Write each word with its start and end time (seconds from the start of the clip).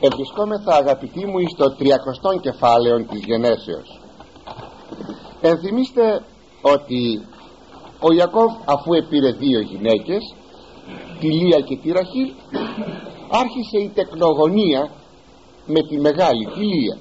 Ευρισκόμεθα 0.00 0.74
αγαπητοί 0.74 1.26
μου 1.26 1.38
στο 1.54 1.70
τριακοστό 1.70 2.38
κεφάλαιο 2.40 3.04
της 3.04 3.20
γενέσεως. 3.24 4.00
Ενθυμίστε 5.40 6.24
ότι 6.62 7.26
ο 8.00 8.12
Ιακώβ 8.12 8.52
αφού 8.64 8.92
επήρε 8.92 9.32
δύο 9.32 9.60
γυναίκες 9.60 10.34
τη 11.20 11.26
Λία 11.26 11.60
και 11.60 11.76
τη 11.76 11.92
Ραχήλ 11.92 12.32
άρχισε 13.30 13.78
η 13.78 13.90
τεκνογωνία 13.94 14.90
με 15.66 15.82
τη 15.88 16.00
μεγάλη 16.00 16.46
τη 16.46 16.60
Λία. 16.60 16.98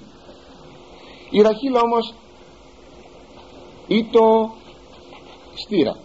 Η 1.29 1.41
Ραχήλ 1.41 1.75
όμως 1.75 2.13
ήτο 3.87 4.51
στήρα. 5.53 5.95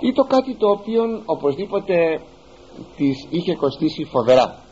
Ήτο 0.00 0.24
κάτι 0.24 0.54
το 0.54 0.68
οποίο 0.70 1.22
οπωσδήποτε 1.24 2.20
της 2.96 3.26
είχε 3.30 3.54
κοστίσει 3.54 4.04
φοβερά 4.04 4.65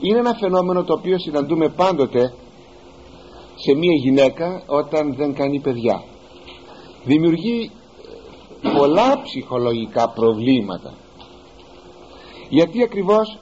είναι 0.00 0.18
ένα 0.18 0.34
φαινόμενο 0.34 0.84
το 0.84 0.92
οποίο 0.92 1.18
συναντούμε 1.18 1.68
πάντοτε 1.68 2.34
σε 3.54 3.74
μία 3.74 3.94
γυναίκα 3.94 4.62
όταν 4.66 5.14
δεν 5.14 5.34
κάνει 5.34 5.60
παιδιά. 5.60 6.04
Δημιουργεί 7.04 7.70
πολλά 8.76 9.22
ψυχολογικά 9.22 10.08
προβλήματα. 10.08 10.92
Γιατί 12.48 12.82
ακριβώς 12.82 13.38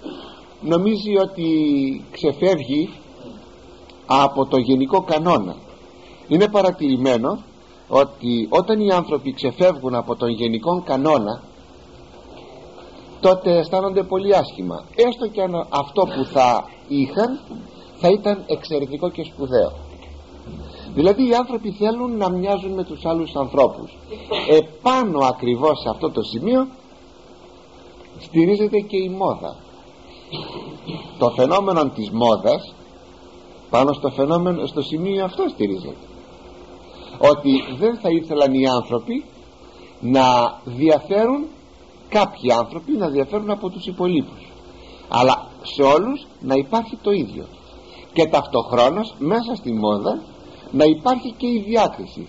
νομίζει 0.60 1.19
ότι 1.19 1.48
ξεφεύγει 2.10 2.91
από 4.07 4.46
το 4.46 4.57
γενικό 4.59 5.02
κανόνα. 5.02 5.57
Είναι 6.29 6.48
παρατηρημένο 6.48 7.43
ότι 7.88 8.46
όταν 8.48 8.80
οι 8.80 8.91
άνθρωποι 8.91 9.32
ξεφεύγουν 9.32 9.95
από 9.95 10.16
τον 10.16 10.29
γενικό 10.29 10.82
κανόνα 10.84 11.43
τότε 13.22 13.58
αισθάνονται 13.58 14.02
πολύ 14.02 14.36
άσχημα. 14.36 14.84
Έστω 14.94 15.26
και 15.28 15.42
αν 15.42 15.66
αυτό 15.68 16.02
που 16.02 16.24
θα 16.24 16.64
είχαν 16.88 17.40
θα 17.96 18.08
ήταν 18.08 18.45
εξαιρετικό 18.46 19.10
και 19.10 19.24
σπουδαίο. 19.24 19.73
Δηλαδή 20.95 21.29
οι 21.29 21.34
άνθρωποι 21.34 21.70
θέλουν 21.70 22.16
να 22.16 22.30
μοιάζουν 22.30 22.73
με 22.73 22.84
τους 22.84 23.04
άλλους 23.04 23.37
ανθρώπους. 23.37 23.96
Επάνω 24.51 25.18
ακριβώς 25.18 25.80
σε 25.80 25.88
αυτό 25.88 26.10
το 26.10 26.23
σημείο 26.23 26.68
στηρίζεται 28.18 28.79
και 28.79 28.96
η 28.96 29.09
μόδα. 29.09 29.57
Το 31.18 31.30
φαινόμενο 31.36 31.88
της 31.88 32.10
μόδας 32.10 32.74
πάνω 33.70 33.92
στο 33.92 34.10
φαινόμενο 34.10 34.66
στο 34.66 34.82
σημείο 34.82 35.24
αυτό 35.24 35.48
στηρίζεται. 35.48 36.07
Ότι 37.18 37.51
δεν 37.79 37.98
θα 37.98 38.10
ήθελαν 38.10 38.54
οι 38.54 38.66
άνθρωποι 38.66 39.24
να 40.01 40.24
διαφέρουν 40.64 41.46
κάποιοι 42.13 42.52
άνθρωποι 42.52 42.93
να 42.93 43.09
διαφέρουν 43.09 43.51
από 43.51 43.68
τους 43.68 43.87
υπολείπους. 43.87 44.43
Αλλά 45.09 45.46
σε 45.63 45.82
όλους 45.82 46.27
να 46.41 46.54
υπάρχει 46.54 46.99
το 47.02 47.10
ίδιο. 47.10 47.45
Και 48.13 48.27
ταυτοχρόνως 48.27 49.15
μέσα 49.19 49.54
στη 49.54 49.73
μόδα 49.73 50.23
να 50.71 50.85
υπάρχει 50.85 51.35
και 51.37 51.46
η 51.46 51.65
διάκριση. 51.66 52.27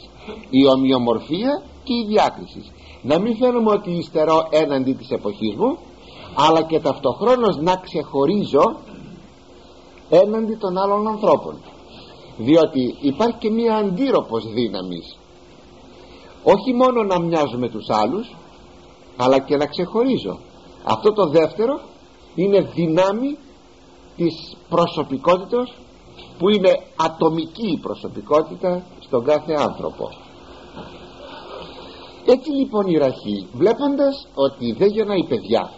Η 0.49 0.67
ομοιομορφία 0.67 1.63
και 1.83 1.93
η 1.93 2.05
διάκριση. 2.07 2.63
Να 3.01 3.19
μην 3.19 3.35
φαίνομαι 3.37 3.71
ότι 3.71 3.91
υστερώ 3.91 4.47
έναντι 4.49 4.93
της 4.93 5.09
εποχής 5.09 5.55
μου 5.55 5.77
αλλά 6.35 6.61
και 6.61 6.79
ταυτοχρόνως 6.79 7.57
να 7.57 7.75
ξεχωρίζω 7.75 8.75
έναντι 10.09 10.55
των 10.55 10.77
άλλων 10.77 11.07
ανθρώπων. 11.07 11.55
Διότι 12.37 12.95
υπάρχει 13.01 13.35
και 13.39 13.51
μία 13.51 13.75
αντίρροπος 13.75 14.53
δύναμης. 14.53 15.17
Όχι 16.43 16.73
μόνο 16.73 17.03
να 17.03 17.19
μοιάζουμε 17.19 17.69
τους 17.69 17.89
άλλους 17.89 18.31
αλλά 19.17 19.39
και 19.39 19.57
να 19.57 19.65
ξεχωρίζω. 19.65 20.39
Αυτό 20.83 21.13
το 21.13 21.27
δεύτερο 21.27 21.79
είναι 22.35 22.61
δυνάμει 22.61 23.37
της 24.15 24.57
προσωπικότητας 24.69 25.73
που 26.37 26.49
είναι 26.49 26.79
ατομική 26.95 27.71
η 27.71 27.77
προσωπικότητα 27.77 28.83
στον 28.99 29.23
κάθε 29.23 29.53
άνθρωπο. 29.53 30.09
Έτσι 32.25 32.49
λοιπόν 32.51 32.87
η 32.87 32.97
Ραχή 32.97 33.47
βλέποντας 33.53 34.27
ότι 34.33 34.71
δεν 34.71 34.87
γεννάει 34.87 35.23
παιδιά 35.23 35.71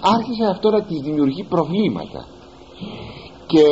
άρχισε 0.00 0.44
αυτό 0.44 0.70
να 0.70 0.82
της 0.82 1.00
δημιουργεί 1.00 1.44
προβλήματα. 1.44 2.26
Και 3.46 3.64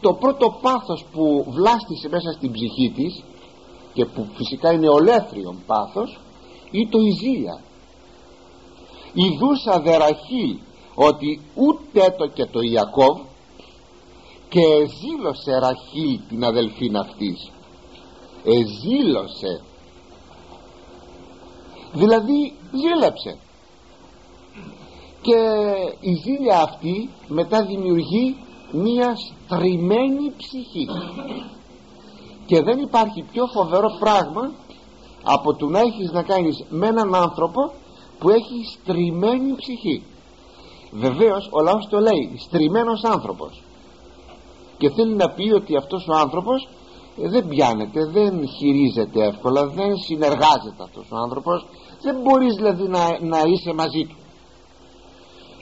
το 0.00 0.12
πρώτο 0.12 0.58
πάθος 0.60 1.04
που 1.12 1.44
βλάστησε 1.48 2.08
μέσα 2.08 2.32
στην 2.32 2.52
ψυχή 2.52 2.92
της 2.94 3.22
και 3.92 4.04
που 4.04 4.26
φυσικά 4.34 4.72
είναι 4.72 4.88
ολέθριον 4.88 5.56
πάθος 5.66 6.18
ή 6.70 6.88
το 6.88 6.98
η 6.98 7.10
ζήλια 7.10 7.60
η 9.12 9.36
δούσα 9.38 9.80
δεραχή 9.80 10.60
ότι 10.94 11.40
ούτε 11.54 12.14
το 12.18 12.26
και 12.26 12.46
το 12.46 12.60
Ιακώβ 12.60 13.20
και 14.48 14.60
εζήλωσε 14.60 15.58
Ραχή 15.58 16.20
την 16.28 16.44
αδελφήν 16.44 16.96
αυτής. 16.96 17.50
Εζήλωσε. 18.44 19.62
Δηλαδή 21.92 22.52
ζήλεψε. 22.72 23.38
Και 25.20 25.36
η 26.00 26.14
ζήλια 26.14 26.62
αυτή 26.62 27.10
μετά 27.28 27.64
δημιουργεί 27.64 28.36
μία 28.72 29.16
στριμμένη 29.16 30.32
ψυχή. 30.36 30.88
Και 32.46 32.62
δεν 32.62 32.78
υπάρχει 32.78 33.22
πιο 33.32 33.46
φοβερό 33.46 33.88
πράγμα 33.98 34.52
από 35.34 35.54
το 35.54 35.66
να 35.66 35.78
έχεις 35.78 36.10
να 36.12 36.22
κάνεις 36.22 36.64
με 36.68 36.86
έναν 36.86 37.14
άνθρωπο 37.14 37.72
που 38.18 38.30
έχει 38.30 38.64
στριμμένη 38.74 39.54
ψυχή. 39.56 40.02
Βεβαίως 40.90 41.48
ο 41.52 41.62
λαός 41.62 41.86
το 41.90 41.98
λέει 41.98 42.32
στριμμένος 42.38 43.04
άνθρωπος. 43.04 43.62
Και 44.78 44.90
θέλει 44.90 45.14
να 45.14 45.30
πει 45.30 45.52
ότι 45.52 45.76
αυτός 45.76 46.08
ο 46.08 46.14
άνθρωπος 46.14 46.68
δεν 47.16 47.48
πιάνεται, 47.48 48.04
δεν 48.06 48.48
χειρίζεται 48.48 49.26
εύκολα 49.26 49.66
δεν 49.66 49.96
συνεργάζεται 49.96 50.82
αυτός 50.82 51.06
ο 51.10 51.16
άνθρωπος. 51.16 51.66
Δεν 52.02 52.16
μπορείς 52.22 52.54
δηλαδή 52.54 52.88
να, 52.88 53.18
να 53.20 53.38
είσαι 53.46 53.72
μαζί 53.72 54.04
του. 54.08 54.16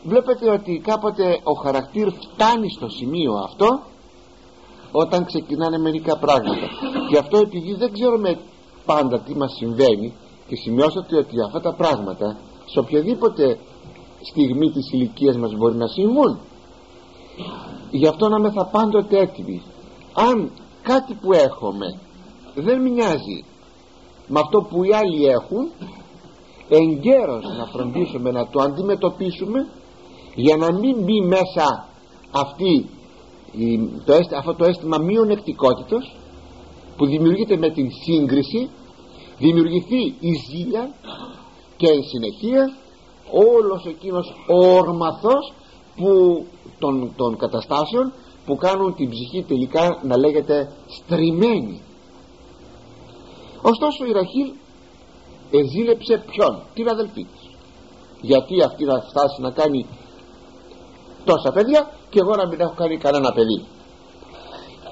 Βλέπετε 0.03 0.50
ότι 0.50 0.81
κάποτε 0.84 1.41
ο 1.43 1.53
χαρακτήρ 1.53 2.09
φτάνει 2.12 2.71
στο 2.71 2.88
σημείο 2.88 3.32
αυτό 3.32 3.81
όταν 4.93 5.25
ξεκινάνε 5.25 5.78
μερικά 5.78 6.19
πράγματα. 6.19 6.69
Και 7.10 7.19
αυτό 7.19 7.38
επειδή 7.38 7.75
δεν 7.75 7.93
ξέρουμε 7.93 8.38
πάντα 8.86 9.20
τι 9.20 9.36
μας 9.36 9.52
συμβαίνει 9.56 10.12
και 10.47 10.56
σημειώσατε 10.56 11.16
ότι 11.16 11.41
αυτά 11.47 11.60
τα 11.60 11.74
πράγματα 11.74 12.36
σε 12.64 12.78
οποιαδήποτε 12.78 13.58
στιγμή 14.20 14.70
της 14.70 14.92
ηλικίας 14.92 15.36
μας 15.36 15.54
μπορεί 15.54 15.76
να 15.76 15.86
συμβούν. 15.86 16.38
Γι' 17.91 18.06
αυτό 18.06 18.28
να 18.28 18.38
μεθα 18.38 18.64
πάντοτε 18.66 19.19
έτοιμοι 19.19 19.62
αν 20.12 20.50
κάτι 20.82 21.14
που 21.14 21.32
έχουμε 21.32 21.98
δεν 22.54 22.80
μοιάζει 22.80 23.44
με 24.26 24.41
αυτό 24.41 24.62
που 24.62 24.84
οι 24.84 24.94
άλλοι 24.94 25.26
έχουν 25.26 25.70
εγκαίρως 26.69 27.44
να 27.58 27.66
φροντίσουμε 27.66 28.30
να 28.30 28.46
το 28.48 28.62
αντιμετωπίσουμε 28.62 29.69
για 30.34 30.56
να 30.56 30.72
μην 30.72 31.02
μπει 31.02 31.20
μέσα 31.20 31.88
αυτή, 32.30 32.88
το, 34.04 34.14
αυτό 34.36 34.54
το 34.54 34.64
αίσθημα 34.64 34.98
μειονεκτικότητος 34.98 36.16
που 36.96 37.06
δημιουργείται 37.06 37.56
με 37.56 37.70
την 37.70 37.90
σύγκριση 38.04 38.70
δημιουργηθεί 39.38 40.14
η 40.20 40.32
ζήλια 40.48 40.94
και 41.76 41.86
εν 41.86 42.02
συνεχεία 42.02 42.76
όλος 43.30 43.84
εκείνος 43.86 44.34
ο 44.48 44.66
ορμαθός 44.66 45.52
που, 45.96 46.44
των, 46.78 47.12
των 47.16 47.36
καταστάσεων 47.36 48.12
που 48.46 48.56
κάνουν 48.56 48.94
την 48.94 49.10
ψυχή 49.10 49.42
τελικά 49.42 50.00
να 50.02 50.16
λέγεται 50.18 50.72
στριμμένη. 50.86 51.80
Ωστόσο 53.62 54.04
η 54.04 54.12
Ραχήλ 54.12 54.52
εζήλεψε 55.50 56.24
ποιον; 56.26 56.62
Την 56.74 56.88
αδελφή 56.88 57.24
της. 57.24 57.50
Γιατί 58.20 58.62
αυτή 58.62 58.84
να 58.84 59.00
φτάσει 59.00 59.40
να 59.40 59.50
κάνει 59.50 59.86
τόσα 61.25 61.52
παιδιά 61.52 61.90
και 62.10 62.19
εγώ 62.22 62.34
να 62.34 62.46
μην 62.46 62.60
έχω 62.60 62.75
κάνει 62.76 62.96
κανένα 62.96 63.32
παιδί. 63.32 63.64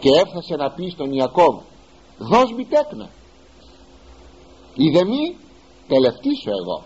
Και 0.00 0.10
έφτασε 0.10 0.56
να 0.56 0.70
πει 0.70 0.88
στον 0.88 1.12
Ιακώβ 1.12 1.54
δώσ' 2.30 2.52
μη 2.56 2.64
τέκνα 2.64 3.08
είδε 4.74 5.04
μη 5.04 5.36
τελευτήσω 5.88 6.50
εγώ. 6.50 6.84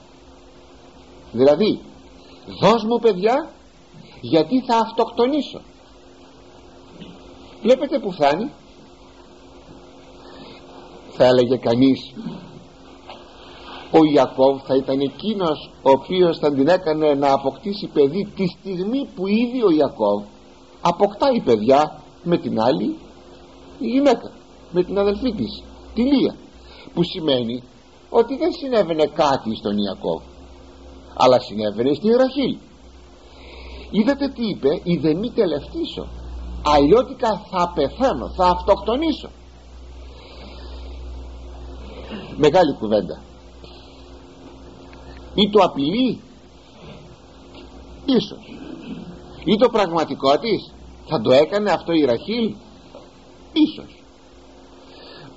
Δηλαδή 1.33 1.81
δώσ' 2.61 2.85
μου 2.85 2.99
παιδιά 2.99 3.51
γιατί 4.21 4.61
θα 4.61 4.77
αυτοκτονήσω. 4.77 5.61
Βλέπετε 7.63 7.99
που 7.99 8.13
φτάνει. 8.13 8.51
Θα 11.11 11.25
έλεγε 11.25 11.57
κανείς 11.57 12.15
ο 13.91 14.05
Ιακώβ 14.05 14.61
θα 14.67 14.77
ήταν 14.77 15.01
εκείνος 15.01 15.71
ο 15.83 15.91
οποίος 15.91 16.39
θα 16.39 16.53
την 16.53 16.69
έκανε 16.69 17.15
να 17.15 17.33
αποκτήσει 17.33 17.87
παιδί 17.87 18.33
τη 18.37 18.47
στιγμή 18.47 19.09
που 19.15 19.27
ήδη 19.27 19.63
ο 19.65 19.71
Ιακώβ 19.71 20.23
αποκτάει 20.81 21.41
παιδιά 21.41 22.03
με 22.23 22.39
την 22.39 22.61
άλλη 22.61 22.97
γυναίκα 23.79 24.38
με 24.71 24.83
την 24.83 24.99
αδελφή 24.99 25.33
της 25.33 25.63
τη 25.95 26.03
Λία 26.03 26.37
που 26.95 27.03
σημαίνει 27.03 27.63
ότι 28.11 28.37
δεν 28.37 28.53
συνέβαινε 28.53 29.07
κάτι 29.07 29.57
στον 29.57 29.79
Ιακώβ 29.79 30.23
αλλά 31.15 31.41
συνέβαινε 31.41 31.95
στη 31.95 32.09
Ραχήλ 32.09 32.57
είδατε 33.91 34.29
τι 34.29 34.49
είπε 34.49 34.81
είδε 34.83 35.15
μη 35.15 35.31
τελευτήσω 35.31 36.09
αλλιώτικα 36.63 37.43
θα 37.51 37.73
πεθάνω 37.75 38.29
θα 38.29 38.47
αυτοκτονήσω 38.47 39.31
μεγάλη 42.39 42.73
κουβέντα. 42.73 43.23
Ή 45.35 45.51
το 45.51 45.63
απειλεί 45.63 46.21
ίσως. 48.05 48.57
Ή 49.45 49.57
το 49.57 49.69
πραγματικό 49.69 50.39
της 50.39 50.75
θα 51.07 51.21
το 51.21 51.33
έκανε 51.33 51.71
αυτό 51.71 51.93
η 51.93 52.05
Ραχήλ 52.05 52.55
ίσως 53.53 53.98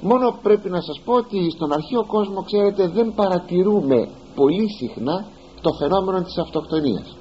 μόνο 0.01 0.39
πρέπει 0.41 0.69
να 0.69 0.81
σας 0.81 0.99
πω 1.05 1.13
ότι 1.13 1.49
στον 1.49 1.73
αρχαίο 1.73 2.05
κόσμο 2.05 2.43
ξέρετε 2.43 2.87
δεν 2.87 3.13
παρατηρούμε 3.15 4.09
πολύ 4.35 4.69
συχνά 4.69 5.25
το 5.61 5.73
φαινόμενο 5.73 6.21
της 6.21 6.37
αυτοκτονίας. 6.37 7.15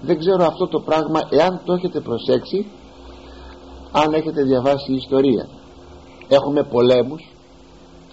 Δεν 0.00 0.18
ξέρω 0.18 0.44
αυτό 0.44 0.66
το 0.68 0.80
πράγμα 0.80 1.20
εάν 1.30 1.60
το 1.64 1.72
έχετε 1.72 2.00
προσέξει 2.00 2.66
αν 3.92 4.12
έχετε 4.12 4.42
διαβάσει 4.42 4.92
ιστορία. 4.92 5.48
Έχουμε 6.28 6.62
πολέμους 6.62 7.32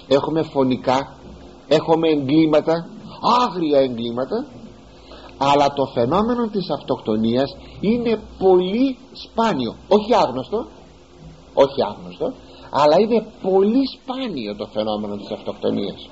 έχουμε 0.08 0.42
φωνικά 0.44 1.18
έχουμε 1.68 2.10
εγκλήματα 2.10 2.88
άγρια 3.44 3.80
εγκλήματα 3.80 4.46
αλλά 5.38 5.74
το 5.74 5.86
φαινόμενο 5.86 6.48
της 6.48 6.70
αυτοκτονίας 6.70 7.56
είναι 7.80 8.20
πολύ 8.38 8.98
σπάνιο. 9.14 9.76
Όχι 9.88 10.16
άγνωστο 10.16 10.66
όχι 11.54 11.84
άγνωστο 11.84 12.34
αλλά 12.78 13.00
είναι 13.00 13.26
πολύ 13.42 13.84
σπάνιο 13.94 14.56
το 14.56 14.68
φαινόμενο 14.74 15.16
της 15.16 15.32
αυτοκτονίας. 15.32 16.10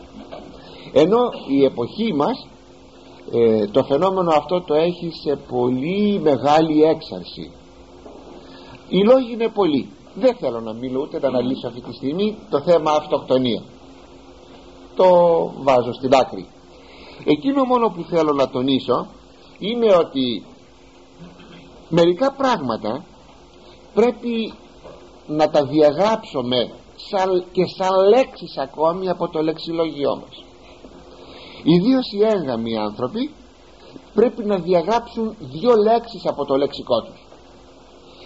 Ενώ 0.93 1.19
η 1.47 1.63
εποχή 1.63 2.13
μας 2.13 2.47
ε, 3.31 3.67
το 3.67 3.83
φαινόμενο 3.83 4.31
αυτό 4.31 4.61
το 4.61 4.73
έχει 4.73 5.11
σε 5.11 5.35
πολύ 5.35 6.19
μεγάλη 6.19 6.83
έξαρση. 6.83 7.51
Οι 8.87 9.03
λόγοι 9.03 9.31
είναι 9.31 9.49
πολλοί. 9.49 9.89
Δεν 10.15 10.35
θέλω 10.35 10.59
να 10.59 10.73
μιλώ 10.73 11.01
ούτε 11.01 11.19
να 11.19 11.27
αναλύσω 11.27 11.67
αυτή 11.67 11.81
τη 11.81 11.93
στιγμή 11.93 12.37
το 12.49 12.61
θέμα 12.61 12.91
αυτοκτονία. 12.91 13.61
Το 14.95 15.07
βάζω 15.57 15.93
στην 15.93 16.13
άκρη. 16.13 16.45
Εκείνο 17.23 17.63
μόνο 17.63 17.89
που 17.89 18.03
θέλω 18.03 18.33
να 18.33 18.49
τονίσω 18.49 19.07
είναι 19.59 19.95
ότι 19.95 20.43
μερικά 21.89 22.31
πράγματα 22.31 23.03
πρέπει 23.93 24.53
να 25.27 25.49
τα 25.49 25.65
διαγράψουμε 25.65 26.71
σαν, 26.95 27.45
και 27.51 27.65
σαν 27.77 28.07
λέξεις 28.07 28.57
ακόμη 28.57 29.09
από 29.09 29.29
το 29.29 29.41
λεξιλόγιό 29.41 30.15
μας. 30.15 30.43
Ιδίως 31.63 32.11
οι 32.11 32.23
έγγαμοι 32.23 32.77
άνθρωποι 32.77 33.31
πρέπει 34.13 34.45
να 34.45 34.57
διαγράψουν 34.57 35.35
δύο 35.39 35.75
λέξεις 35.75 36.25
από 36.25 36.45
το 36.45 36.55
λεξικό 36.55 37.01
τους. 37.01 37.25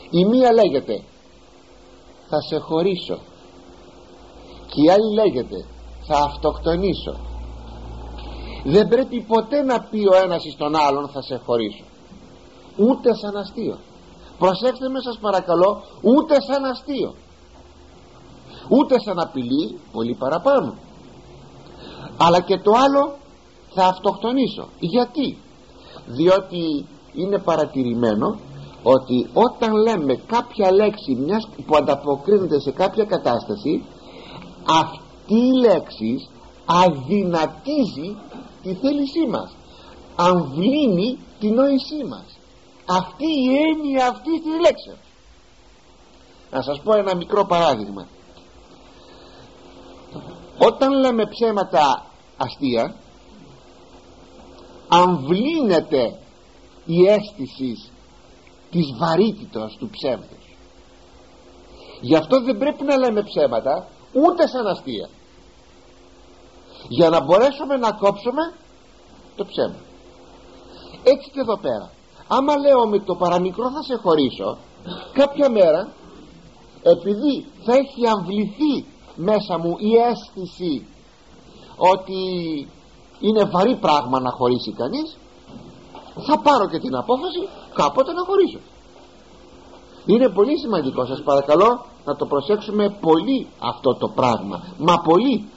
Η 0.10 0.26
μία 0.26 0.54
λέγεται 0.54 1.04
θα 2.30 2.42
σε 2.42 2.58
χωρίσω 2.58 3.20
και 4.68 4.82
η 4.82 4.90
άλλη 4.90 5.14
λέγεται 5.14 5.66
θα 6.08 6.18
αυτοκτονήσω 6.18 7.16
δεν 8.64 8.88
πρέπει 8.88 9.22
ποτέ 9.22 9.62
να 9.62 9.82
πει 9.82 10.08
ο 10.08 10.16
ένας 10.24 10.44
στον 10.54 10.76
άλλον 10.76 11.10
θα 11.10 11.22
σε 11.22 11.42
χωρίσω 11.46 11.84
ούτε 12.78 13.16
σαν 13.16 13.38
αστείο 13.38 13.78
προσέξτε 14.40 14.90
με 14.90 15.02
σας 15.02 15.18
παρακαλώ 15.18 15.84
ούτε 16.02 16.42
σαν 16.42 16.66
αστείο 16.66 17.14
ούτε 18.70 19.00
σαν 19.00 19.20
απειλή 19.20 19.80
πολύ 19.92 20.14
παραπάνω. 20.14 20.74
Αλλά 22.18 22.40
και 22.40 22.58
το 22.58 22.72
άλλο 22.72 23.16
θα 23.74 23.86
αυτοκτονήσω. 23.86 24.68
Γιατί; 24.80 25.38
Διότι 26.06 26.86
είναι 27.14 27.38
παρατηρημένο 27.38 28.40
ότι 28.84 29.30
όταν 29.34 29.74
λέμε 29.74 30.16
κάποια 30.16 30.72
λέξη 30.72 31.16
μιας 31.16 31.48
που 31.66 31.76
ανταποκρίνεται 31.76 32.60
σε 32.60 32.72
κάποια 32.72 33.06
κατάσταση 33.06 33.84
αυτή 34.66 35.36
η 35.36 35.52
λέξη 35.60 36.28
αδυνατίζει 36.66 38.18
τη 38.64 38.74
θέλησή 38.74 39.28
μας. 39.30 39.56
Αμβλύνει 40.16 41.18
τη 41.40 41.50
νόησή 41.50 42.04
μας 42.10 42.37
αυτή 42.88 43.26
η 43.26 43.56
έννοια 43.72 44.08
αυτή 44.08 44.42
τη 44.42 44.50
λέξη. 44.50 44.98
Να 46.52 46.62
σας 46.62 46.82
πω 46.82 46.94
ένα 46.94 47.16
μικρό 47.16 47.46
παράδειγμα. 47.46 48.08
Όταν 50.58 50.94
λέμε 50.94 51.26
ψέματα 51.26 52.06
αστεία 52.38 52.96
αμβλύνεται 54.88 56.20
η 56.86 57.06
αίσθηση 57.06 57.90
της 58.72 58.96
βαρύτητος 58.98 59.76
του 59.80 59.90
ψεύδους 59.90 60.38
γι' 62.02 62.16
αυτό 62.16 62.42
δεν 62.42 62.58
πρέπει 62.58 62.84
να 62.84 62.98
λέμε 62.98 63.24
ψέματα 63.24 63.88
ούτε 64.14 64.48
σαν 64.48 64.68
αστεία. 64.68 65.10
Για 66.88 67.10
να 67.10 67.24
μπορέσουμε 67.24 67.76
να 67.76 67.92
κόψουμε 67.92 68.54
το 69.36 69.46
ψέμα. 69.46 69.80
Έτσι 71.04 71.30
και 71.30 71.40
εδώ 71.40 71.58
πέρα 71.58 71.92
άμα 72.28 72.58
λέω 72.58 72.88
με 72.88 73.00
το 73.00 73.16
παραμικρό 73.16 73.72
θα 73.72 73.82
σε 73.82 73.96
χωρίσω. 73.96 74.58
Κάποια 75.14 75.50
μέρα 75.50 75.88
επειδή 76.82 77.46
θα 77.64 77.74
έχει 77.74 78.08
αμβληθεί 78.08 78.86
μέσα 79.16 79.58
μου 79.58 79.76
η 79.78 79.96
αίσθηση 79.96 80.86
ότι 81.78 82.22
είναι 83.20 83.44
βαρύ 83.44 83.76
πράγμα 83.76 84.20
να 84.20 84.32
χωρίσει 84.32 84.72
κανείς 84.72 85.18
θα 86.26 86.40
πάρω 86.40 86.68
και 86.68 86.80
την 86.80 86.96
απόφαση 86.96 87.48
κάποτε 87.74 88.14
να 88.14 88.24
χωρίσω. 88.24 88.60
Είναι 90.06 90.30
πολύ 90.30 90.58
σημαντικό 90.58 91.06
σας 91.06 91.22
παρακαλώ 91.24 91.86
να 92.06 92.16
το 92.16 92.26
προσέξουμε 92.26 92.98
πολύ 93.02 93.48
αυτό 93.60 93.96
το 93.96 94.08
πράγμα. 94.08 94.64
Μα 94.78 95.02
πολύ. 95.02 95.50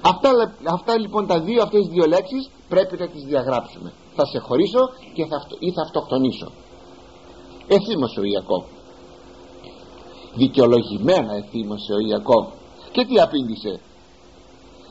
Αυτά, 0.00 0.30
αυτά 0.64 0.98
λοιπόν 0.98 1.26
τα 1.26 1.40
δύο 1.40 1.62
αυτές 1.62 1.80
τις 1.80 1.92
δύο 1.92 2.06
λέξεις 2.06 2.50
πρέπει 2.68 2.96
να 2.98 3.08
τις 3.08 3.22
διαγράψουμε. 3.24 3.92
Θα 4.16 4.24
σε 4.26 4.38
χωρίσω 4.38 4.78
και 5.14 5.26
θα, 5.26 5.46
ή 5.58 5.72
θα 5.72 5.82
αυτοκτονήσω. 5.82 6.52
Εθύμωσε 7.66 8.20
ο 8.20 8.24
Ιακώβ. 8.24 8.64
Δικαιολογημένα 10.34 11.34
εθύμωσε 11.34 11.92
ο 11.92 11.98
Ιακώβ. 11.98 12.46
Και 12.92 13.04
τι 13.04 13.20
απήντησε; 13.20 13.80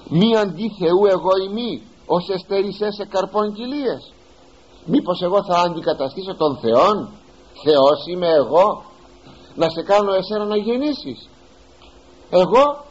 Μη 0.10 0.38
αντί 0.38 0.72
Θεού 0.80 1.06
εγώ 1.06 1.38
ημί 1.50 1.82
ως 2.06 2.30
εστερισέ 2.30 2.92
σε 2.92 3.06
καρπών 3.06 3.54
κοιλίες. 3.54 4.14
Μήπως 4.86 5.22
εγώ 5.22 5.44
θα 5.44 5.60
αντικαταστήσω 5.60 6.36
τον 6.36 6.58
Θεόν; 6.58 7.10
Θεός 7.64 8.06
είμαι 8.08 8.28
εγώ. 8.28 8.84
Να 9.56 9.70
σε 9.70 9.82
κάνω 9.82 10.14
εσένα 10.14 10.46
να 10.46 10.58
γεννήσεις. 10.58 11.30
Εγώ 12.30 12.86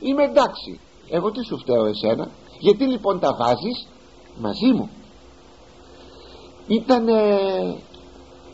είμαι 0.00 0.24
εντάξει. 0.24 0.80
Εγώ 1.08 1.30
τι 1.30 1.44
σου 1.44 1.58
φταίω 1.58 1.86
εσένα; 1.86 2.30
Γιατί 2.58 2.84
λοιπόν 2.84 3.20
τα 3.20 3.34
βάζεις; 3.34 3.86
Μαζί 4.38 4.72
μου. 4.72 4.90
Ήταν 6.66 7.08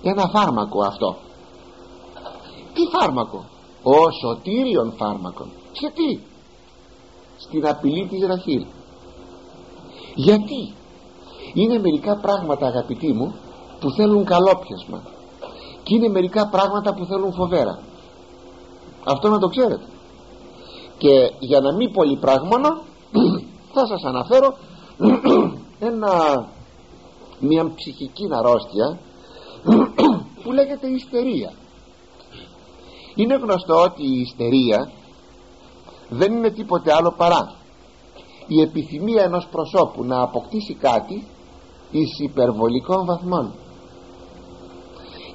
ένα 0.02 0.28
φάρμακο 0.28 0.82
αυτό. 0.82 1.16
Τι 2.74 2.98
φάρμακο; 2.98 3.44
Ο 3.82 4.10
σωτήριον 4.10 4.92
φάρμακο. 4.96 5.46
Σε 5.72 5.92
τι; 5.94 6.20
Στην 7.38 7.66
απειλή 7.66 8.06
της 8.06 8.26
Ραχήλ 8.26 8.64
γιατί; 10.14 10.74
Είναι 11.54 11.78
μερικά 11.78 12.16
πράγματα 12.16 12.66
αγαπητοί 12.66 13.12
μου 13.12 13.34
που 13.80 13.90
θέλουν 13.90 14.24
καλόπιασμα. 14.24 15.02
Και 15.82 15.94
είναι 15.94 16.08
μερικά 16.08 16.48
πράγματα 16.48 16.94
που 16.94 17.04
θέλουν 17.04 17.32
φοβέρα. 17.32 17.78
Αυτό 19.04 19.28
να 19.28 19.38
το 19.38 19.48
ξέρετε. 19.48 19.84
Και 20.98 21.32
για 21.38 21.60
να 21.60 21.72
μην 21.72 21.92
πολύ 21.92 22.16
πράγμα 22.16 22.56
θα 23.74 23.86
σας 23.86 24.04
αναφέρω 24.04 24.56
ένα, 25.80 26.46
μια 27.40 27.72
ψυχική 27.74 28.28
αρρώστια 28.32 28.98
που 30.42 30.52
λέγεται 30.52 30.86
ιστερία. 30.86 31.52
Είναι 33.14 33.34
γνωστό 33.34 33.82
ότι 33.82 34.02
η 34.02 34.20
ιστερία 34.20 34.90
δεν 36.08 36.32
είναι 36.32 36.50
τίποτε 36.50 36.92
άλλο 36.94 37.14
παρά 37.16 37.54
η 38.46 38.60
επιθυμία 38.60 39.22
ενός 39.22 39.46
προσώπου 39.50 40.04
να 40.04 40.22
αποκτήσει 40.22 40.74
κάτι 40.74 41.26
εις 41.90 42.18
υπερβολικών 42.18 43.04
βαθμών. 43.04 43.52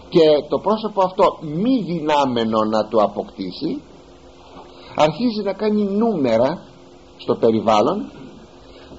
Και 0.10 0.46
το 0.50 0.60
πρόσωπο 0.60 1.04
αυτό 1.04 1.38
μη 1.42 1.82
δυνάμενο 1.84 2.64
να 2.64 2.88
το 2.88 2.98
αποκτήσει 2.98 3.82
αρχίζει 4.96 5.42
να 5.44 5.54
κάνει 5.54 5.84
νούμερα 5.84 6.62
στο 7.18 7.36
περιβάλλον 7.36 8.12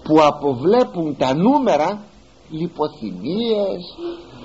που 0.06 0.22
αποβλέπουν 0.22 1.16
τα 1.16 1.34
νούμερα 1.34 2.04
λιποθυμίες 2.50 3.98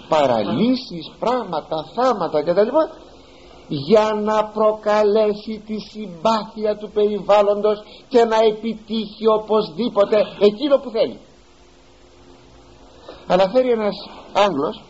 παραλύσεις 0.07 1.11
πράγματα, 1.19 1.85
θάματα 1.95 2.43
κτλ 2.43 2.67
για 3.67 4.21
να 4.23 4.45
προκαλέσει 4.45 5.63
τη 5.65 5.79
συμπάθεια 5.79 6.77
του 6.77 6.89
περιβάλλοντος 6.89 7.83
και 8.07 8.23
να 8.23 8.37
επιτύχει 8.37 9.27
οπωσδήποτε 9.27 10.17
εκείνο 10.39 10.77
που 10.77 10.89
θέλει. 10.89 11.19
Αναφέρει 13.27 13.71
ένας 13.71 14.09
Άγγλος 14.33 14.81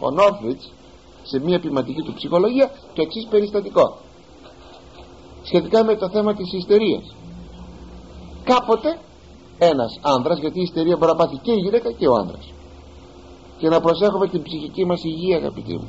ο 0.00 0.10
Νόρφριτς 0.10 0.72
σε 1.22 1.40
μια 1.40 1.60
ποιηματική 1.60 2.02
του 2.02 2.12
ψυχολογία 2.12 2.70
το 2.94 3.02
εξής 3.02 3.26
περιστατικό. 3.30 3.98
Σχετικά 5.42 5.84
με 5.84 5.96
το 5.96 6.08
θέμα 6.08 6.34
της 6.34 6.52
ιστερίας. 6.52 7.14
Κάποτε 8.44 8.98
ένας 9.70 9.98
άνδρας 10.02 10.38
γιατί 10.38 10.58
η 10.58 10.62
ιστερία 10.62 10.96
μπορεί 10.96 11.10
να 11.10 11.16
πάθει 11.16 11.36
και 11.36 11.52
η 11.52 11.60
γυναίκα 11.64 11.92
και 11.92 12.08
ο 12.08 12.14
άνδρας. 12.14 12.52
Και 13.58 13.68
να 13.68 13.80
προσέχουμε 13.80 14.28
την 14.28 14.42
ψυχική 14.42 14.84
μας 14.84 15.04
υγεία 15.04 15.36
αγαπητοί 15.36 15.72
μου. 15.72 15.88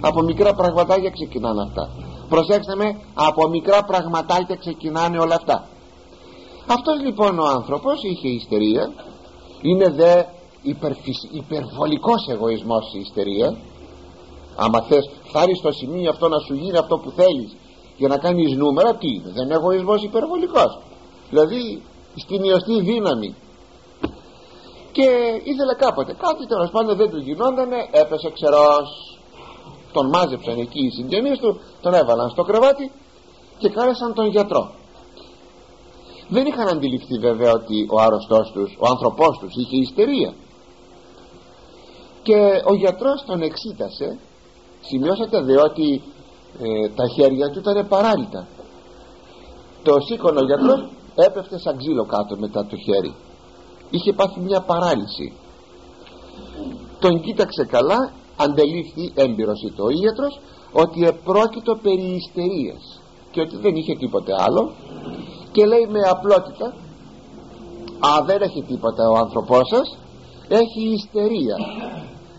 Από 0.00 0.22
μικρά 0.22 0.54
πραγματάκια 0.54 1.10
ξεκινάνε 1.10 1.62
αυτά. 1.62 1.90
Προσέξτε 2.28 2.74
με 2.76 3.00
από 3.14 3.48
μικρά 3.48 3.84
πραγματάκια 3.84 4.56
ξεκινάνε 4.56 5.18
όλα 5.18 5.34
αυτά. 5.34 5.68
Αυτός 6.66 7.00
λοιπόν 7.04 7.38
ο 7.38 7.46
άνθρωπος 7.46 8.02
είχε 8.02 8.28
ιστερία. 8.28 8.92
Είναι 9.60 9.90
δε 9.90 10.22
υπερφυσ... 10.62 11.22
υπερβολικός 11.30 12.26
εγωισμός 12.28 12.94
η 12.94 12.98
ιστερία. 12.98 13.56
Άμα 14.56 14.80
θες 14.82 15.10
θα 15.32 15.44
στο 15.54 15.72
σημείο 15.72 16.10
αυτό 16.10 16.28
να 16.28 16.38
σου 16.38 16.54
γίνει 16.54 16.76
αυτό 16.76 16.98
που 16.98 17.10
θέλεις 17.10 17.56
για 17.96 18.08
να 18.08 18.18
κάνεις 18.18 18.56
νούμερα 18.56 18.94
τι 18.94 19.08
είναι 19.08 19.30
δεν 19.34 19.44
είναι 19.44 19.54
εγωισμός 19.54 20.02
υπερβολικός. 20.02 20.78
Δηλαδή 21.30 21.82
στην 22.16 22.44
ιωστή 22.44 22.80
δύναμη. 22.80 23.34
Και 24.92 25.06
ήθελε 25.44 25.74
κάποτε 25.74 26.12
κάτι 26.12 26.46
τέλος 26.46 26.70
πάντων 26.70 26.96
δεν 26.96 27.10
του 27.10 27.18
γινόντανε 27.18 27.88
έπεσε 27.90 28.30
ξερός. 28.30 29.18
Τον 29.92 30.08
μάζεψαν 30.08 30.58
εκεί 30.58 30.84
οι 30.86 30.90
συγγενείς 30.90 31.38
του 31.38 31.60
τον 31.80 31.94
έβαλαν 31.94 32.30
στο 32.30 32.42
κρεβάτι 32.42 32.92
και 33.58 33.68
κάλεσαν 33.68 34.14
τον 34.14 34.26
γιατρό. 34.26 34.70
Δεν 36.28 36.46
είχαν 36.46 36.68
αντιληφθεί 36.68 37.18
βέβαια 37.18 37.52
ότι 37.52 37.86
ο 37.90 38.00
άρρωστός 38.00 38.50
τους 38.52 38.76
ο 38.78 38.86
άνθρωπός 38.88 39.38
τους 39.38 39.54
είχε 39.54 39.76
ιστερία. 39.76 40.34
Και 42.22 42.62
ο 42.64 42.74
γιατρός 42.74 43.24
τον 43.26 43.42
εξήτασε 43.42 44.18
σημειώσατε 44.80 45.40
δε 45.40 45.60
ότι 45.60 46.02
ε, 46.62 46.88
τα 46.88 47.08
χέρια 47.08 47.50
του 47.50 47.58
ήταν 47.58 47.88
παράλυτα. 47.88 48.46
Το 49.82 50.00
σήκωνε 50.00 50.40
ο 50.40 50.44
γιατρός 50.44 50.88
έπεφτε 51.16 51.58
σαν 51.58 51.76
ξύλο 51.76 52.04
κάτω 52.04 52.36
μετά 52.38 52.66
το 52.66 52.76
χέρι. 52.76 53.14
Είχε 53.90 54.12
πάθει 54.12 54.40
μια 54.40 54.60
παράλυση. 54.60 55.32
Τον 56.98 57.20
κοίταξε 57.20 57.64
καλά 57.64 58.12
αντελήφθη 58.36 59.12
έμπειρος 59.14 59.60
ο 59.78 59.90
ίατρος 59.90 60.40
ότι 60.72 61.06
επρόκειτο 61.06 61.78
περί 61.82 62.14
ιστερίας 62.20 63.00
και 63.30 63.40
ότι 63.40 63.56
δεν 63.56 63.74
είχε 63.76 63.94
τίποτε 63.94 64.32
άλλο 64.38 64.72
και 65.52 65.66
λέει 65.66 65.86
με 65.90 66.00
απλότητα 66.00 66.66
α 68.00 68.24
δεν 68.24 68.42
έχει 68.42 68.62
τίποτα 68.62 69.08
ο 69.08 69.16
άνθρωπός 69.16 69.68
σας 69.68 69.98
έχει 70.48 70.82
ιστερία. 70.92 71.56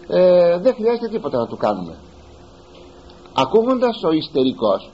Ε, 0.07 0.57
δεν 0.57 0.74
χρειάζεται 0.74 1.07
τίποτα 1.07 1.38
να 1.38 1.48
του 1.48 1.57
κάνουμε 1.57 1.98
ακούγοντας 3.43 4.03
ο 4.03 4.12
ιστερικός 4.12 4.89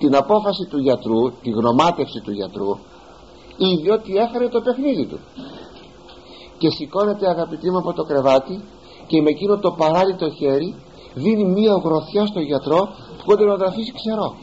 την 0.00 0.16
απόφαση 0.16 0.64
του 0.70 0.78
γιατρού 0.78 1.20
τη 1.42 1.50
γνωμάτευση 1.50 2.20
του 2.24 2.30
γιατρού 2.30 2.70
είδε 3.56 3.92
ότι 3.92 4.12
έφερε 4.16 4.48
το 4.48 4.60
παιχνίδι 4.60 5.06
του. 5.06 5.18
Και 6.58 6.70
σηκώνεται 6.70 7.28
αγαπητή 7.28 7.70
μου 7.70 7.78
από 7.78 7.92
το 7.92 8.04
κρεβάτι 8.04 8.64
και 9.06 9.22
με 9.22 9.30
εκείνο 9.30 9.58
το 9.58 9.70
παράλληλο 9.70 10.28
χέρι 10.38 10.74
δίνει 11.14 11.44
μία 11.44 11.80
γροθιά 11.84 12.26
στο 12.26 12.40
γιατρό 12.40 12.80
που 13.16 13.24
κόνται 13.26 13.44
να 13.44 13.58
τραφήσει 13.58 13.92
ξερό. 13.92 14.34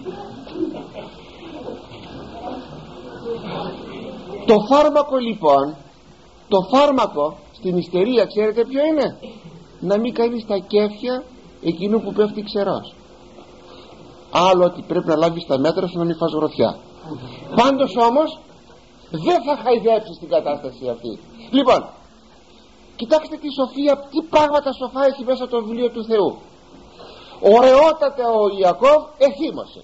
Το 4.46 4.56
φάρμακο 4.70 5.18
λοιπόν 5.18 5.76
το 6.48 6.58
φάρμακο 6.72 7.38
στην 7.52 7.78
ιστερία 7.78 8.26
ξέρετε 8.26 8.66
ποιο 8.66 8.86
είναι; 8.86 9.18
Να 9.80 9.98
μην 9.98 10.14
κάνει 10.14 10.46
τα 10.48 10.58
κέφια 10.58 11.24
εκείνου 11.62 12.02
που 12.02 12.14
πέφτει 12.14 12.42
ξερός 12.44 12.96
άλλο 14.32 14.66
ότι 14.66 14.82
πρέπει 14.82 15.08
να 15.08 15.16
λάβεις 15.16 15.46
τα 15.46 15.58
μέτρα 15.60 15.88
σου 15.88 15.98
να 15.98 16.06
μην 16.06 16.16
φας 16.16 16.32
γροθιά. 16.32 16.78
Πάντως 17.56 17.96
όμως 18.10 18.40
δεν 19.10 19.44
θα 19.44 19.58
χαϊδέψεις 19.64 20.18
την 20.18 20.30
κατάσταση 20.30 20.90
αυτή. 20.90 21.20
Λοιπόν 21.52 21.90
κοιτάξτε 22.96 23.36
τι 23.38 23.50
σοφία 23.52 23.98
τι 23.98 24.22
πράγματα 24.30 24.72
σοφά 24.74 25.06
έχει 25.06 25.24
μέσα 25.24 25.48
το 25.48 25.64
βιβλίο 25.64 25.90
του 25.90 26.04
Θεού. 26.04 26.38
Ωραιότατα 27.42 28.24
ο 28.30 28.48
Ιακώβ 28.58 29.04
εθύμωσε. 29.18 29.84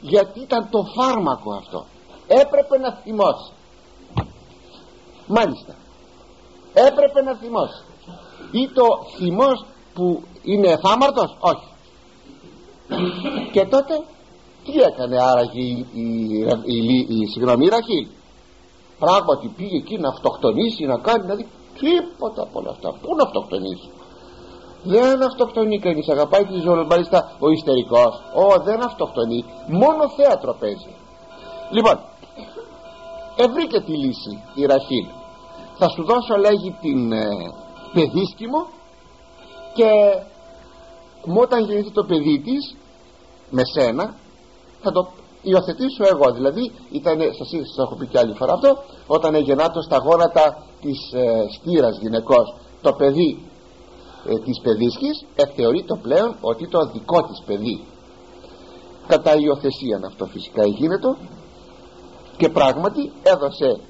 Γιατί 0.00 0.40
ήταν 0.40 0.68
το 0.70 0.84
φάρμακο 0.96 1.52
αυτό. 1.52 1.84
Έπρεπε 2.26 2.78
να 2.78 2.92
θυμώσει. 2.92 3.52
Μάλιστα. 5.26 5.74
Έπρεπε 6.74 7.22
να 7.22 7.34
θυμώσει. 7.34 7.82
Ή 8.50 8.68
το 8.68 8.84
θυμός 9.16 9.64
που 9.94 10.22
είναι 10.42 10.68
εφάμαρτος 10.68 11.36
όχι 11.40 11.73
και 13.52 13.64
τότε 13.66 13.94
τι 14.64 14.80
έκανε 14.80 15.16
άραγε 15.30 15.60
η, 15.60 15.86
η, 15.92 16.06
η, 16.64 17.06
η, 17.08 17.26
συγγνώμη, 17.32 17.64
η 17.64 17.68
Ραχήλ 17.68 18.06
πράγματι 18.98 19.46
πήγε 19.56 19.76
εκεί 19.76 19.98
να 19.98 20.08
αυτοκτονήσει 20.08 20.84
να 20.84 20.98
κάνει 20.98 21.22
δηλαδή 21.22 21.46
τίποτα 21.78 22.42
από 22.42 22.58
όλα 22.60 22.70
αυτά. 22.70 22.88
Πού 23.02 23.14
να 23.16 23.22
αυτοκτονήσει; 23.22 23.90
Δεν 24.82 25.22
αυτοκτονεί 25.22 25.78
κανείς 25.78 26.08
αγαπάει 26.08 26.44
τη 26.44 26.58
ζωή 26.58 26.86
μάλιστα 26.90 27.36
ο 27.38 27.50
ιστερικός 27.50 28.22
Ω 28.34 28.62
δεν 28.62 28.82
αυτοκτονεί. 28.82 29.44
Μόνο 29.68 30.08
θέατρο 30.16 30.56
παίζει. 30.60 30.92
Λοιπόν 31.70 31.98
ευρήκε 33.36 33.80
τη 33.80 33.92
λύση 33.96 34.42
η 34.54 34.66
Ραχήλ 34.66 35.06
θα 35.78 35.88
σου 35.88 36.04
δώσω 36.04 36.36
λέγει 36.36 36.76
την 36.80 37.12
ε, 37.12 37.26
παιδίσκημο 37.92 38.66
και 39.74 39.90
μου 41.24 41.40
όταν 41.40 41.64
γεννηθεί 41.64 41.90
το 41.90 42.04
παιδί 42.04 42.40
της 42.40 42.76
με 43.50 43.62
σένα 43.74 44.14
θα 44.82 44.90
το 44.92 45.08
υιοθετήσω 45.42 46.04
εγώ. 46.12 46.32
Δηλαδή 46.32 46.72
ήταν, 46.90 47.18
σας, 47.18 47.48
σας 47.48 47.78
έχω 47.78 47.94
πει 47.94 48.06
και 48.06 48.18
άλλη 48.18 48.34
φορά 48.34 48.52
αυτό 48.52 48.82
όταν 49.06 49.34
εγεννάτο 49.34 49.80
στα 49.80 49.96
γόνατα 49.96 50.64
της 50.80 51.12
ε, 51.12 51.44
στήρας 51.58 51.98
γυναικός 51.98 52.54
το 52.82 52.92
παιδί 52.92 53.42
ε, 54.26 54.38
της 54.38 54.60
παιδίσκης 54.62 55.24
εθεωρεί 55.34 55.84
το 55.84 55.96
πλέον 55.96 56.36
ότι 56.40 56.68
το 56.68 56.78
δικό 56.92 57.22
της 57.22 57.42
παιδί. 57.46 57.84
Κατά 59.06 59.34
υιοθεσία 59.36 60.00
αυτό 60.04 60.26
φυσικά 60.26 60.66
γίνεται 60.66 61.16
και 62.36 62.48
πράγματι 62.48 63.12
έδωσε 63.22 63.80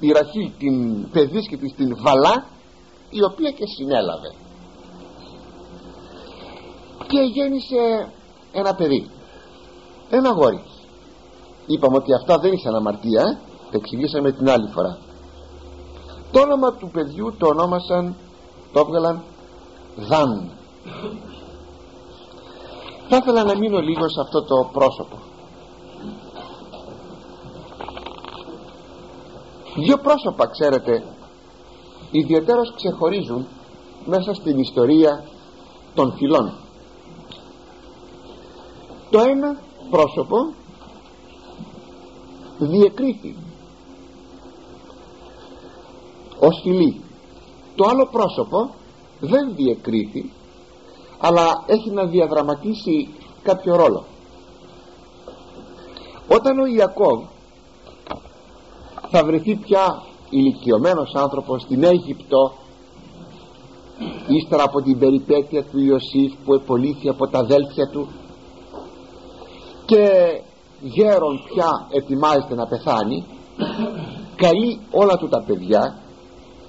η 0.00 0.12
Ραχήλ 0.12 0.50
την 0.58 1.10
παιδίσκη 1.10 1.56
της 1.56 1.74
την 1.74 1.96
Βαλά 2.00 2.46
η 3.10 3.24
οποία 3.24 3.50
και 3.50 3.64
συνέλαβε. 3.76 4.34
Και 7.06 7.20
γέννησε 7.20 8.12
ένα 8.58 8.74
παιδί. 8.74 9.10
Ένα 10.10 10.30
γόρι. 10.30 10.62
Είπαμε 11.66 11.96
ότι 11.96 12.14
αυτά 12.14 12.38
δεν 12.38 12.52
είχαν 12.52 12.74
αμαρτία 12.74 13.22
ε; 13.22 13.38
το 13.70 13.76
εξηγήσαμε 13.76 14.32
την 14.32 14.50
άλλη 14.50 14.68
φορά. 14.68 14.98
Το 16.32 16.40
όνομα 16.40 16.72
του 16.72 16.90
παιδιού 16.92 17.34
το 17.38 17.46
ονόμασαν 17.46 18.14
το 18.72 18.80
έβγαλαν 18.80 19.22
Δαν. 19.96 20.50
Θα 23.08 23.16
ήθελα 23.16 23.44
να 23.44 23.56
μείνω 23.56 23.80
λίγο 23.80 24.08
σε 24.08 24.20
αυτό 24.20 24.42
το 24.42 24.70
πρόσωπο. 24.72 25.16
Δύο 29.76 29.98
πρόσωπα 29.98 30.46
ξέρετε 30.46 31.04
ιδιαίτερως 32.10 32.72
ξεχωρίζουν 32.74 33.46
μέσα 34.04 34.34
στην 34.34 34.58
ιστορία 34.58 35.24
των 35.94 36.12
φυλών 36.12 36.65
το 39.16 39.22
ένα 39.22 39.56
πρόσωπο 39.90 40.36
διεκρίθη 42.58 43.36
ως 46.38 46.60
φιλή 46.62 47.00
το 47.74 47.84
άλλο 47.88 48.08
πρόσωπο 48.12 48.70
δεν 49.20 49.54
διεκρίθη 49.54 50.30
αλλά 51.18 51.64
έχει 51.66 51.90
να 51.90 52.06
διαδραματίσει 52.06 53.08
κάποιο 53.42 53.76
ρόλο. 53.76 54.04
Όταν 56.28 56.58
ο 56.58 56.66
Ιακώβ 56.66 57.24
θα 59.10 59.24
βρεθεί 59.24 59.54
πια 59.54 60.02
ηλικιωμένος 60.30 61.14
άνθρωπος 61.14 61.62
στην 61.62 61.84
Αίγυπτο 61.84 62.52
ύστερα 64.28 64.62
από 64.62 64.82
την 64.82 64.98
περιπέτεια 64.98 65.64
του 65.64 65.78
Ιωσήφ 65.78 66.32
που 66.44 66.54
επολύθη 66.54 67.08
από 67.08 67.26
τα 67.28 67.38
αδέλφια 67.38 67.88
του 67.92 68.08
και 69.86 70.04
γέρον 70.80 71.40
πια 71.48 71.86
ετοιμάζεται 71.90 72.54
να 72.54 72.66
πεθάνει 72.66 73.24
καλεί 74.36 74.80
όλα 74.90 75.16
του 75.16 75.28
τα 75.28 75.42
παιδιά 75.46 75.98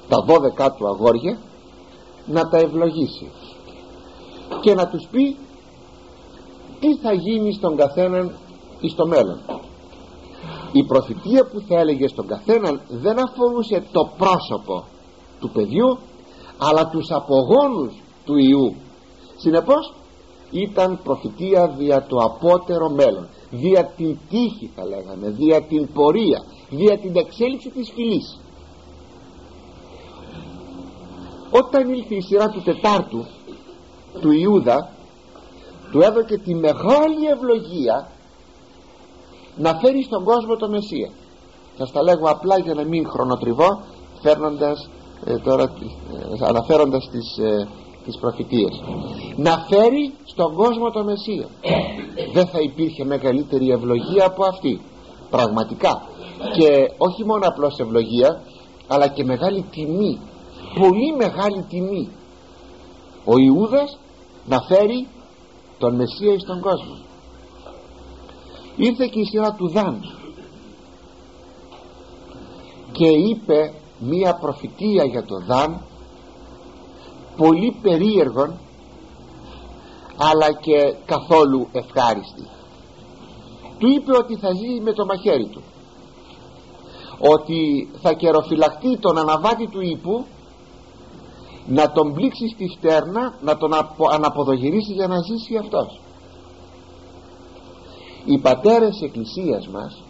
τα 0.08 0.22
δώδεκά 0.22 0.72
του 0.72 0.88
αγόρια 0.88 1.38
να 2.26 2.50
τα 2.50 2.58
ευλογήσει 2.58 3.32
και 4.62 4.74
να 4.74 4.88
τους 4.88 5.08
πει 5.12 5.38
τι 6.80 6.96
θα 6.96 7.14
γίνει 7.14 7.54
στον 7.54 7.76
καθέναν 7.76 8.36
εις 8.80 8.96
το 8.96 9.08
μέλλον. 9.08 9.40
Η 10.72 10.84
προφητεία 10.84 11.46
που 11.46 11.64
θα 11.68 11.80
έλεγε 11.80 12.08
στον 12.08 12.28
καθέναν 12.28 12.82
δεν 12.88 13.24
αφορούσε 13.24 13.84
το 13.92 14.10
πρόσωπο 14.18 14.84
του 15.40 15.50
παιδιού 15.50 15.98
αλλά 16.58 16.88
τους 16.88 17.12
απογόνους 17.12 17.94
του 18.26 18.38
Ιού. 18.38 18.76
Συνεπώς 19.38 19.94
ήταν 20.52 21.00
προφητεία 21.04 21.68
δια 21.68 22.04
το 22.04 22.18
απότερο 22.18 22.90
μέλλον 22.90 23.28
δια 23.50 23.86
την 23.86 24.18
τύχη 24.30 24.72
θα 24.76 24.86
λέγαμε 24.86 25.30
δια 25.30 25.62
την 25.62 25.94
πορεία 25.94 26.44
δια 26.70 26.98
την 26.98 27.16
εξέλιξη 27.16 27.70
της 27.70 27.92
φυλής. 27.96 28.40
Όταν 31.52 31.90
ήλθε 31.90 32.16
η 32.16 32.22
σειρά 32.22 32.50
του 32.50 32.62
Τετάρτου 32.62 33.26
του 34.22 34.32
Ιούδα 34.32 34.90
του 35.92 36.02
έδωκε 36.02 36.38
τη 36.38 36.56
μεγάλη 36.56 37.26
ευλογία 37.34 38.12
να 39.58 39.76
φέρει 39.76 40.04
στον 40.04 40.24
κόσμο 40.24 40.56
το 40.56 40.70
Μεσσία. 40.70 41.10
Θα 41.78 41.90
τα 41.92 42.04
λέγω 42.04 42.30
απλά 42.30 42.58
για 42.60 42.74
να 42.74 42.84
μην 42.84 43.08
χρονοτριβώ 43.08 43.82
φέρνοντας 44.22 44.90
ε, 45.26 45.38
τώρα, 45.38 45.64
ε, 45.64 46.46
αναφέροντας 46.46 47.10
τις, 47.12 47.38
ε, 47.38 47.68
τις 48.08 48.18
προφητείες. 48.18 48.82
Να 49.36 49.58
φέρει 49.70 50.14
στον 50.24 50.54
κόσμο 50.54 50.92
το 50.92 51.04
Μεσσία. 51.04 51.48
Δεν 52.34 52.48
θα 52.48 52.60
υπήρχε 52.60 53.06
μεγαλύτερη 53.06 53.70
ευλογία 53.72 54.26
από 54.26 54.46
αυτή. 54.46 54.82
Πραγματικά. 55.30 56.02
Και 56.58 56.92
όχι 56.98 57.26
μόνο 57.26 57.48
απλώς 57.48 57.78
ευλογία 57.78 58.42
αλλά 58.88 59.08
και 59.08 59.24
μεγάλη 59.24 59.66
τιμή. 59.72 60.20
Πολύ 60.80 61.16
μεγάλη 61.18 61.66
τιμή. 61.70 62.10
Ο 63.26 63.38
Ιούδας 63.38 63.98
να 64.46 64.62
φέρει 64.62 65.08
τον 65.78 65.96
Μεσσία 65.96 66.40
στον 66.40 66.62
κόσμο. 66.62 66.98
Ήρθε 68.76 69.08
και 69.08 69.20
η 69.20 69.26
σειρά 69.26 69.52
του 69.54 69.70
Δάν. 69.70 70.02
Και 72.92 73.08
είπε 73.08 73.74
μία 74.00 74.34
προφητεία 74.34 75.04
για 75.04 75.24
το 75.24 75.36
Δάν 75.48 75.82
πολύ 77.38 77.78
περίεργον 77.82 78.54
αλλά 80.18 80.52
και 80.52 80.96
καθόλου 81.06 81.68
ευχάριστη. 81.72 82.48
Του 83.78 83.88
είπε 83.88 84.18
ότι 84.18 84.36
θα 84.36 84.54
ζει 84.54 84.82
με 84.82 84.94
το 84.94 85.06
μαχαίρι 85.06 85.48
του. 85.48 85.62
Ότι 87.20 87.90
θα 88.02 88.14
καιροφυλαχτεί 88.14 88.98
τον 88.98 89.18
αναβάτη 89.18 89.68
του 89.68 89.82
ύπου 89.82 90.26
να 91.68 91.92
τον 91.92 92.14
πλήξει 92.14 92.48
στη 92.48 92.68
φτέρνα 92.78 93.34
να 93.42 93.58
τον 93.58 93.72
αναποδογυρίσει 94.12 94.94
για 94.94 95.08
να 95.08 95.22
ζήσει 95.22 95.58
αυτός. 95.58 96.00
Οι 98.26 98.38
πατέρες 98.38 99.02
εκκλησίας 99.02 99.68
μας 99.68 100.04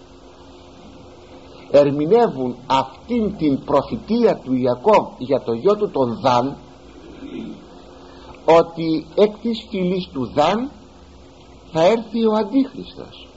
ερμηνεύουν 1.72 2.56
αυτήν 2.68 3.38
την 3.38 3.64
προφητεία 3.64 4.36
του 4.36 4.54
Ιακώβ 4.54 5.08
για 5.18 5.42
το 5.42 5.54
γιο 5.54 5.76
του 5.76 5.90
τον 5.90 6.20
Δαν 6.22 6.58
ότι 8.46 9.06
εκ 9.16 9.38
της 9.38 9.66
φυλής 9.70 10.08
του 10.14 10.32
Δαν 10.34 10.72
θα 11.72 11.84
έρθει 11.86 12.26
ο 12.26 12.34
Αντίχριστος 12.34 13.28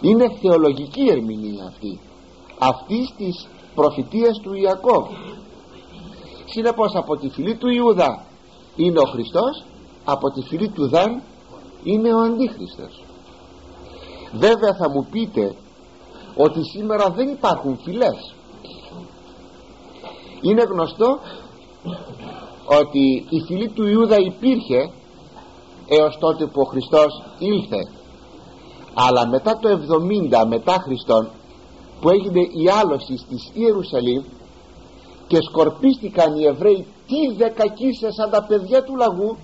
είναι 0.00 0.30
θεολογική 0.40 1.08
ερμηνεία 1.08 1.64
αυτή 1.66 2.00
αυτής 2.58 3.14
της 3.16 3.48
προφητείας 3.74 4.40
του 4.42 4.54
Ιακώβ. 4.54 5.06
Συνεπώς 6.46 6.94
από 6.94 7.16
τη 7.16 7.28
φυλή 7.28 7.54
του 7.54 7.68
Ιούδα 7.68 8.24
είναι 8.76 8.98
ο 8.98 9.04
Χριστός 9.04 9.64
από 10.04 10.30
τη 10.30 10.42
φυλή 10.42 10.68
του 10.68 10.88
Δαν 10.88 11.22
είναι 11.84 12.14
ο 12.14 12.18
Αντίχριστος 12.18 13.02
βέβαια 14.32 14.74
θα 14.74 14.90
μου 14.90 15.06
πείτε 15.10 15.54
ότι 16.36 16.64
σήμερα 16.64 17.10
δεν 17.10 17.28
υπάρχουν 17.28 17.78
φυλές. 17.82 18.34
Είναι 20.40 20.62
γνωστό 20.62 21.18
ότι 22.64 23.26
η 23.28 23.40
φυλή 23.46 23.68
του 23.68 23.86
Ιούδα 23.86 24.16
υπήρχε 24.18 24.90
έως 25.88 26.18
τότε 26.18 26.46
που 26.46 26.60
ο 26.60 26.64
Χριστός 26.64 27.22
ήλθε. 27.38 27.90
Αλλά 28.94 29.26
μετά 29.26 29.58
το 29.58 29.68
70 30.42 30.46
μετά 30.48 30.72
Χριστόν 30.72 31.28
που 32.00 32.08
έγινε 32.08 32.40
η 32.40 32.68
άλωση 32.82 33.14
της 33.28 33.50
Ιερουσαλήμ 33.54 34.22
και 35.26 35.38
σκορπίστηκαν 35.42 36.36
οι 36.36 36.44
Εβραίοι 36.44 36.86
τι 37.06 37.34
δεκακίσες 37.36 38.14
τα 38.30 38.44
παιδιά 38.48 38.82
του 38.84 38.96
λαγού 38.96 39.36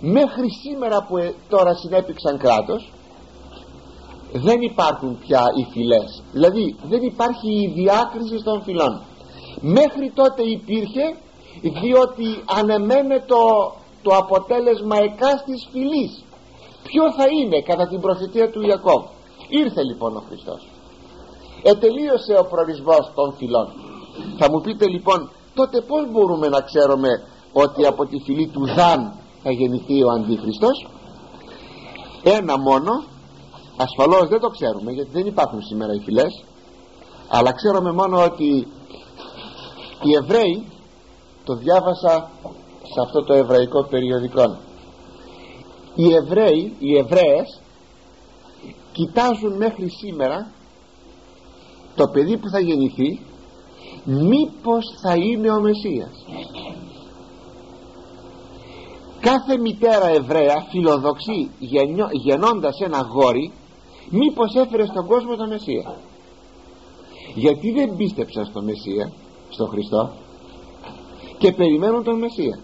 μέχρι 0.00 0.50
σήμερα 0.50 1.04
που 1.04 1.16
ε, 1.16 1.34
τώρα 1.48 1.74
συνέπηξαν 1.74 2.38
κράτος 2.38 2.92
δεν 4.32 4.60
υπάρχουν 4.60 5.18
πια 5.18 5.42
οι 5.56 5.72
φυλές. 5.72 6.22
Δηλαδή 6.32 6.76
δεν 6.82 7.02
υπάρχει 7.02 7.48
η 7.50 7.72
διάκριση 7.74 8.42
των 8.44 8.62
φυλών 8.62 9.02
μέχρι 9.60 10.12
τότε 10.14 10.42
υπήρχε 10.42 11.16
διότι 11.62 12.42
ανεμένε 12.60 13.24
το, 13.26 13.72
το 14.02 14.16
αποτέλεσμα 14.16 14.96
εκάστης 14.96 15.68
φυλής. 15.72 16.22
Ποιο 16.82 17.12
θα 17.12 17.24
είναι 17.28 17.62
κατά 17.62 17.86
την 17.88 18.00
προφητεία 18.00 18.50
του 18.50 18.62
Ιακώβ; 18.62 19.02
Ήρθε 19.48 19.82
λοιπόν 19.82 20.16
ο 20.16 20.22
Χριστός. 20.28 20.68
Ετελείωσε 21.62 22.34
ο 22.38 22.44
προορισμός 22.44 23.12
των 23.14 23.34
φυλών. 23.36 23.68
Θα 24.38 24.50
μου 24.50 24.60
πείτε 24.60 24.86
λοιπόν 24.88 25.30
τότε 25.54 25.80
πως 25.80 26.10
μπορούμε 26.10 26.48
να 26.48 26.60
ξέρουμε 26.60 27.08
ότι 27.52 27.86
από 27.86 28.06
τη 28.06 28.18
φυλή 28.18 28.46
του 28.46 28.66
Δαν 28.66 29.12
θα 29.42 29.50
γεννηθεί 29.50 30.02
ο 30.02 30.10
Αντίχριστος; 30.10 30.88
Ένα 32.22 32.58
μόνο 32.58 33.04
ασφαλώς 33.76 34.28
δεν 34.28 34.40
το 34.40 34.48
ξέρουμε 34.48 34.92
γιατί 34.92 35.10
δεν 35.12 35.26
υπάρχουν 35.26 35.62
σήμερα 35.62 35.94
οι 35.94 36.00
φυλές 36.00 36.44
αλλά 37.28 37.52
ξέρουμε 37.52 37.92
μόνο 37.92 38.24
ότι 38.24 38.66
οι 40.02 40.14
Εβραίοι 40.14 40.66
το 41.44 41.54
διάβασα 41.54 42.30
σε 42.82 43.00
αυτό 43.04 43.24
το 43.24 43.34
εβραϊκό 43.34 43.86
περιοδικό. 43.90 44.56
Οι 45.94 46.14
Εβραίοι, 46.14 46.76
οι 46.78 46.96
Εβραίες 46.98 47.60
κοιτάζουν 48.92 49.56
μέχρι 49.56 49.88
σήμερα 49.88 50.50
το 51.94 52.08
παιδί 52.12 52.38
που 52.38 52.48
θα 52.48 52.60
γεννηθεί 52.60 53.20
μήπως 54.04 54.84
θα 55.02 55.14
είναι 55.14 55.50
ο 55.50 55.60
Μεσσίας. 55.60 56.10
Κάθε 59.20 59.58
μητέρα 59.58 60.06
Εβραία 60.06 60.66
φιλοδοξεί 60.70 61.50
γεννώντας 62.24 62.80
ένα 62.80 63.08
γόρι 63.12 63.52
μήπως 64.10 64.54
έφερε 64.54 64.86
στον 64.86 65.06
κόσμο 65.06 65.36
τον 65.36 65.48
Μεσσία. 65.48 65.96
Γιατί 67.34 67.70
δεν 67.70 67.96
πίστεψαν 67.96 68.44
στον 68.44 68.64
Μεσσία; 68.64 69.12
Στον 69.48 69.68
Χριστό 69.68 70.10
και 71.38 71.52
περιμένουν 71.52 72.04
τον 72.04 72.18
Μεσσία. 72.18 72.58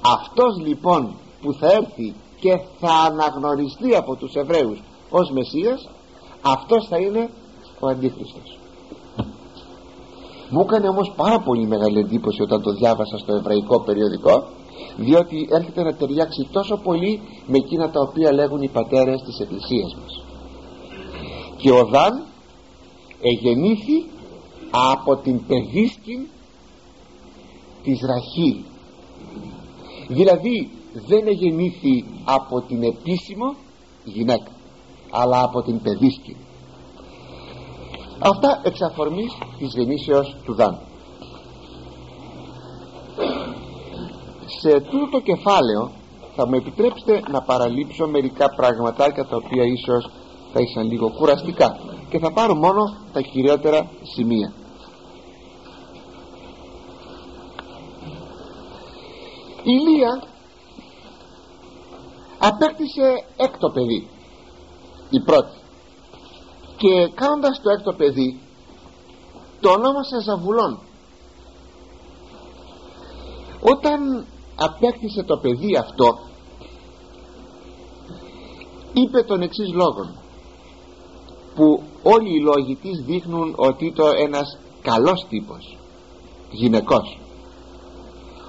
Αυτός 0.00 0.58
λοιπόν 0.66 1.14
που 1.42 1.52
θα 1.52 1.72
έρθει 1.72 2.14
και 2.40 2.60
θα 2.80 2.92
αναγνωριστεί 2.92 3.94
από 3.94 4.16
τους 4.16 4.34
Εβραίους 4.34 4.82
ως 5.10 5.30
Μεσσίας 5.30 5.88
αυτός 6.42 6.86
θα 6.88 6.98
είναι 6.98 7.30
ο 7.80 7.86
Αντίχριστος. 7.88 8.58
Μου 10.48 10.60
έκανε 10.60 10.88
όμως 10.88 11.12
πάρα 11.16 11.40
πολύ 11.40 11.66
μεγάλη 11.66 11.98
εντύπωση 11.98 12.42
όταν 12.42 12.62
το 12.62 12.72
διάβασα 12.72 13.18
στο 13.18 13.34
εβραϊκό 13.34 13.80
περιοδικό 13.80 14.44
διότι 14.96 15.48
έρχεται 15.50 15.82
να 15.82 15.94
ταιριάξει 15.94 16.48
τόσο 16.52 16.76
πολύ 16.76 17.20
με 17.46 17.56
εκείνα 17.56 17.90
τα 17.90 18.00
οποία 18.00 18.32
λέγουν 18.32 18.62
οι 18.62 18.68
πατέρες 18.68 19.22
της 19.22 19.40
εκκλησίας 19.40 19.94
μας. 19.94 20.24
Και 21.56 21.70
ο 21.70 21.84
Δαν 21.84 22.22
εγεννήθη 23.20 24.04
από 24.92 25.16
την 25.16 25.46
παιδίσκη 25.46 26.28
της 27.82 28.00
Ραχή. 28.00 28.64
Δηλαδή 30.08 30.70
δεν 30.92 31.26
εγεννήθη 31.26 32.04
από 32.24 32.60
την 32.60 32.82
επίσημο 32.82 33.54
γυναίκα 34.04 34.50
αλλά 35.10 35.42
από 35.42 35.62
την 35.62 35.80
παιδίσκη 35.82 36.36
αυτά 38.18 38.60
εξ 38.64 38.80
αφορμής 38.82 39.32
της 39.58 39.72
γεννήσεως 39.74 40.36
του 40.44 40.54
Δαν 40.54 40.78
σε 44.60 44.80
τούτο 44.80 45.08
το 45.10 45.20
κεφάλαιο 45.20 45.90
θα 46.36 46.46
μου 46.46 46.54
επιτρέψετε 46.54 47.22
να 47.30 47.42
παραλείψω 47.42 48.06
μερικά 48.06 48.54
πραγματάκια 48.56 49.24
τα 49.26 49.36
οποία 49.36 49.64
ίσως 49.64 50.10
θα 50.52 50.60
ήσαν 50.60 50.90
λίγο 50.90 51.10
κουραστικά 51.10 51.78
και 52.08 52.18
θα 52.18 52.32
πάρω 52.32 52.54
μόνο 52.54 52.96
τα 53.12 53.20
κυριότερα 53.20 53.90
σημεία 54.02 54.52
η 59.64 59.72
Λία 59.88 60.22
απέκτησε 62.38 63.24
έκτο 63.36 63.70
παιδί 63.70 64.08
η 65.10 65.20
πρώτη. 65.20 65.56
Και 66.76 67.08
κάνοντας 67.14 67.60
το 67.62 67.70
έκτο 67.70 67.92
παιδί 67.92 68.40
το 69.60 69.70
ονόμασε 69.70 70.20
Ζαβουλών. 70.20 70.78
Όταν 73.60 74.26
απέκτησε 74.56 75.22
το 75.22 75.36
παιδί 75.36 75.76
αυτό 75.76 76.18
είπε 78.92 79.22
τον 79.22 79.42
εξής 79.42 79.72
λόγο 79.72 80.14
που 81.54 81.82
όλοι 82.02 82.34
οι 82.34 82.40
λόγοι 82.40 82.74
της 82.74 83.04
δείχνουν 83.04 83.54
ότι 83.56 83.86
ήταν 83.86 84.10
ένας 84.26 84.58
καλός 84.82 85.26
τύπος 85.28 85.78
γυναικός. 86.50 87.18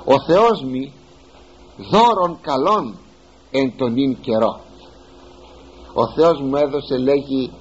Ο 0.05 0.21
Θεός 0.21 0.63
μη 0.63 0.93
δώρον 1.77 2.37
καλών 2.41 2.95
εν 3.51 3.73
τον 3.77 3.97
ίν 3.97 4.19
καιρό. 4.21 4.59
Ο 5.93 6.07
Θεός 6.07 6.41
μου 6.41 6.55
έδωσε 6.55 6.97
λέγει 6.97 7.51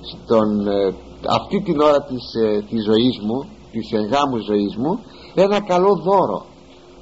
στον, 0.00 0.66
ε, 0.68 0.94
αυτή 1.28 1.60
την 1.60 1.80
ώρα 1.80 2.02
της, 2.02 2.34
ε, 2.34 2.64
της 2.70 2.84
ζωής 2.84 3.18
μου 3.18 3.48
της 3.72 3.92
εγγάμου 3.92 4.36
ζωής 4.36 4.76
μου 4.76 5.00
ένα 5.34 5.60
καλό 5.60 5.94
δώρο. 5.94 6.46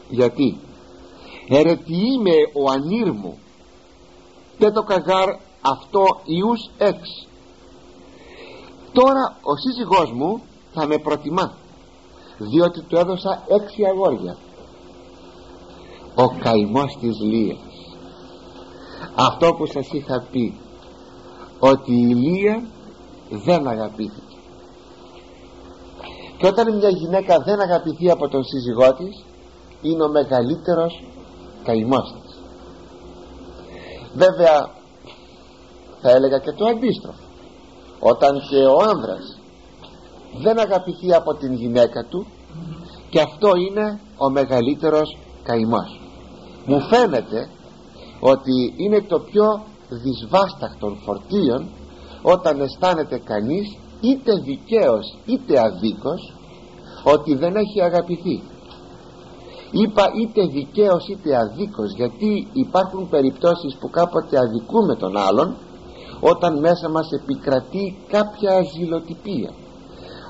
Γιατί; 0.08 0.60
Ερετή 1.48 1.96
είμαι 1.96 2.34
ο 2.52 2.70
ανήρ 2.70 3.12
μου. 3.12 3.38
Το 4.58 4.82
καγάρ 4.82 5.28
αυτό 5.60 6.20
ιούς 6.24 6.70
εξ. 6.78 7.26
Τώρα 8.92 9.36
ο 9.42 9.56
σύζυγός 9.56 10.12
μου 10.12 10.42
θα 10.72 10.86
με 10.86 10.98
προτιμά 10.98 11.52
διότι 12.38 12.82
του 12.82 12.96
έδωσα 12.96 13.42
έξι 13.48 13.84
αγόρια 13.84 14.36
ο 16.18 16.28
καημός 16.28 16.96
της 17.00 17.20
Λίας. 17.20 17.58
Αυτό 19.14 19.54
που 19.54 19.66
σας 19.66 19.92
είχα 19.92 20.26
πει 20.30 20.54
ότι 21.58 21.92
η 21.92 22.14
Λία 22.14 22.62
δεν 23.30 23.68
αγαπήθηκε. 23.68 24.36
Και 26.36 26.46
όταν 26.46 26.76
μια 26.76 26.88
γυναίκα 26.88 27.38
δεν 27.38 27.60
αγαπηθεί 27.60 28.10
από 28.10 28.28
τον 28.28 28.44
σύζυγό 28.44 28.94
της 28.94 29.24
είναι 29.82 30.02
ο 30.02 30.08
μεγαλύτερος 30.08 31.04
καημός 31.64 32.14
της. 32.22 32.38
Βέβαια 34.14 34.70
θα 36.02 36.10
έλεγα 36.10 36.38
και 36.38 36.52
το 36.52 36.64
αντίστροφο. 36.66 37.24
Όταν 37.98 38.40
και 38.48 38.56
ο 38.56 38.78
άνδρας 38.90 39.38
δεν 40.38 40.58
αγαπηθεί 40.58 41.14
από 41.14 41.34
την 41.34 41.52
γυναίκα 41.52 42.04
του 42.04 42.26
και 43.10 43.20
αυτό 43.20 43.56
είναι 43.56 44.00
ο 44.16 44.30
μεγαλύτερος 44.30 45.16
καημός 45.42 46.05
μου 46.66 46.80
φαίνεται 46.80 47.48
ότι 48.20 48.74
είναι 48.76 49.02
το 49.02 49.18
πιο 49.18 49.62
δυσβάσταχτον 49.88 50.98
φορτίων 51.04 51.68
όταν 52.22 52.60
αισθάνεται 52.60 53.18
κανείς 53.18 53.76
είτε 54.00 54.32
δικαίως 54.44 55.16
είτε 55.26 55.60
αδίκως 55.60 56.32
ότι 57.04 57.34
δεν 57.34 57.56
έχει 57.56 57.82
αγαπηθεί. 57.82 58.42
Είπα 59.70 60.04
είτε 60.20 60.46
δικαίως 60.46 61.08
είτε 61.08 61.36
αδίκως 61.36 61.92
γιατί 61.94 62.48
υπάρχουν 62.52 63.08
περιπτώσεις 63.08 63.76
που 63.80 63.90
κάποτε 63.90 64.38
αδικούμε 64.38 64.94
τον 64.96 65.16
άλλον 65.16 65.56
όταν 66.20 66.58
μέσα 66.58 66.88
μας 66.88 67.10
επικρατεί 67.10 67.96
κάποια 68.08 68.62
ζηλοτυπία. 68.74 69.50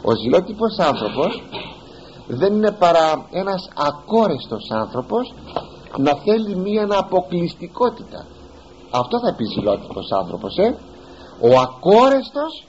Ο 0.02 0.14
ζηλότυπος 0.14 0.78
άνθρωπος 0.78 1.42
δεν 2.26 2.54
είναι 2.54 2.70
παρά 2.70 3.26
ένας 3.30 3.68
ακόρεστος 3.76 4.70
άνθρωπος 4.70 5.34
να 5.98 6.14
θέλει 6.14 6.56
μία 6.56 6.88
αποκλειστικότητα 6.90 8.26
αυτό 8.90 9.20
θα 9.20 9.34
πει 9.34 9.44
ζηλότυπος 9.44 10.10
άνθρωπος 10.10 10.56
ε; 10.56 10.76
ο 11.40 11.58
ακόρεστος 11.60 12.66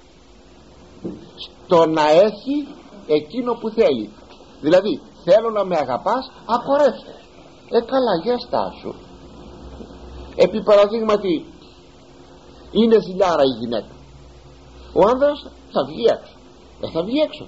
στο 1.66 1.86
να 1.86 2.10
έχει 2.10 2.68
εκείνο 3.08 3.54
που 3.54 3.70
θέλει. 3.70 4.10
Δηλαδή 4.62 5.02
θέλω 5.24 5.50
να 5.50 5.64
με 5.64 5.78
αγαπάς 5.78 6.32
ακορέστο 6.46 7.12
ε 7.70 7.80
καλά 7.80 8.16
για 8.24 8.38
στάσου. 8.38 8.94
Επί 10.36 10.64
παραδείγματι 10.64 11.46
είναι 12.72 13.00
ζηλιάρα 13.00 13.44
η 13.44 13.54
γυναίκα. 13.60 13.94
Ο 14.94 15.08
άνδρας 15.08 15.46
θα 15.72 15.86
βγει 15.86 16.06
έξω. 16.06 16.36
Δεν 16.80 16.92
θα 16.92 17.04
βγει 17.04 17.20
έξω. 17.20 17.48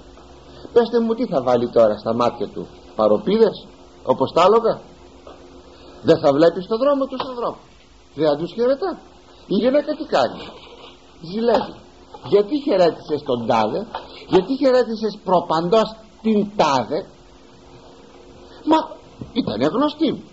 Πέστε 0.72 1.00
μου 1.00 1.14
τι 1.14 1.26
θα 1.26 1.42
βάλει 1.42 1.68
τώρα 1.68 1.98
στα 1.98 2.14
μάτια 2.14 2.48
του 2.48 2.66
παροπίδες 2.96 3.66
όπως 4.04 4.32
τα 4.32 4.42
άλογα; 4.42 4.80
Δεν 6.02 6.18
θα 6.18 6.32
βλέπεις 6.32 6.64
στον 6.64 6.78
δρόμο 6.78 7.06
του 7.06 7.16
στον 7.18 7.34
δρόμο. 7.34 7.58
Δεν 8.14 8.28
θα 8.28 8.36
τους 8.36 8.52
χαιρετά. 8.52 8.98
Η 9.46 9.54
γυναίκα 9.54 9.94
τι 9.96 10.04
κάνει. 10.04 10.40
Ζηλεύει. 11.22 11.74
Γιατί 12.28 12.60
χαιρέτησες 12.60 13.22
τον 13.22 13.46
τάδε; 13.46 13.86
Γιατί 14.28 14.56
χαιρέτησες 14.56 15.18
προπαντός 15.24 15.94
την 16.22 16.50
τάδε; 16.56 17.06
Μα 18.64 18.78
ήταν 19.32 19.60
γνωστή 19.62 20.12
μου. 20.12 20.24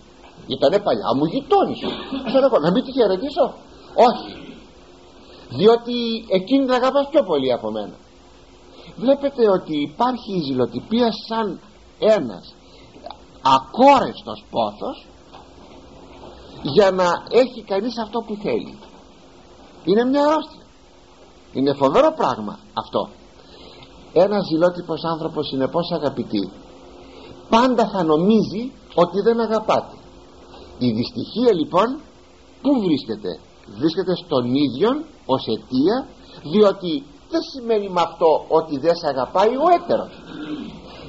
Ήταν 0.47 0.83
παλιά 0.83 1.09
μου 1.15 1.25
γειτόνισσα. 1.25 1.87
Ξέρω 2.25 2.45
εγώ 2.45 2.59
να 2.59 2.71
μην 2.71 2.83
τη 2.83 2.91
χαιρετήσω. 2.91 3.53
Όχι. 4.09 4.31
Διότι 5.49 6.25
εκείνη 6.29 6.65
την 6.65 6.73
αγαπάς 6.73 7.07
πιο 7.09 7.23
πολύ 7.23 7.53
από 7.53 7.71
μένα. 7.71 7.95
Βλέπετε 8.95 9.49
ότι 9.49 9.81
υπάρχει 9.81 10.33
η 10.37 10.41
ζηλοτυπία 10.41 11.11
σαν 11.27 11.59
ένας 11.99 12.55
ακόρεστος 13.55 14.43
πόθος 14.49 15.07
για 16.61 16.91
να 16.91 17.23
έχει 17.29 17.63
κανείς 17.63 17.97
αυτό 17.97 18.19
που 18.19 18.37
θέλει. 18.43 18.77
Είναι 19.83 20.05
μια 20.05 20.21
αρρώστια 20.21 20.65
είναι 21.53 21.73
φοβερό 21.73 22.13
πράγμα 22.15 22.59
αυτό. 22.73 23.09
Ένας 24.13 24.45
ζηλότυπος 24.45 25.03
άνθρωπος 25.03 25.51
είναι 25.51 25.67
πως 25.67 25.91
αγαπητή 25.91 26.51
πάντα 27.49 27.87
θα 27.87 28.03
νομίζει 28.03 28.71
ότι 28.95 29.21
δεν 29.21 29.39
αγαπάται 29.39 29.95
η 30.77 30.91
δυστυχία 30.91 31.53
λοιπόν 31.53 31.99
πού 32.61 32.81
βρίσκεται; 32.85 33.39
Βρίσκεται 33.77 34.15
στον 34.15 34.45
ίδιο 34.55 34.89
ως 35.25 35.45
αιτία 35.47 36.07
διότι 36.51 37.03
δεν 37.29 37.41
σημαίνει 37.41 37.89
με 37.89 38.01
αυτό 38.01 38.45
ότι 38.47 38.77
δεν 38.77 38.95
σε 38.95 39.07
αγαπάει 39.07 39.55
ο 39.55 39.65
έτερος. 39.77 40.13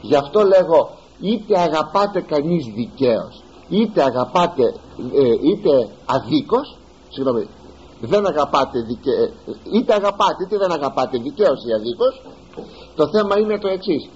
Γι' 0.02 0.16
αυτό 0.16 0.40
λέγω 0.40 0.90
είτε 1.20 1.60
αγαπάτε 1.60 2.20
κανείς 2.20 2.64
δικαίως 2.66 3.42
είτε 3.68 4.02
αγαπάτε 4.02 4.74
ε, 5.14 5.48
είτε 5.48 5.88
αδίκως 6.06 6.76
συγγνώμη 7.08 7.48
δεν 8.00 8.26
αγαπάτε 8.26 8.80
δικαι... 8.80 9.10
Ε, 9.10 9.30
είτε 9.72 9.94
αγαπάτε 9.94 10.44
είτε 10.44 10.56
δεν 10.56 10.72
αγαπάτε 10.72 11.18
δικαίως 11.18 11.64
ή 11.64 11.72
αδίκως 11.72 12.22
το 12.94 13.08
θέμα 13.08 13.38
είναι 13.38 13.58
το 13.58 13.68
εξής 13.68 14.08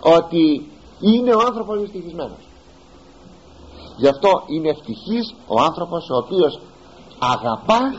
ότι 0.00 0.70
είναι 1.00 1.34
ο 1.34 1.40
άνθρωπος 1.46 1.80
δυστυχισμένος. 1.80 2.48
Γι' 3.96 4.08
αυτό 4.08 4.42
είναι 4.46 4.68
ευτυχής 4.68 5.34
ο 5.46 5.60
άνθρωπος 5.60 6.10
ο 6.10 6.16
οποίος 6.16 6.60
αγαπά 7.18 7.94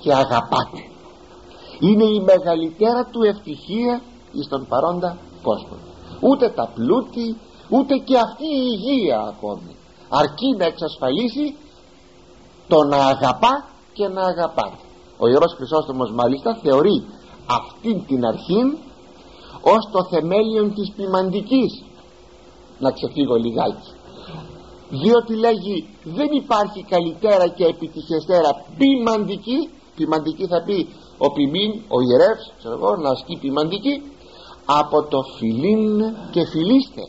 και 0.00 0.12
αγαπάται. 0.12 0.80
Είναι 1.80 2.04
η 2.04 2.20
μεγαλύτερα 2.20 3.04
του 3.04 3.22
ευτυχία 3.22 4.02
εις 4.32 4.48
τον 4.48 4.66
παρόντα 4.68 5.16
κόσμο 5.42 5.76
ούτε 6.20 6.48
τα 6.48 6.70
πλούτη 6.74 7.36
ούτε 7.74 7.94
και 7.96 8.16
αυτή 8.26 8.44
η 8.44 8.64
υγεία 8.74 9.18
ακόμη. 9.32 9.72
Αρκεί 10.08 10.48
να 10.58 10.64
εξασφαλίσει 10.64 11.54
το 12.68 12.78
να 12.82 12.96
αγαπά 12.96 13.54
και 13.92 14.08
να 14.08 14.22
αγαπάται 14.22 14.84
ο 15.22 15.28
Ιερός 15.28 15.54
Χρυσόστομος 15.56 16.10
μάλιστα 16.10 16.58
θεωρεί 16.62 17.04
αυτήν 17.46 18.06
την 18.06 18.24
αρχή 18.24 18.62
ως 19.74 19.82
το 19.92 20.04
θεμέλιον 20.04 20.74
της 20.74 20.92
ποιμαντικής. 20.96 21.82
Να 22.78 22.90
ξεφύγω 22.90 23.34
λιγάκι. 23.34 23.92
Διότι 24.90 25.34
λέγει 25.34 25.88
δεν 26.04 26.30
υπάρχει 26.32 26.82
καλύτερα 26.82 27.48
και 27.48 27.64
επιτυχεστέρα 27.64 28.50
ποιμαντική 28.78 29.70
ποιμαντική 29.96 30.46
θα 30.46 30.62
πει 30.62 30.88
ο 31.18 31.32
ποιμήν, 31.32 31.70
ο 31.88 32.00
ιερεύς 32.00 32.52
ξέρω 32.58 32.74
εγώ, 32.74 32.96
να 32.96 33.10
ασκεί 33.10 33.36
ποιμαντική 33.40 34.02
από 34.64 35.02
το 35.02 35.18
φιλίν 35.36 35.98
και 36.30 36.46
φιλίστε 36.52 37.02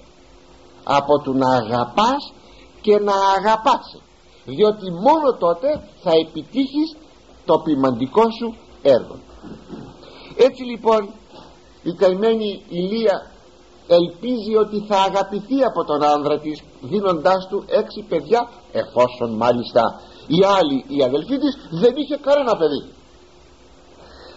από 0.84 1.22
το 1.24 1.34
να 1.34 1.56
αγαπάς 1.56 2.34
και 2.82 3.00
να 3.00 3.14
αγαπάσαι 3.38 4.00
διότι 4.46 4.92
μόνο 4.92 5.34
τότε 5.40 5.84
θα 6.02 6.12
επιτύχεις 6.12 6.96
το 7.46 7.60
ποιμαντικό 7.60 8.22
σου 8.22 8.56
έργο. 8.82 9.16
Έτσι 10.38 10.64
λοιπόν 10.64 11.10
η 11.84 11.94
καημένη 11.94 12.64
Ηλία 12.70 13.32
ελπίζει 13.88 14.56
ότι 14.56 14.86
θα 14.88 14.98
αγαπηθεί 14.98 15.64
από 15.64 15.84
τον 15.84 16.04
άνδρα 16.04 16.40
της 16.40 16.62
δίνοντάς 16.82 17.48
του 17.48 17.64
έξι 17.68 18.06
παιδιά 18.10 18.50
εφόσον 18.72 19.36
μάλιστα 19.36 20.02
η 20.28 20.44
άλλη 20.58 20.86
η 20.88 21.04
αδελφή 21.04 21.38
της 21.38 21.58
δεν 21.72 21.96
είχε 21.96 22.18
κανένα 22.18 22.58
παιδί. 22.58 22.92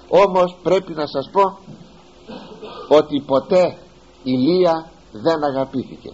Όμως 0.08 0.56
πρέπει 0.62 0.92
να 0.92 1.06
σας 1.06 1.30
πω 1.32 1.58
ότι 2.88 3.20
ποτέ 3.20 3.76
η 4.22 4.32
Λία 4.32 4.90
δεν 5.12 5.44
αγαπήθηκε 5.44 6.12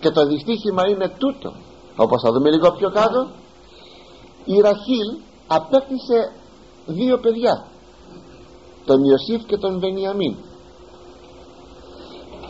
και 0.00 0.10
το 0.10 0.26
δυστύχημα 0.26 0.88
είναι 0.88 1.08
τούτο. 1.18 1.52
Όπως 1.96 2.22
θα 2.22 2.32
δούμε 2.32 2.50
λίγο 2.50 2.70
πιο 2.72 2.90
κάτω 2.90 3.28
η 4.44 4.60
Ραχήλ 4.60 5.08
απέκτησε 5.46 6.32
δύο 6.86 7.18
παιδιά. 7.18 7.66
Τον 8.84 9.04
Ιωσήφ 9.04 9.44
και 9.46 9.56
τον 9.56 9.78
Βενιαμίν. 9.78 10.36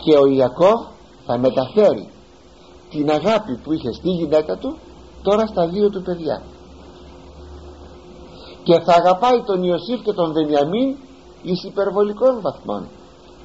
Και 0.03 0.17
ο 0.17 0.25
Ιακώ 0.25 0.91
θα 1.25 1.37
μεταφέρει 1.37 2.09
την 2.89 3.09
αγάπη 3.09 3.55
που 3.63 3.73
είχε 3.73 3.93
στη 3.93 4.09
γυναίκα 4.09 4.57
του 4.57 4.77
τώρα 5.23 5.45
στα 5.45 5.67
δύο 5.67 5.89
του 5.89 6.01
παιδιά. 6.01 6.41
Και 8.63 8.79
θα 8.79 8.93
αγαπάει 8.93 9.41
τον 9.41 9.63
Ιωσήφ 9.63 10.01
και 10.01 10.13
τον 10.13 10.33
Βενιαμίν 10.33 10.95
εις 11.43 11.63
υπερβολικών 11.63 12.41
βαθμών. 12.41 12.87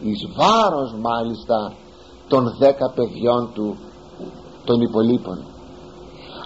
Εις 0.03 0.29
βάρος 0.37 0.95
μάλιστα 1.01 1.73
των 2.29 2.55
δέκα 2.59 2.91
παιδιών 2.91 3.51
του 3.55 3.77
των 4.65 4.81
υπολείπων. 4.81 5.45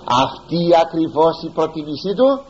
Αυτή 0.04 0.60
ακριβώς 0.84 1.42
η 1.42 1.48
προτιμησή 1.48 2.14
του 2.14 2.42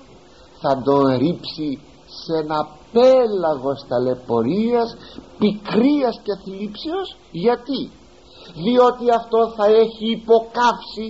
θα 0.61 0.83
τον 0.85 1.17
ρίψει 1.19 1.81
σε 2.07 2.39
ένα 2.43 2.69
πέλαγος 2.93 3.85
ταλαιπωρίας 3.89 4.97
πικρίας 5.39 6.21
και 6.23 6.35
θλίψεως. 6.45 7.17
Γιατί; 7.31 7.91
Διότι 8.55 9.11
αυτό 9.21 9.53
θα 9.57 9.67
έχει 9.67 10.11
υποκάψει 10.11 11.07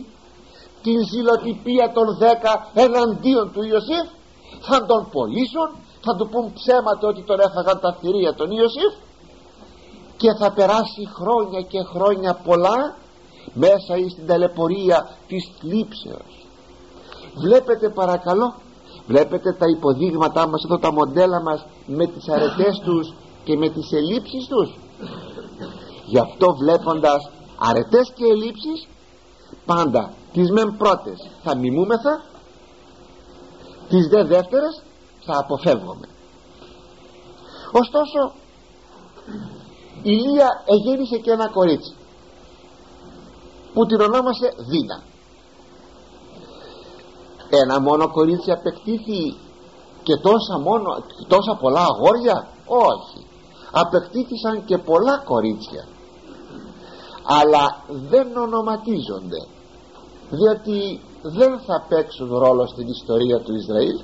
την 0.83 0.99
ζηλοτυπία 1.11 1.93
των 1.93 2.17
δέκα 2.17 2.71
εναντίον 2.75 3.53
του 3.53 3.63
Ιωσήφ. 3.63 4.07
Θα 4.61 4.87
τον 4.87 5.09
πωλήσουν 5.13 5.69
θα 6.05 6.17
του 6.17 6.29
πούν 6.29 6.53
ψέματα 6.53 7.09
ότι 7.09 7.23
τον 7.23 7.41
έφαγαν 7.41 7.81
τα 7.81 7.97
θηρία 8.01 8.35
των 8.35 8.51
Ιωσήφ. 8.51 8.95
Και 10.17 10.33
θα 10.41 10.53
περάσει 10.53 11.03
χρόνια 11.19 11.61
και 11.61 11.83
χρόνια 11.83 12.35
πολλά 12.35 12.97
μέσα 13.55 13.95
στην 14.11 14.27
ταλαιπωρία 14.27 15.09
της 15.27 15.51
θλίψεως 15.61 16.47
βλέπετε 17.35 17.89
παρακαλώ 17.89 18.55
βλέπετε 19.07 19.53
τα 19.53 19.67
υποδείγματά 19.69 20.49
μας 20.49 20.65
εδώ 20.65 20.79
τα 20.79 20.93
μοντέλα 20.93 21.43
μας 21.43 21.67
με 21.87 22.07
τις 22.07 22.29
αρετές 22.29 22.79
τους 22.85 23.15
και 23.45 23.57
με 23.57 23.69
τις 23.69 23.93
ελλείψεις 23.93 24.47
τους. 24.47 24.79
Γι' 26.07 26.19
αυτό 26.19 26.55
βλέποντας 26.55 27.31
αρετές 27.59 28.13
και 28.15 28.25
ελλείψεις 28.25 28.89
πάντα 29.67 30.13
τις 30.33 30.51
μεν 30.51 30.77
πρώτες 30.77 31.29
θα 31.43 31.57
μιμούμεθα 31.57 32.23
τις 33.89 34.07
δε 34.09 34.25
δεύτερες 34.25 34.83
θα 35.25 35.39
αποφεύγουμε 35.39 36.09
ωστόσο 37.73 38.33
η 40.03 40.11
Λία 40.11 40.49
εγέννησε 40.67 41.19
και 41.19 41.31
ένα 41.31 41.49
κορίτσι 41.49 41.95
που 43.79 43.87
την 43.87 44.01
ονόμασε 44.01 44.55
Δίνα. 44.57 45.03
Ένα 47.63 47.81
μόνο 47.81 48.11
κορίτσι 48.11 48.51
απεκτήθη 48.51 49.37
και 50.03 50.17
τόσα, 50.17 50.59
μόνο, 50.59 51.05
τόσα 51.27 51.57
πολλά 51.61 51.81
αγόρια; 51.81 52.49
Όχι. 52.67 53.27
Απεκτήθησαν 53.71 54.65
και 54.65 54.79
πολλά 54.79 55.19
κορίτσια. 55.25 55.85
Αλλά 57.41 57.85
δεν 58.11 58.37
ονοματίζονται 58.37 59.47
διότι 60.31 61.01
δεν 61.23 61.59
θα 61.67 61.85
παίξουν 61.89 62.39
ρόλο 62.39 62.67
στην 62.67 62.89
ιστορία 62.89 63.39
του 63.41 63.55
Ισραήλ 63.55 63.99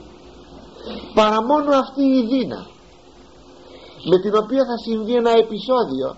παρά 1.15 1.43
μόνο 1.43 1.77
αυτή 1.77 2.03
η 2.03 2.27
Δίνα 2.27 2.67
με 4.11 4.19
την 4.19 4.35
οποία 4.43 4.65
θα 4.65 4.77
συμβεί 4.87 5.15
ένα 5.15 5.31
επεισόδιο 5.31 6.17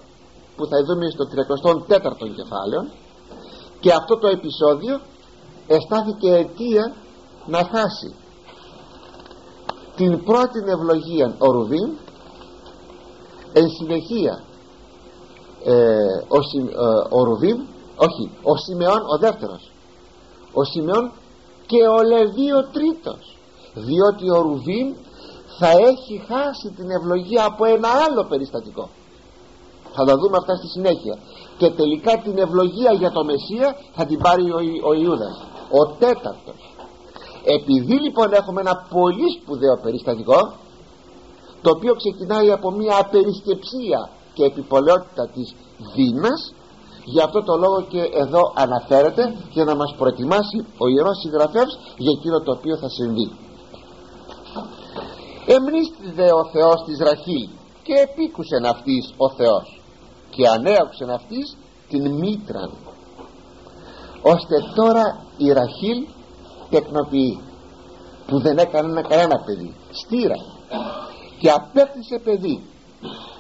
που 0.57 0.67
θα 0.67 0.77
δούμε 0.87 1.07
στο 1.11 1.25
34ο 1.33 2.29
κεφάλαιο 2.37 2.83
και 3.81 3.93
αυτό 3.93 4.19
το 4.19 4.27
επεισόδιο 4.27 5.01
αισθάθηκε 5.67 6.35
αιτία 6.35 6.95
να 7.47 7.59
χάσει 7.59 8.15
την 9.97 10.25
πρώτη 10.25 10.59
ευλογία 10.67 11.35
ο 11.39 11.51
Ρουβίν 11.51 11.91
εν 13.53 13.69
συνεχεία 13.69 14.43
ε, 15.65 15.75
ο, 16.29 16.37
ε, 16.37 17.17
ο 17.17 17.25
Ρουβίν 17.25 17.67
όχι 17.97 18.31
ο 18.43 18.57
Σιμεών 18.57 19.03
ο 19.15 19.19
δεύτερος. 19.19 19.71
Ο 20.53 20.65
Σιμεών 20.65 21.13
και 21.67 21.83
ο 21.89 22.03
Λεβί 22.03 22.53
ο 22.53 22.69
τρίτος. 22.73 23.37
Διότι 23.75 24.31
ο 24.31 24.41
Ρουβίν 24.41 24.95
θα 25.59 25.71
έχει 25.71 26.25
χάσει 26.29 26.71
την 26.77 26.91
ευλογία 26.91 27.45
από 27.45 27.65
ένα 27.65 27.89
άλλο 27.89 28.25
περιστατικό. 28.25 28.89
Θα 29.95 30.05
τα 30.05 30.17
δούμε 30.17 30.37
αυτά 30.37 30.57
στη 30.57 30.67
συνέχεια 30.67 31.19
και 31.59 31.71
τελικά 31.71 32.19
την 32.19 32.39
ευλογία 32.39 32.93
για 32.93 33.11
το 33.11 33.25
Μεσσία 33.25 33.77
θα 33.95 34.07
την 34.07 34.19
πάρει 34.19 34.51
ο, 34.51 34.59
ο 34.89 34.93
Ιούδας 34.93 35.47
ο 35.71 35.87
τέταρτος. 35.87 36.75
Επειδή 37.45 37.95
λοιπόν 38.01 38.33
έχουμε 38.33 38.61
ένα 38.61 38.87
πολύ 38.91 39.29
σπουδαίο 39.41 39.79
περιστατικό 39.83 40.53
το 41.63 41.71
οποίο 41.71 41.95
ξεκινάει 41.95 42.51
από 42.51 42.71
μια 42.71 42.99
απερισκεψία 42.99 44.11
και 44.35 44.45
επιπολαιότητα 44.45 45.29
της 45.35 45.55
Δίνας 45.95 46.55
για 47.05 47.25
αυτό 47.25 47.43
το 47.43 47.57
λόγο 47.57 47.83
και 47.89 48.01
εδώ 48.01 48.53
αναφέρεται 48.55 49.37
για 49.51 49.65
να 49.65 49.75
μας 49.75 49.95
προετοιμάσει 49.99 50.67
ο 50.79 50.89
Ιερός 50.89 51.19
Συγγραφεύς 51.21 51.79
για 51.97 52.11
εκείνο 52.19 52.41
το 52.41 52.53
οποίο 52.53 52.77
θα 52.77 52.89
συμβεί. 52.89 53.31
Εμνίστη 55.47 56.11
δε 56.15 56.33
ο 56.33 56.45
Θεός 56.53 56.85
της 56.87 56.99
Ραχήλ 56.99 57.49
και 57.83 57.93
επίκουσεν 57.93 58.65
αυτής 58.65 59.15
ο 59.17 59.31
Θεός 59.31 59.76
και 60.37 60.49
ανέωξεν 60.49 61.11
αυτής 61.11 61.57
την 61.89 62.13
μήτραν. 62.13 62.73
Ώστε 64.23 64.57
τώρα 64.75 65.25
η 65.37 65.53
Ραχήλ 65.53 66.07
τεκνοποιεί 66.71 67.41
που 68.27 68.41
δεν 68.41 68.59
έκανε 68.59 69.03
κανένα 69.03 69.43
παιδί 69.45 69.75
στήρα 69.91 70.37
και 71.39 71.51
απέκτησε 71.51 72.19
παιδί 72.25 72.63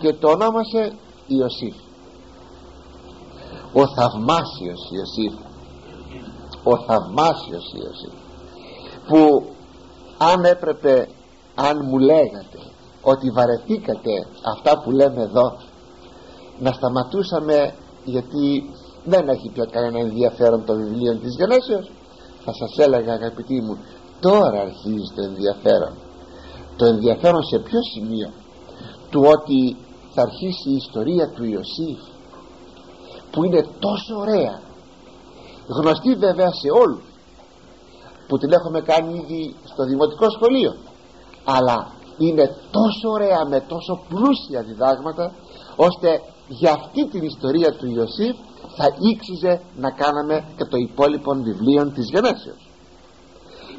και 0.00 0.12
το 0.12 0.28
ονόμασε 0.28 0.92
Ιωσήφ. 1.26 1.74
Ο 3.72 3.86
θαυμάσιος 3.94 4.90
Ιωσήφ 4.90 5.34
ο 6.62 6.76
θαυμάσιος 6.86 7.72
Ιωσήφ 7.72 8.12
που 9.08 9.46
αν 10.18 10.44
έπρεπε 10.44 11.08
αν 11.54 11.80
μου 11.84 11.98
λέγατε 11.98 12.58
ότι 13.02 13.30
βαρεθήκατε 13.30 14.26
αυτά 14.54 14.78
που 14.78 14.90
λέμε 14.90 15.22
εδώ 15.22 15.56
να 16.58 16.72
σταματούσαμε 16.72 17.74
γιατί 18.04 18.70
δεν 19.04 19.28
έχει 19.28 19.50
πια 19.54 19.64
κανένα 19.70 19.98
ενδιαφέρον 19.98 20.64
το 20.64 20.74
βιβλίο 20.74 21.16
της 21.16 21.34
Γενέσεως 21.36 21.90
θα 22.44 22.52
σας 22.52 22.86
έλεγα 22.86 23.12
αγαπητοί 23.12 23.60
μου 23.60 23.78
τώρα 24.20 24.60
αρχίζει 24.60 25.12
το 25.14 25.22
ενδιαφέρον. 25.22 25.94
Το 26.76 26.84
ενδιαφέρον 26.86 27.42
σε 27.42 27.58
ποιο 27.58 27.80
σημείο; 27.94 28.30
Του 29.10 29.22
ότι 29.34 29.76
θα 30.14 30.22
αρχίσει 30.22 30.70
η 30.70 30.76
ιστορία 30.76 31.30
του 31.30 31.44
Ιωσήφ 31.44 32.00
που 33.30 33.44
είναι 33.44 33.66
τόσο 33.78 34.16
ωραία. 34.16 34.60
Γνωστή 35.68 36.14
βέβαια 36.14 36.50
σε 36.52 36.68
όλους 36.82 37.04
που 38.28 38.38
την 38.38 38.52
έχουμε 38.52 38.80
κάνει 38.80 39.14
ήδη 39.14 39.54
στο 39.64 39.84
δημοτικό 39.84 40.30
σχολείο. 40.30 40.74
Αλλά 41.44 41.90
είναι 42.18 42.56
τόσο 42.70 43.08
ωραία 43.10 43.44
με 43.48 43.60
τόσο 43.60 44.00
πλούσια 44.08 44.62
διδάγματα 44.62 45.32
ώστε 45.76 46.22
για 46.48 46.72
αυτή 46.72 47.06
την 47.06 47.22
ιστορία 47.22 47.72
του 47.72 47.86
Ιωσήφ 47.86 48.36
θα 48.76 48.86
ήξιζε 48.98 49.60
να 49.76 49.90
κάναμε 49.90 50.44
και 50.56 50.64
το 50.64 50.76
υπόλοιπο 50.76 51.34
βιβλίο 51.34 51.90
της 51.90 52.10
Γενέσεως. 52.10 52.70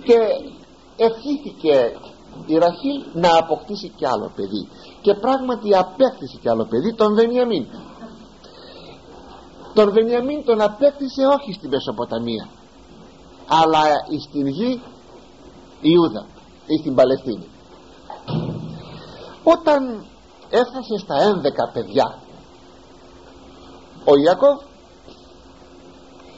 Και 0.03 0.17
ευχήθηκε 0.97 1.97
η 2.45 2.57
Ραχήλ 2.57 3.03
να 3.13 3.37
αποκτήσει 3.37 3.89
κι 3.89 4.05
άλλο 4.05 4.31
παιδί 4.35 4.67
και 5.01 5.13
πράγματι 5.13 5.75
απέκτησε 5.75 6.37
κι 6.41 6.49
άλλο 6.49 6.65
παιδί 6.65 6.93
τον 6.93 7.13
Βενιαμίν. 7.13 7.65
Τον 9.73 9.91
Βενιαμίν 9.91 10.45
τον 10.45 10.61
απέκτησε 10.61 11.21
όχι 11.25 11.53
στην 11.53 11.69
Μεσοποταμία 11.69 12.47
αλλά 13.47 13.81
στην 14.19 14.47
γη 14.47 14.81
Ιούδα 15.81 16.25
ή 16.65 16.77
στην 16.79 16.95
Παλαιστίνη. 16.95 17.47
Όταν 19.43 20.05
έφτασε 20.49 20.97
στα 20.97 21.15
11 21.69 21.73
παιδιά 21.73 22.17
ο 24.11 24.15
Ιακώβ 24.15 24.57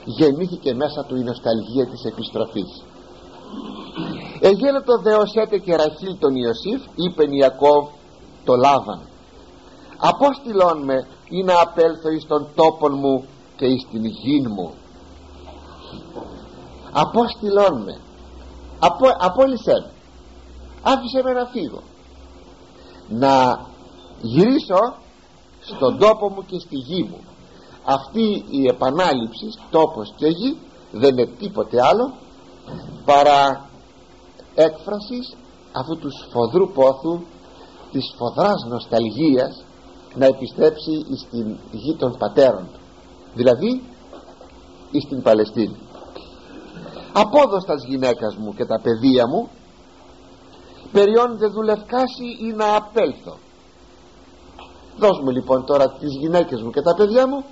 γεννήθηκε 0.06 0.74
μέσα 0.74 1.06
του 1.06 1.16
η 1.16 1.24
νοσταλγία 1.24 1.88
της 1.88 2.04
επιστροφής. 2.04 2.84
Εγένετο 4.40 4.98
δεοσέτε 4.98 5.58
και 5.58 5.76
ραχήλ 5.76 6.18
τον 6.20 6.36
Ιωσήφ 6.36 6.82
είπε 6.96 7.24
Ιακώβ 7.30 7.88
το 8.44 8.56
Λάβαν. 8.56 9.02
Απόστηλον 9.98 10.84
με 10.84 11.08
ή 11.30 11.44
να 11.44 11.62
απέλθω 11.62 12.10
εις 12.10 12.26
τον 12.28 12.48
τόπον 12.56 12.94
μου 12.98 13.26
και 13.56 13.66
εις 13.66 13.88
την 13.92 14.06
γην 14.06 14.52
μου 14.52 14.74
απόστηλον 16.92 17.82
με 17.84 18.00
απο, 18.80 19.06
απόλυσέ 19.20 19.72
με 19.72 19.92
άφησε 20.82 21.22
με 21.24 21.32
να 21.32 21.46
φύγω 21.46 21.82
να 23.10 23.66
γυρίσω 24.22 24.96
στον 25.60 25.98
τόπο 25.98 26.30
μου 26.30 26.46
και 26.46 26.60
στη 26.60 26.76
γη 26.76 27.04
μου 27.04 27.20
αυτή 27.96 28.46
η 28.50 28.68
επανάληψη 28.68 29.48
τόπος 29.70 30.14
και 30.16 30.28
γη 30.28 30.58
δεν 30.92 31.18
είναι 31.18 31.26
τίποτε 31.40 31.78
άλλο 31.82 32.14
παρά 33.06 33.70
έκφρασης 34.56 35.36
αυτού 35.72 35.98
του 35.98 36.10
σφοδρού 36.12 36.72
πόθου 36.72 37.20
της 37.92 38.14
φοδράς 38.18 38.66
νοσταλγίας 38.70 39.64
να 40.16 40.26
επιστρέψει 40.26 41.06
στην 41.18 41.58
γη 41.72 41.96
των 41.96 42.18
πατέρων 42.18 42.68
του. 42.74 42.80
Δηλαδή 43.34 43.82
στην 45.02 45.22
Παλαιστίνη. 45.22 45.76
Απόδοστας 47.14 47.84
γυναίκας 47.84 48.36
μου 48.36 48.54
και 48.54 48.66
τα 48.66 48.80
παιδεία 48.82 49.28
μου 49.28 49.50
περιώνεται 50.92 51.48
δουλευκάσει 51.48 52.26
ή 52.42 52.54
να 52.56 52.76
απέλθω. 52.76 53.38
Δώσ' 54.98 55.20
μου 55.24 55.30
λοιπόν 55.32 55.66
τώρα 55.66 55.90
τις 55.90 56.16
γυναίκες 56.16 56.62
μου 56.62 56.70
και 56.70 56.82
τα 56.82 56.96
παιδιά 56.96 57.28
μου 57.28 57.46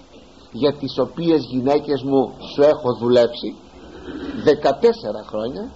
για 0.52 0.74
τις 0.74 0.98
οποίες 0.98 1.44
γυναίκες 1.44 2.04
μου 2.04 2.34
σου 2.54 2.62
έχω 2.62 2.94
δουλέψει 2.94 3.56
14 4.46 5.26
χρόνια 5.28 5.72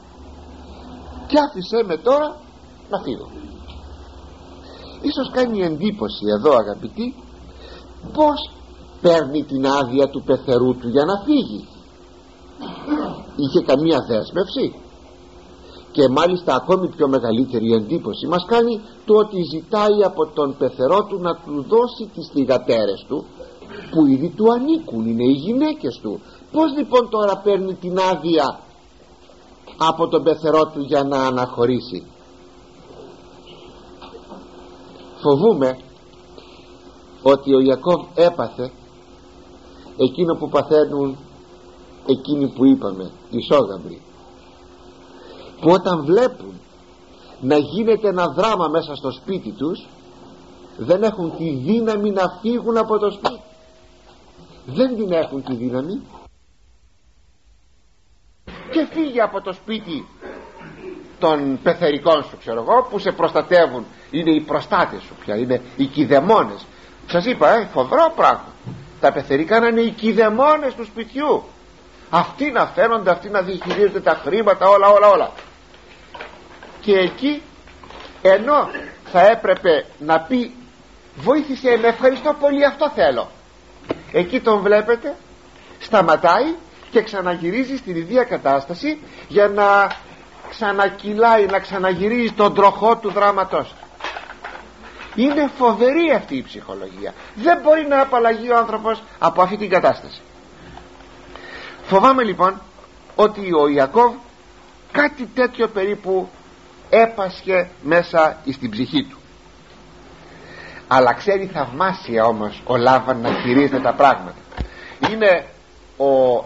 και 1.28 1.38
άφησέ 1.40 1.84
με 1.86 1.98
τώρα 1.98 2.36
να 2.90 3.00
φύγω. 3.00 3.30
Ίσως 5.02 5.30
κάνει 5.32 5.62
εντύπωση 5.62 6.26
εδώ 6.38 6.56
αγαπητοί 6.56 7.16
πως 8.14 8.52
παίρνει 9.02 9.44
την 9.44 9.68
άδεια 9.68 10.10
του 10.10 10.24
πεθερού 10.24 10.76
του 10.76 10.90
για 10.90 11.06
να 11.06 11.22
φύγει. 11.26 11.68
Είχε 13.36 13.62
καμία 13.62 14.00
δέσμευση 14.08 14.76
και 15.92 16.10
μάλιστα 16.10 16.56
ακόμη 16.56 16.90
πιο 16.90 17.08
μεγαλύτερη 17.08 17.74
εντύπωση 17.74 18.28
μας 18.28 18.46
κάνει 18.48 18.82
το 19.06 19.14
ότι 19.16 19.38
ζητάει 19.54 20.04
από 20.04 20.28
τον 20.28 20.56
πεθερό 20.58 21.04
του 21.04 21.20
να 21.20 21.36
του 21.36 21.66
δώσει 21.68 22.10
τις 22.14 22.30
θυγατέρες 22.34 23.06
του 23.08 23.26
που 23.92 24.06
ήδη 24.06 24.30
του 24.30 24.52
ανήκουν 24.52 25.08
είναι 25.08 25.24
οι 25.24 25.32
γυναίκες 25.32 26.00
του. 26.02 26.22
Πως 26.52 26.74
λοιπόν 26.78 27.10
τώρα 27.10 27.38
παίρνει 27.38 27.74
την 27.74 28.00
άδεια 28.00 28.60
από 29.78 30.08
τον 30.08 30.24
πεθερό 30.24 30.66
του 30.66 30.82
για 30.82 31.04
να 31.04 31.24
αναχωρήσει; 31.24 32.04
Φοβούμε 35.22 35.78
ότι 37.22 37.54
ο 37.54 37.60
Ιακώβ 37.60 38.02
έπαθε 38.16 38.72
εκείνο 39.98 40.36
που 40.36 40.50
παθαίνουν 40.50 41.18
εκείνοι 42.06 42.48
που 42.48 42.66
είπαμε 42.66 43.12
οι 43.30 43.42
σόγαμπροι. 43.42 44.02
Που 45.62 45.72
όταν 45.72 46.06
βλέπουν 46.06 46.54
να 47.42 47.58
γίνεται 47.58 48.08
ένα 48.08 48.28
δράμα 48.28 48.68
μέσα 48.68 48.96
στο 48.96 49.12
σπίτι 49.12 49.52
τους 49.52 49.88
δεν 50.78 51.04
έχουν 51.04 51.38
τη 51.38 51.50
δύναμη 51.50 52.12
να 52.12 52.38
φύγουν 52.42 52.78
από 52.78 52.98
το 52.98 53.12
σπίτι 53.12 53.42
δεν 54.66 54.96
την 54.96 55.12
έχουν 55.12 55.44
τη 55.44 55.54
δύναμη. 55.54 56.02
Και 58.46 58.88
φύγει 58.92 59.22
από 59.22 59.42
το 59.42 59.54
σπίτι 59.54 60.08
των 61.20 61.60
πεθερικών 61.64 62.24
σου 62.24 62.38
ξέρω 62.38 62.62
εγώ 62.68 62.88
που 62.90 63.00
σε 63.00 63.12
προστατεύουν. 63.12 63.86
Είναι 64.12 64.32
οι 64.32 64.42
προστάτες 64.42 65.02
σου 65.02 65.16
πια 65.20 65.36
είναι 65.38 65.62
οι 65.76 65.86
κηδεμόνες 65.86 66.66
σας 67.12 67.26
είπα 67.26 67.54
ε, 67.54 67.68
φοβρό 67.74 68.14
πράγμα. 68.16 68.46
Τα 69.00 69.12
πεθερικά 69.12 69.60
να 69.60 69.68
είναι 69.68 69.82
οι 69.82 69.90
κηδεμόνες 69.90 70.74
του 70.74 70.86
σπιτιού. 70.86 71.44
Αυτοί 72.10 72.52
να 72.52 72.66
φαίνονται 72.66 73.12
αυτοί 73.12 73.30
να 73.30 73.42
διαχειρίζονται 73.42 74.00
τα 74.00 74.22
χρήματα 74.24 74.68
όλα 74.68 74.90
όλα 74.90 75.08
όλα. 75.08 75.32
Και 76.82 76.98
εκεί 76.98 77.42
ενώ 78.22 78.70
θα 79.06 79.28
έπρεπε 79.28 79.86
να 80.00 80.20
πει 80.20 80.52
βοήθησε 81.16 81.78
με 81.82 81.88
ευχαριστώ 81.88 82.36
πολύ 82.40 82.66
αυτό 82.66 82.90
θέλω 82.90 83.30
εκεί 84.12 84.40
τον 84.40 84.62
βλέπετε 84.62 85.16
σταματάει 85.80 86.56
και 86.92 87.02
ξαναγυρίζει 87.02 87.78
στην 87.78 87.96
ίδια 87.96 88.24
κατάσταση 88.24 89.00
για 89.28 89.48
να 89.48 89.92
ξανακυλάει 90.50 91.46
να 91.46 91.60
ξαναγυρίζει 91.60 92.32
τον 92.32 92.54
τροχό 92.54 92.96
του 92.96 93.12
δράματός 93.12 93.74
είναι 95.16 95.50
φοβερή 95.58 96.12
αυτή 96.16 96.36
η 96.36 96.44
ψυχολογία. 96.44 97.14
Δεν 97.36 97.60
μπορεί 97.64 97.88
να 97.88 98.02
απαλλαγεί 98.02 98.52
ο 98.52 98.58
άνθρωπος 98.58 99.04
από 99.20 99.42
αυτή 99.42 99.58
την 99.58 99.70
κατάσταση. 99.70 100.22
Φοβάμαι 101.84 102.24
λοιπόν 102.24 102.62
ότι 103.16 103.54
ο 103.54 103.68
Ιακώβ 103.68 104.14
κάτι 104.92 105.26
τέτοιο 105.26 105.68
περίπου 105.68 106.30
έπασχε 106.90 107.70
μέσα 107.82 108.38
στην 108.52 108.70
ψυχή 108.70 109.04
του 109.04 109.21
αλλά 110.94 111.14
ξέρει 111.14 111.46
θαυμάσια 111.46 112.26
όμως 112.26 112.62
ο 112.66 112.78
Λάβαν 112.78 113.22
να 113.22 113.30
χειρίζεται 113.30 113.80
τα 113.80 113.94
πράγματα. 113.94 114.40
Είναι 115.10 115.46
ο 115.98 116.44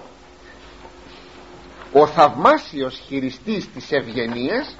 ο 1.92 2.08
θαυμάσιος 2.08 3.02
χειριστής 3.08 3.72
της 3.72 3.92
ευγενίας 3.92 4.76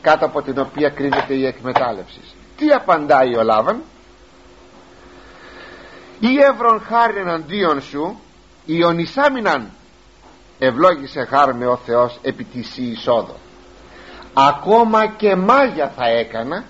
κάτω 0.00 0.24
από 0.24 0.42
την 0.42 0.58
οποία 0.58 0.88
κρίνεται 0.88 1.34
η 1.34 1.46
εκμετάλλευση. 1.46 2.20
Τι 2.56 2.70
απαντάει 2.70 3.36
ο 3.36 3.42
Λάβαν; 3.42 3.82
Ή 6.20 6.36
εύρον 6.52 6.80
χάρη 6.80 7.18
εναντίον 7.18 7.82
σου 7.82 8.20
Ιωνισάμιναν 8.66 9.70
ευλόγησε 10.58 11.24
χάρμε 11.24 11.66
ο 11.66 11.76
Θεός 11.76 12.18
επί 12.22 12.44
της 12.44 12.76
εισόδο 12.76 13.36
ακόμα 14.34 15.06
και 15.06 15.36
μάγια 15.36 15.92
θα 15.96 16.08
έκανα 16.08 16.64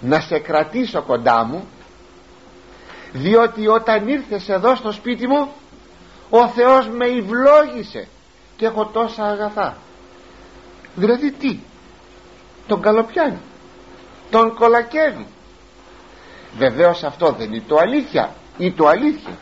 να 0.00 0.20
σε 0.20 0.38
κρατήσω 0.38 1.02
κοντά 1.02 1.44
μου 1.44 1.68
διότι 3.12 3.66
όταν 3.66 4.08
ήρθες 4.08 4.48
εδώ 4.48 4.74
στο 4.74 4.92
σπίτι 4.92 5.26
μου 5.26 5.52
ο 6.30 6.48
Θεός 6.48 6.88
με 6.88 7.06
ευλόγησε 7.06 8.08
και 8.56 8.66
έχω 8.66 8.84
τόσα 8.86 9.24
αγαθά. 9.24 9.76
Δηλαδή 10.94 11.32
τι; 11.32 11.58
Τον 12.66 12.80
καλοπιάνει 12.80 13.38
τον 14.30 14.54
κολακεύει. 14.54 15.26
Βεβαίως 16.58 17.02
αυτό 17.02 17.32
δεν 17.32 17.52
είναι 17.52 17.64
το 17.66 17.76
αλήθεια 17.76 18.34
ή 18.58 18.72
το 18.72 18.86
αλήθεια. 18.86 19.38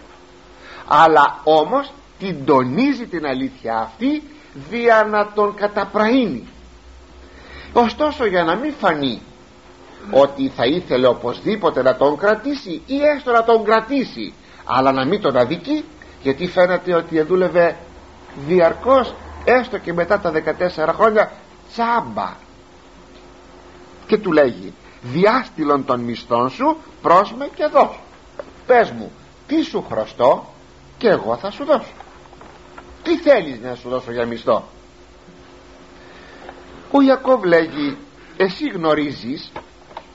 Αλλά 0.87 1.41
όμως 1.45 1.93
την 2.19 2.45
τονίζει 2.45 3.07
την 3.07 3.27
αλήθεια 3.27 3.79
αυτή 3.79 4.23
δια 4.71 5.07
να 5.11 5.33
τον 5.33 5.55
καταπραίνει. 5.55 6.49
Ωστόσο 7.73 8.27
για 8.27 8.45
να 8.45 8.55
μην 8.55 8.75
φανεί 8.81 9.23
ότι 10.11 10.49
θα 10.49 10.65
ήθελε 10.65 11.07
οπωσδήποτε 11.07 11.83
να 11.83 11.97
τον 11.97 12.17
κρατήσει 12.17 12.83
ή 12.87 13.01
έστω 13.17 13.33
να 13.33 13.45
τον 13.45 13.65
κρατήσει 13.65 14.33
αλλά 14.65 14.93
να 14.93 15.07
μην 15.07 15.21
τον 15.21 15.37
αδικεί 15.37 15.85
γιατί 16.23 16.47
φαίνεται 16.47 16.95
ότι 16.95 17.21
δούλευε 17.23 17.77
διαρκώς 18.47 19.15
έστω 19.45 19.79
και 19.79 19.93
μετά 19.93 20.21
τα 20.21 20.33
14 20.33 20.93
χρόνια 20.95 21.33
τσάμπα. 21.73 22.37
Και 24.07 24.19
του 24.19 24.33
λέγει 24.33 24.73
διάστηλον 25.03 25.85
των 25.85 26.01
μισθών 26.01 26.51
σου 26.51 26.77
πρόσμε 27.03 27.49
και 27.55 27.67
δώσου 27.73 28.01
πες 28.69 28.91
μου 28.91 29.13
τι 29.47 29.63
σου 29.63 29.85
χρωστώ 29.91 30.47
και 30.99 31.09
εγώ 31.09 31.37
θα 31.37 31.51
σου 31.51 31.65
δώσω. 31.65 31.93
Τι 33.03 33.17
θέλεις 33.17 33.61
να 33.61 33.75
σου 33.75 33.89
δώσω 33.89 34.13
για 34.13 34.27
μισθό; 34.27 34.65
Ο 36.91 37.03
Ιακώβ 37.03 37.45
λέγει 37.45 37.97
εσύ 38.37 38.69
γνωρίζεις 38.69 39.53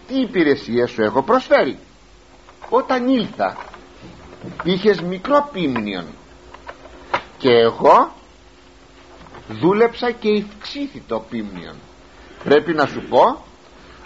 τι 0.07 0.19
υπηρεσία 0.19 0.87
σου 0.87 1.01
έχω 1.01 1.21
προσφέρει. 1.21 1.77
Όταν 2.69 3.07
ήλθα 3.07 3.57
είχες 4.63 5.01
μικρό 5.01 5.49
πίμνιον. 5.53 6.05
Και 7.37 7.49
εγώ 7.49 8.11
δούλεψα 9.47 10.11
και 10.11 10.29
ευξήθη 10.29 11.03
το 11.07 11.19
πίμνιον. 11.29 11.75
Πρέπει 12.43 12.73
να 12.73 12.85
σου 12.85 13.03
πω 13.09 13.43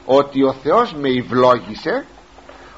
ότι 0.05 0.43
ο 0.43 0.53
Θεός 0.53 0.93
με 0.93 1.10
ευλόγησε 1.10 2.05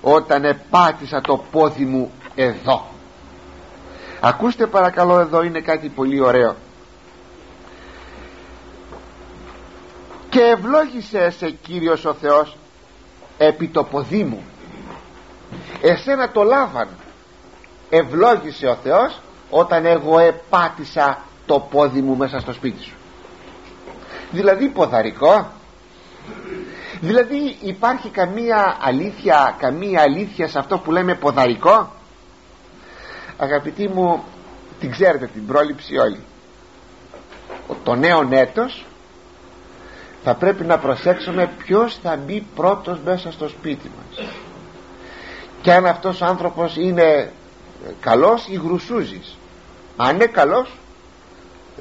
όταν 0.02 0.44
επάτησα 0.44 1.22
το 1.22 1.44
πόδι 1.52 1.86
μου 1.86 2.12
εδώ. 2.36 2.88
Ακούστε 4.20 4.68
παρακαλώ 4.68 5.20
εδώ 5.20 5.44
είναι 5.44 5.62
κάτι 5.62 5.90
πολύ 5.90 6.22
ωραίο. 6.22 6.56
Και 10.30 10.42
ευλόγησες 10.42 11.36
σε 11.36 11.50
Κύριος 11.50 12.06
ο 12.06 12.14
Θεός 12.14 12.58
επί 13.40 13.68
το 13.68 13.84
ποδί 13.84 14.24
μου 14.24 14.44
εσένα 15.82 16.32
το 16.32 16.44
λάβαν. 16.44 16.88
Ευλόγησε 17.90 18.68
ο 18.68 18.76
Θεός 18.76 19.20
όταν 19.50 19.86
εγώ 19.86 20.20
επάτησα 20.20 21.24
το 21.46 21.60
πόδι 21.60 22.02
μου 22.02 22.18
μέσα 22.18 22.40
στο 22.40 22.54
σπίτι 22.54 22.84
σου. 22.84 22.96
Δηλαδή 24.32 24.68
ποδαρικό. 24.68 25.52
Δηλαδή 27.02 27.58
υπάρχει 27.62 28.10
καμία 28.10 28.78
αλήθεια 28.82 29.56
καμία 29.60 30.02
αλήθεια 30.02 30.48
σε 30.48 30.60
αυτό 30.60 30.78
που 30.78 30.92
λέμε 30.92 31.16
ποδαρικό; 31.16 31.92
Αγαπητοί 33.38 33.88
μου 33.88 34.24
την 34.80 34.92
ξέρετε 34.92 35.28
την 35.28 35.46
πρόληψη 35.46 35.98
όλοι. 35.98 36.20
Το 37.84 37.96
νέο 37.96 38.28
έτος 38.32 38.86
θα 40.24 40.36
πρέπει 40.36 40.64
να 40.64 40.78
προσέξουμε 40.78 41.52
ποιος 41.58 41.98
θα 42.04 42.16
μπει 42.16 42.46
πρώτος 42.56 43.00
μέσα 43.06 43.32
στο 43.32 43.48
σπίτι 43.48 43.92
μας. 43.98 44.28
Και 45.62 45.74
αν 45.74 45.86
αυτός 45.86 46.22
ο 46.22 46.26
άνθρωπος 46.26 46.76
είναι 46.76 47.32
καλός 48.00 48.48
ή 48.48 48.56
γρουσούζης. 48.56 49.38
Αν 49.98 50.16
είναι 50.16 50.26
καλός 50.26 50.70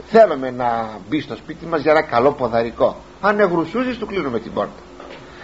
θέλουμε 0.07 0.51
να 0.51 0.89
μπει 1.09 1.21
στο 1.21 1.37
σπίτι 1.37 1.67
μας 1.67 1.81
για 1.81 1.91
ένα 1.91 2.03
καλό 2.03 2.33
ποδαρικό. 2.33 2.97
Αν 3.21 3.35
είναι 3.35 3.45
γρουσούζης 3.45 3.99
του 3.99 4.07
κλείνουμε 4.07 4.41
την 4.41 4.53
πόρτα. 4.53 4.83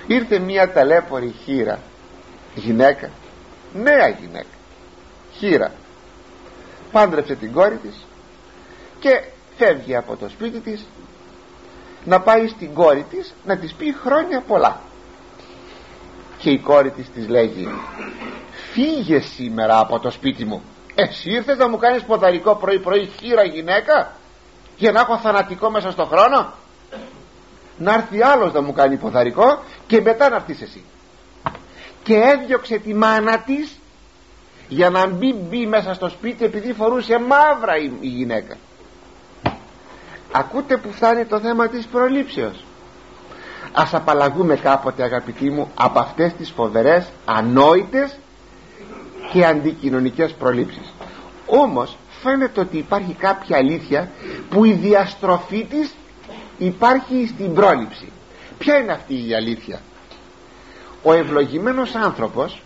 Ήρθε 0.06 0.38
μια 0.38 0.72
ταλέπορη 0.72 1.34
χείρα. 1.44 1.78
Γυναίκα. 2.54 3.10
Νέα 3.74 4.08
γυναίκα. 4.08 4.46
Χείρα. 5.32 5.72
Πάντρεψε 6.92 7.34
την 7.34 7.52
κόρη 7.52 7.76
της 7.76 8.06
και 9.00 9.22
φεύγει 9.56 9.96
από 9.96 10.16
το 10.16 10.28
σπίτι 10.28 10.60
της 10.60 10.86
να 12.04 12.20
πάει 12.20 12.48
στην 12.48 12.74
κόρη 12.74 13.06
της 13.10 13.34
να 13.44 13.56
της 13.56 13.72
πει 13.72 13.94
χρόνια 14.04 14.40
πολλά. 14.40 14.80
Και 16.38 16.50
η 16.50 16.58
κόρη 16.58 16.90
της 16.90 17.10
της 17.10 17.28
λέγει 17.28 17.68
φύγε 18.72 19.20
σήμερα 19.20 19.78
από 19.78 19.98
το 19.98 20.10
σπίτι 20.10 20.44
μου. 20.44 20.62
Εσύ 20.94 21.30
ήρθες 21.30 21.56
να 21.56 21.68
μου 21.68 21.76
κάνεις 21.76 22.02
ποδαρικό 22.02 22.54
πρωί 22.54 22.78
πρωί 22.78 23.10
χείρα 23.20 23.44
γυναίκα 23.44 24.12
για 24.76 24.92
να 24.92 25.00
έχω 25.00 25.18
θανατικό 25.18 25.70
μέσα 25.70 25.90
στο 25.90 26.04
χρόνο. 26.04 26.52
Να 27.78 27.94
έρθει 27.94 28.22
άλλος 28.22 28.52
να 28.52 28.60
μου 28.62 28.72
κάνει 28.72 28.96
ποδαρικό 28.96 29.62
και 29.86 30.00
μετά 30.00 30.28
να 30.28 30.36
έρθεις 30.36 30.60
εσύ 30.60 30.84
και 32.04 32.14
έδιωξε 32.14 32.78
τη 32.78 32.94
μάνα 32.94 33.38
της 33.38 33.78
για 34.68 34.90
να 34.90 35.06
μην 35.06 35.36
μπει 35.36 35.66
μέσα 35.66 35.94
στο 35.94 36.08
σπίτι 36.08 36.44
επειδή 36.44 36.72
φορούσε 36.72 37.18
μαύρα 37.18 37.76
η, 37.76 37.92
η 38.00 38.08
γυναίκα 38.08 38.56
ακούτε 40.36 40.76
που 40.76 40.92
φτάνει 40.92 41.24
το 41.24 41.40
θέμα 41.40 41.68
της 41.68 41.86
προλήψεως. 41.86 42.64
Ας 43.72 43.94
απαλλαγούμε 43.94 44.56
κάποτε 44.56 45.02
αγαπητοί 45.02 45.50
μου 45.50 45.70
από 45.74 45.98
αυτές 45.98 46.32
τις 46.32 46.50
φοβερές 46.50 47.08
ανόητες 47.24 48.18
και 49.32 49.44
αντικοινωνικές 49.44 50.32
προλήψεις. 50.32 50.92
Όμως 51.46 51.96
φαίνεται 52.22 52.60
ότι 52.60 52.76
υπάρχει 52.78 53.12
κάποια 53.12 53.56
αλήθεια 53.56 54.10
που 54.50 54.64
η 54.64 54.72
διαστροφή 54.72 55.64
της 55.64 55.94
υπάρχει 56.58 57.26
στην 57.34 57.54
πρόληψη. 57.54 58.12
Ποια 58.58 58.78
είναι 58.78 58.92
αυτή 58.92 59.28
η 59.28 59.34
αλήθεια; 59.34 59.80
Ο 61.02 61.12
ευλογημένος 61.12 61.94
άνθρωπος 61.94 62.62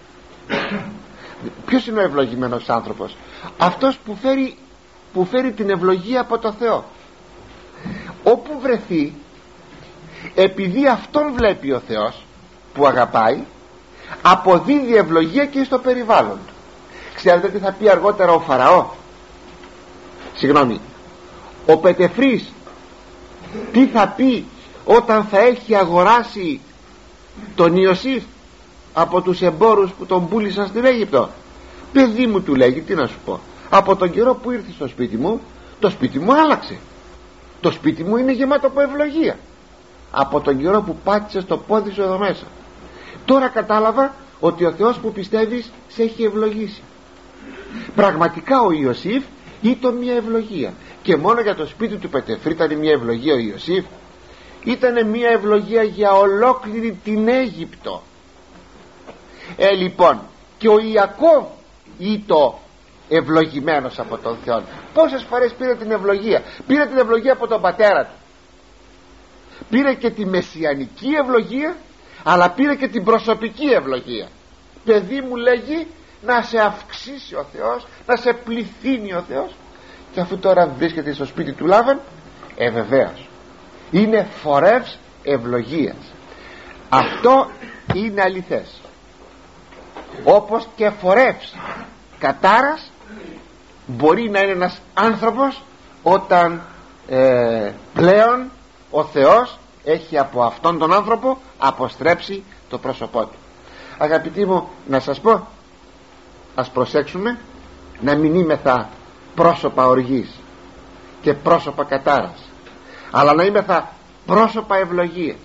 ποιος 1.67 1.87
είναι 1.87 2.01
ο 2.01 2.03
ευλογημένος 2.03 2.69
άνθρωπος; 2.69 3.17
Αυτός 3.59 3.99
που 3.99 4.17
φέρει, 4.23 4.57
που 5.13 5.25
φέρει 5.25 5.53
την 5.53 5.71
ευλογία 5.71 6.21
από 6.21 6.39
το 6.39 6.53
Θεό 6.53 6.85
όπου 8.23 8.61
βρεθεί 8.61 9.13
επειδή 10.35 10.89
αυτόν 10.89 11.33
βλέπει 11.37 11.73
ο 11.73 11.83
Θεός 11.87 12.25
που 12.75 12.87
αγαπάει 12.87 13.39
αποδίδει 14.23 14.97
ευλογία 14.97 15.47
και 15.47 15.65
στο 15.65 15.79
περιβάλλον 15.79 16.39
του. 16.47 16.53
Ξέρετε 17.15 17.49
τι 17.49 17.59
θα 17.59 17.73
πει 17.73 17.89
αργότερα 17.89 18.33
ο 18.33 18.41
Φαραώ; 18.41 18.87
Συγγνώμη. 20.35 20.81
Ο 21.67 21.77
Πετεφρής 21.77 22.53
τι 23.73 23.87
θα 23.87 24.09
πει 24.09 24.45
όταν 24.85 25.25
θα 25.25 25.39
έχει 25.39 25.75
αγοράσει 25.75 26.61
τον 27.55 27.77
Ιωσήφ 27.77 28.23
από 28.95 29.21
τους 29.21 29.43
εμπόρους 29.43 29.91
που 29.91 30.07
τον 30.07 30.29
πούλησαν 30.29 30.67
στην 30.67 30.85
Αίγυπτο; 30.85 31.29
Παιδί 31.93 32.27
μου 32.27 32.43
του 32.43 32.55
λέγει 32.55 32.81
τι 32.81 32.95
να 32.95 33.07
σου 33.07 33.19
πω. 33.25 33.41
Από 33.71 33.97
τον 33.97 34.11
καιρό 34.11 34.35
που 34.35 34.51
ήρθε 34.51 34.71
στο 34.75 34.89
σπίτι 34.89 35.17
μου 35.17 35.41
το 35.81 35.91
σπίτι 35.91 36.19
μου 36.19 36.35
άλλαξε 36.35 36.79
το 37.61 37.71
σπίτι 37.71 38.05
μου 38.05 38.17
είναι 38.17 38.33
γεμάτο 38.33 38.67
από 38.67 38.81
ευλογία. 38.81 39.39
Από 40.11 40.41
τον 40.41 40.59
καιρό 40.59 40.83
που 40.83 40.97
πάτησε 41.05 41.43
το 41.43 41.59
πόδι 41.59 41.91
σου 41.91 42.03
εδώ 42.03 42.19
μέσα. 42.19 42.45
Τώρα 43.25 43.49
κατάλαβα 43.49 44.15
ότι 44.41 44.65
ο 44.65 44.73
Θεός 44.73 44.99
που 44.99 45.13
πιστεύεις 45.13 45.73
σε 45.89 46.03
έχει 46.03 46.25
ευλογήσει. 46.25 46.83
Πραγματικά 47.95 48.61
ο 48.61 48.73
Ιωσήφ 48.73 49.25
ήταν 49.63 49.97
μια 49.97 50.15
ευλογία. 50.15 50.73
Και 51.03 51.17
μόνο 51.17 51.41
για 51.41 51.55
το 51.55 51.67
σπίτι 51.67 51.97
του 51.97 52.09
Πετεφρή 52.09 52.53
ήταν 52.53 52.77
μια 52.77 52.93
ευλογία. 52.93 53.35
Ο 53.35 53.39
Ιωσήφ 53.39 53.85
ήταν 54.65 55.07
μια 55.07 55.31
ευλογία 55.31 55.83
για 55.83 56.13
ολόκληρη 56.13 56.99
την 57.05 57.29
Αίγυπτο. 57.29 58.03
Ε 59.57 59.71
λοιπόν 59.71 60.21
και 60.59 60.69
ο 60.69 60.79
Ιακώβ 60.79 61.45
ήταν 61.99 62.55
ευλογημένος 63.09 63.99
από 63.99 64.19
τον 64.19 64.37
Θεό 64.45 64.63
πόσες 64.95 65.23
φορές 65.23 65.53
πήρε 65.53 65.75
την 65.75 65.91
ευλογία. 65.91 66.43
Πήρε 66.67 66.87
την 66.87 66.99
ευλογία 66.99 67.33
από 67.33 67.47
τον 67.47 67.61
πατέρα 67.61 68.05
του. 68.05 68.15
Πήρε 69.71 69.95
και 69.95 70.11
τη 70.11 70.27
μεσιανική 70.27 71.09
ευλογία 71.23 71.77
αλλά 72.23 72.51
πήρε 72.51 72.75
και 72.75 72.89
την 72.89 73.05
προσωπική 73.05 73.67
ευλογία. 73.67 74.29
Παιδί 74.85 75.21
μου 75.21 75.37
λέγει 75.37 75.87
να 76.23 76.43
σε 76.43 76.59
αυξήσει 76.59 77.35
ο 77.35 77.47
Θεός 77.53 77.87
να 78.07 78.17
σε 78.17 78.33
πληθύνει 78.33 79.13
ο 79.13 79.25
Θεός. 79.29 79.55
Και 80.13 80.21
αφού 80.21 80.39
τώρα 80.39 80.67
βρίσκεται 80.79 81.13
στο 81.13 81.25
σπίτι 81.25 81.53
του 81.53 81.67
Λάβαν 81.67 82.01
ε 82.57 82.71
βεβαίως 82.71 83.29
είναι 83.91 84.29
φορεύς 84.43 84.99
ευλογίας. 85.23 85.97
Αυτό 86.89 87.51
είναι 87.95 88.23
αληθές. 88.23 88.81
Όπως 90.25 90.69
και 90.77 90.91
φορεύς 90.91 91.55
κατάρας 92.19 92.91
μπορεί 93.89 94.31
να 94.31 94.41
είναι 94.41 94.53
ένας 94.53 94.81
άνθρωπος 94.95 95.63
όταν 96.03 96.63
ε, 97.09 97.73
πλέον 97.95 98.51
ο 98.91 99.05
Θεός 99.05 99.59
έχει 99.85 100.19
από 100.19 100.43
αυτόν 100.43 100.79
τον 100.79 100.93
άνθρωπο 100.93 101.39
αποστρέψει 101.59 102.45
το 102.69 102.79
πρόσωπό 102.79 103.21
του. 103.21 103.39
Αγαπητοί 103.99 104.45
μου 104.45 104.69
να 104.87 105.01
σας 105.01 105.21
πω 105.21 105.47
ας 106.55 106.71
προσέξουμε 106.71 107.39
να 108.01 108.15
μην 108.15 108.35
είμεθα 108.35 108.89
πρόσωπα 109.35 109.87
οργής 109.87 110.31
και 111.21 111.35
πρόσωπα 111.35 111.85
κατάρας 111.85 112.49
αλλά 113.11 113.35
να 113.35 113.45
είμεθα 113.45 113.93
πρόσωπα 114.27 114.77
ευλογίας. 114.77 115.37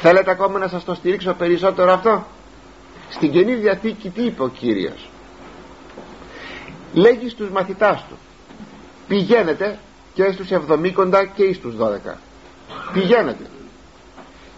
Θέλετε 0.00 0.30
ακόμα 0.30 0.58
να 0.58 0.68
σας 0.68 0.84
το 0.84 0.94
στηρίξω 0.94 1.32
περισσότερο 1.32 1.92
αυτό; 1.92 2.24
Στην 3.08 3.30
Καινή 3.32 3.54
Διαθήκη 3.54 4.10
τι 4.10 4.22
είπε 4.22 4.42
ο 4.42 4.48
Κύριος; 4.48 5.08
Λέγει 6.98 7.28
στους 7.28 7.50
μαθητάς 7.50 8.04
του. 8.08 8.18
Πηγαίνετε 9.08 9.78
και 10.14 10.30
στους 10.32 10.48
70 10.50 11.26
και 11.34 11.52
στους 11.52 11.74
12 11.76 12.16
πηγαίνετε. 12.92 13.44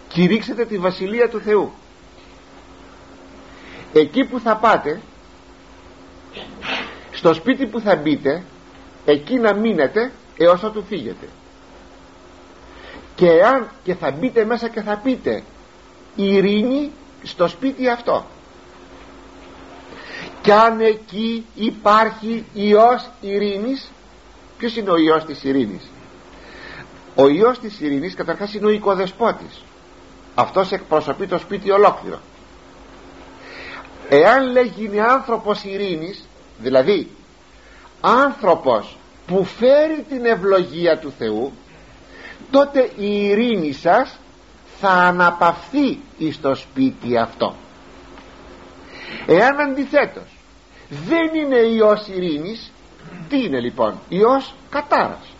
Κηρύξετε 0.07 0.65
τη 0.65 0.77
Βασιλεία 0.77 1.29
του 1.29 1.39
Θεού. 1.39 1.71
Εκεί 3.93 4.25
που 4.25 4.39
θα 4.39 4.55
πάτε 4.55 5.01
στο 7.11 7.33
σπίτι 7.33 7.65
που 7.65 7.79
θα 7.79 7.95
μπείτε 7.95 8.43
εκεί 9.05 9.35
να 9.35 9.53
μείνετε 9.53 10.11
έως 10.37 10.63
ότου 10.63 10.83
φύγετε. 10.83 11.27
Και 13.15 13.29
αν 13.43 13.69
και 13.83 13.95
θα 13.95 14.11
μπείτε 14.11 14.45
μέσα 14.45 14.69
και 14.69 14.81
θα 14.81 14.97
πείτε 14.97 15.43
ειρήνη 16.15 16.91
στο 17.23 17.47
σπίτι 17.47 17.89
αυτό 17.89 18.25
κι 20.41 20.51
αν 20.51 20.79
εκεί 20.79 21.45
υπάρχει 21.55 22.45
Υιός 22.53 23.09
ειρήνης 23.21 23.91
ποιος 24.57 24.75
είναι 24.75 24.89
ο 24.89 24.97
Υιός 24.97 25.25
της 25.25 25.43
ειρήνης; 25.43 25.89
Ο 27.15 27.27
Υιός 27.27 27.59
της 27.59 27.79
ειρήνης 27.79 28.15
καταρχάς 28.15 28.53
είναι 28.53 28.65
ο 28.65 28.69
οικοδεσπότης. 28.69 29.61
Αυτός 30.35 30.71
εκπροσωπεί 30.71 31.27
το 31.27 31.37
σπίτι 31.37 31.71
ολόκληρο. 31.71 32.19
Εάν 34.09 34.51
λέγει 34.51 34.85
είναι 34.85 35.01
άνθρωπος 35.01 35.63
ειρήνης 35.63 36.27
δηλαδή 36.59 37.09
άνθρωπος 38.01 38.97
που 39.27 39.43
φέρει 39.43 40.05
την 40.09 40.25
ευλογία 40.25 40.97
του 40.97 41.13
Θεού 41.17 41.51
τότε 42.51 42.91
η 42.97 43.25
ειρήνη 43.25 43.73
σας 43.73 44.19
θα 44.79 44.89
αναπαυθεί 44.89 45.99
στο 46.31 46.55
σπίτι 46.55 47.17
αυτό. 47.17 47.55
Εάν 49.25 49.59
αντιθέτως 49.59 50.30
δεν 51.07 51.35
είναι 51.35 51.57
Υιός 51.57 52.07
ειρήνης. 52.07 52.71
Τι 53.29 53.43
είναι 53.43 53.59
λοιπόν; 53.59 53.99
Υιός 54.09 54.53
κατάρας. 54.69 55.33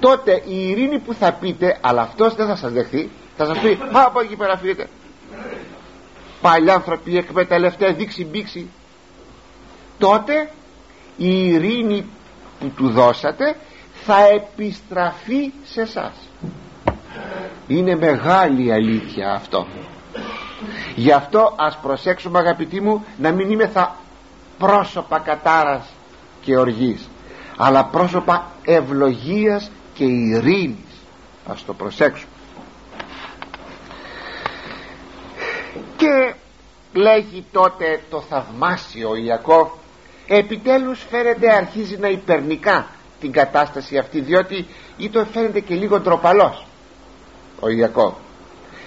Τότε 0.00 0.42
η 0.46 0.68
ειρήνη 0.68 0.98
που 0.98 1.14
θα 1.14 1.32
πείτε 1.32 1.78
αλλά 1.80 2.02
αυτός 2.02 2.34
δεν 2.34 2.46
θα 2.46 2.56
σας 2.56 2.72
δεχθεί. 2.72 3.10
Θα 3.36 3.44
σας 3.46 3.58
πει 3.58 3.78
μα 3.92 4.00
από 4.00 4.20
εκεί 4.20 4.36
πέρα 4.36 4.56
φύγετε 4.56 4.88
παλιάνθρωποι 6.40 7.16
εκμεταλλευτές 7.16 7.94
δείξει 7.94 8.24
μπήξη. 8.24 8.70
Τότε 9.98 10.50
η 11.16 11.48
ειρήνη 11.48 12.06
που 12.60 12.68
του 12.76 12.90
δώσατε 12.90 13.56
θα 14.04 14.26
επιστραφεί 14.26 15.52
σε 15.64 15.80
εσά. 15.80 16.12
είναι 17.66 17.96
μεγάλη 17.96 18.72
αλήθεια 18.72 19.32
αυτό. 19.32 19.66
Γι' 20.96 21.12
αυτό 21.12 21.54
ας 21.58 21.78
προσέξουμε 21.82 22.38
αγαπητοί 22.38 22.80
μου 22.80 23.04
να 23.18 23.30
μην 23.30 23.50
είμαι 23.50 23.66
θα 23.66 23.96
πρόσωπα 24.60 25.18
κατάρας 25.18 25.86
και 26.42 26.56
οργής 26.56 27.08
αλλά 27.56 27.84
πρόσωπα 27.84 28.50
ευλογίας 28.64 29.70
και 29.94 30.04
ειρήνης. 30.04 30.76
Ας 31.46 31.64
το 31.64 31.74
προσέξουμε. 31.74 32.30
Και 35.96 36.34
λέγει 36.92 37.44
τότε 37.52 38.02
το 38.10 38.20
θαυμάσιο 38.20 39.14
Ιακώβ 39.16 39.68
επιτέλους 40.26 41.04
φαίνεται 41.10 41.52
αρχίζει 41.54 41.96
να 41.96 42.08
υπερνικά 42.08 42.86
την 43.20 43.32
κατάσταση 43.32 43.98
αυτή 43.98 44.20
διότι 44.20 44.66
ή 44.96 45.08
το 45.10 45.24
φαίνεται 45.24 45.60
και 45.60 45.74
λίγο 45.74 46.00
ντροπαλός 46.00 46.66
ο 47.60 47.68
Ιακώβ 47.68 48.12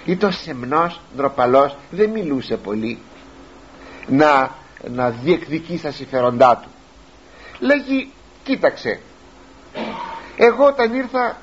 ή 0.04 0.16
το 0.16 0.30
σεμνός 0.30 1.00
ντροπαλός 1.16 1.76
δεν 1.90 2.10
μιλούσε 2.10 2.56
πολύ. 2.56 2.98
Να, 4.08 4.50
να 4.90 5.10
διεκδικεί 5.10 5.76
στα 5.76 5.90
συμφέροντά 5.90 6.56
του. 6.56 6.68
Λέγει 7.58 8.12
κοίταξε 8.44 9.00
εγώ 10.36 10.66
όταν 10.66 10.94
ήρθα 10.94 11.36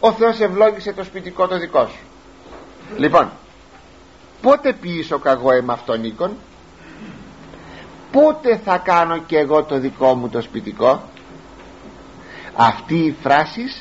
ο 0.00 0.12
Θεός 0.12 0.40
ευλόγησε 0.40 0.92
το 0.92 1.04
σπιτικό 1.04 1.46
το 1.48 1.58
δικό 1.58 1.86
σου 1.86 2.04
λοιπόν 2.96 3.30
πότε 4.40 4.72
ποιήσω 4.72 5.18
καγώ 5.18 5.52
εμ 5.52 5.70
αυτόν 5.70 6.04
οίκον; 6.04 6.36
Πότε 8.12 8.56
θα 8.64 8.78
κάνω 8.78 9.18
και 9.18 9.38
εγώ 9.38 9.62
το 9.62 9.78
δικό 9.78 10.14
μου 10.14 10.28
το 10.28 10.40
σπιτικό; 10.40 11.02
Αυτή 12.56 12.94
η 12.94 13.16
φράση 13.22 13.72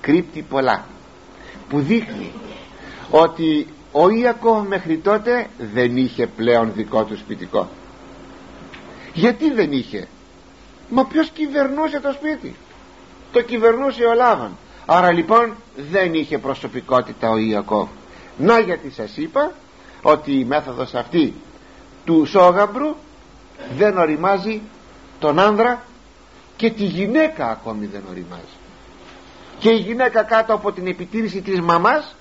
κρύπτει 0.00 0.42
πολλά 0.42 0.84
που 1.68 1.80
δείχνει 1.80 2.32
ότι 3.10 3.66
ο 3.92 4.08
Ιακώβ 4.08 4.66
μέχρι 4.66 4.96
τότε 4.98 5.46
δεν 5.72 5.96
είχε 5.96 6.26
πλέον 6.26 6.72
δικό 6.74 7.04
του 7.04 7.16
σπιτικό 7.16 7.68
γιατί 9.14 9.52
δεν 9.52 9.72
είχε; 9.72 10.08
Μα 10.88 11.04
ποιος 11.04 11.30
κυβερνούσε 11.30 12.00
το 12.00 12.12
σπίτι; 12.12 12.54
Το 13.32 13.42
κυβερνούσε 13.42 14.04
ο 14.04 14.14
Λάβαν. 14.14 14.56
Άρα 14.86 15.12
λοιπόν 15.12 15.54
δεν 15.90 16.14
είχε 16.14 16.38
προσωπικότητα 16.38 17.30
ο 17.30 17.36
Ιακώβ. 17.36 17.88
Να 18.38 18.58
γιατί 18.58 18.90
σας 18.90 19.16
είπα 19.16 19.52
ότι 20.02 20.38
η 20.38 20.44
μέθοδος 20.44 20.94
αυτή 20.94 21.34
του 22.04 22.26
σόγαμπρου 22.26 22.96
δεν 23.76 23.98
οριμάζει 23.98 24.60
τον 25.18 25.38
άνδρα 25.38 25.82
και 26.56 26.70
τη 26.70 26.84
γυναίκα 26.84 27.50
ακόμη 27.50 27.86
δεν 27.86 28.02
οριμάζει. 28.10 28.56
Και 29.58 29.70
η 29.70 29.76
γυναίκα 29.76 30.22
κάτω 30.22 30.54
από 30.54 30.72
την 30.72 30.86
επιτήρηση 30.86 31.40
της 31.40 31.60
μαμάς 31.60 32.14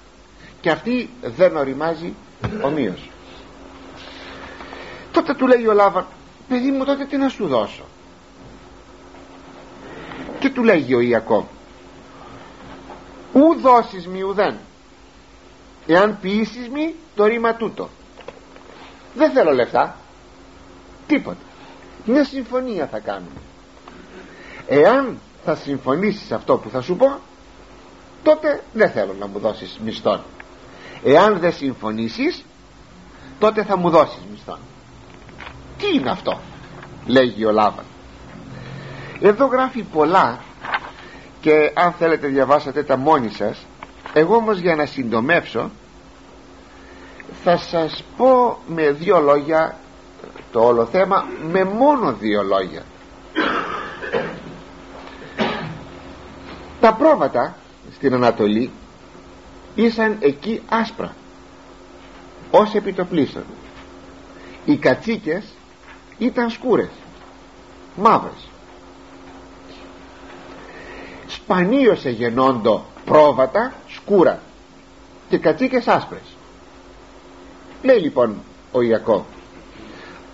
και 0.61 0.69
αυτή 0.69 1.09
δεν 1.21 1.55
οριμάζει 1.57 2.13
ομοίως. 2.61 3.09
Τότε 5.11 5.33
του 5.33 5.47
λέει 5.47 5.67
ο 5.67 5.73
Λάβαν 5.73 6.05
παιδί 6.51 6.71
μου 6.71 6.85
τότε 6.85 7.05
τι 7.05 7.17
να 7.17 7.29
σου 7.29 7.47
δώσω; 7.47 7.83
Και 10.39 10.49
του 10.49 10.63
λέγει 10.63 10.95
ο 10.95 10.99
Ιακώβ; 10.99 11.43
Ου 13.33 13.59
δώσεις 13.61 14.07
μη 14.07 14.21
ουδέν. 14.21 14.57
Εάν 15.87 16.17
ποιήσεις 16.21 16.69
μη 16.69 16.95
το 17.15 17.25
ρήμα 17.25 17.55
τούτο 17.55 17.89
δεν 19.15 19.31
θέλω 19.31 19.51
λεφτά. 19.51 19.95
Τίποτα. 21.07 21.37
Μια 22.05 22.23
συμφωνία 22.23 22.87
θα 22.87 22.99
κάνουμε. 22.99 23.41
Εάν 24.67 25.19
θα 25.45 25.55
συμφωνήσεις 25.55 26.31
αυτό 26.31 26.57
που 26.57 26.69
θα 26.69 26.81
σου 26.81 26.95
πω 26.95 27.19
τότε 28.23 28.63
δεν 28.73 28.91
θέλω 28.91 29.15
να 29.19 29.27
μου 29.27 29.39
δώσεις 29.39 29.79
μισθόν. 29.83 30.23
Εάν 31.03 31.39
δεν 31.39 31.53
συμφωνήσεις 31.53 32.45
τότε 33.39 33.63
θα 33.63 33.77
μου 33.77 33.89
δώσεις 33.89 34.21
μισθόν 34.31 34.59
τι 35.81 35.97
είναι 35.97 36.09
αυτό 36.09 36.39
λέγει 37.05 37.45
ο 37.45 37.51
Λάβαν. 37.51 37.85
Εδώ 39.21 39.45
γράφει 39.45 39.81
πολλά 39.81 40.39
και 41.41 41.71
αν 41.73 41.91
θέλετε 41.91 42.27
διαβάσατε 42.27 42.83
τα 42.83 42.97
μόνοι 42.97 43.29
σας 43.29 43.65
εγώ 44.13 44.35
όμως 44.35 44.59
για 44.59 44.75
να 44.75 44.85
συντομεύσω 44.85 45.71
θα 47.43 47.57
σας 47.57 48.03
πω 48.17 48.57
με 48.67 48.91
δύο 48.91 49.19
λόγια 49.19 49.75
το 50.51 50.59
όλο 50.65 50.85
θέμα 50.85 51.25
με 51.51 51.63
μόνο 51.63 52.13
δύο 52.13 52.43
λόγια. 52.43 52.81
Τα 56.79 56.93
πρόβατα 56.93 57.55
στην 57.93 58.13
Ανατολή 58.13 58.71
ήσαν 59.75 60.17
εκεί 60.19 60.61
άσπρα 60.69 61.15
ως 62.51 62.73
επιτοπλίστων. 62.73 63.43
Οι 64.65 64.77
κατσίκες 64.77 65.43
ήταν 66.21 66.49
σκούρες. 66.49 66.89
Μαύρες. 67.95 68.49
Σπανίως 71.27 72.05
εγενόντο 72.05 72.85
πρόβατα 73.05 73.73
σκούρα 73.87 74.41
και 75.29 75.37
κατσίκες 75.37 75.87
άσπρες. 75.87 76.35
Λέει 77.83 77.99
λοιπόν 77.99 78.35
ο 78.71 78.81
Ιακώβ 78.81 79.23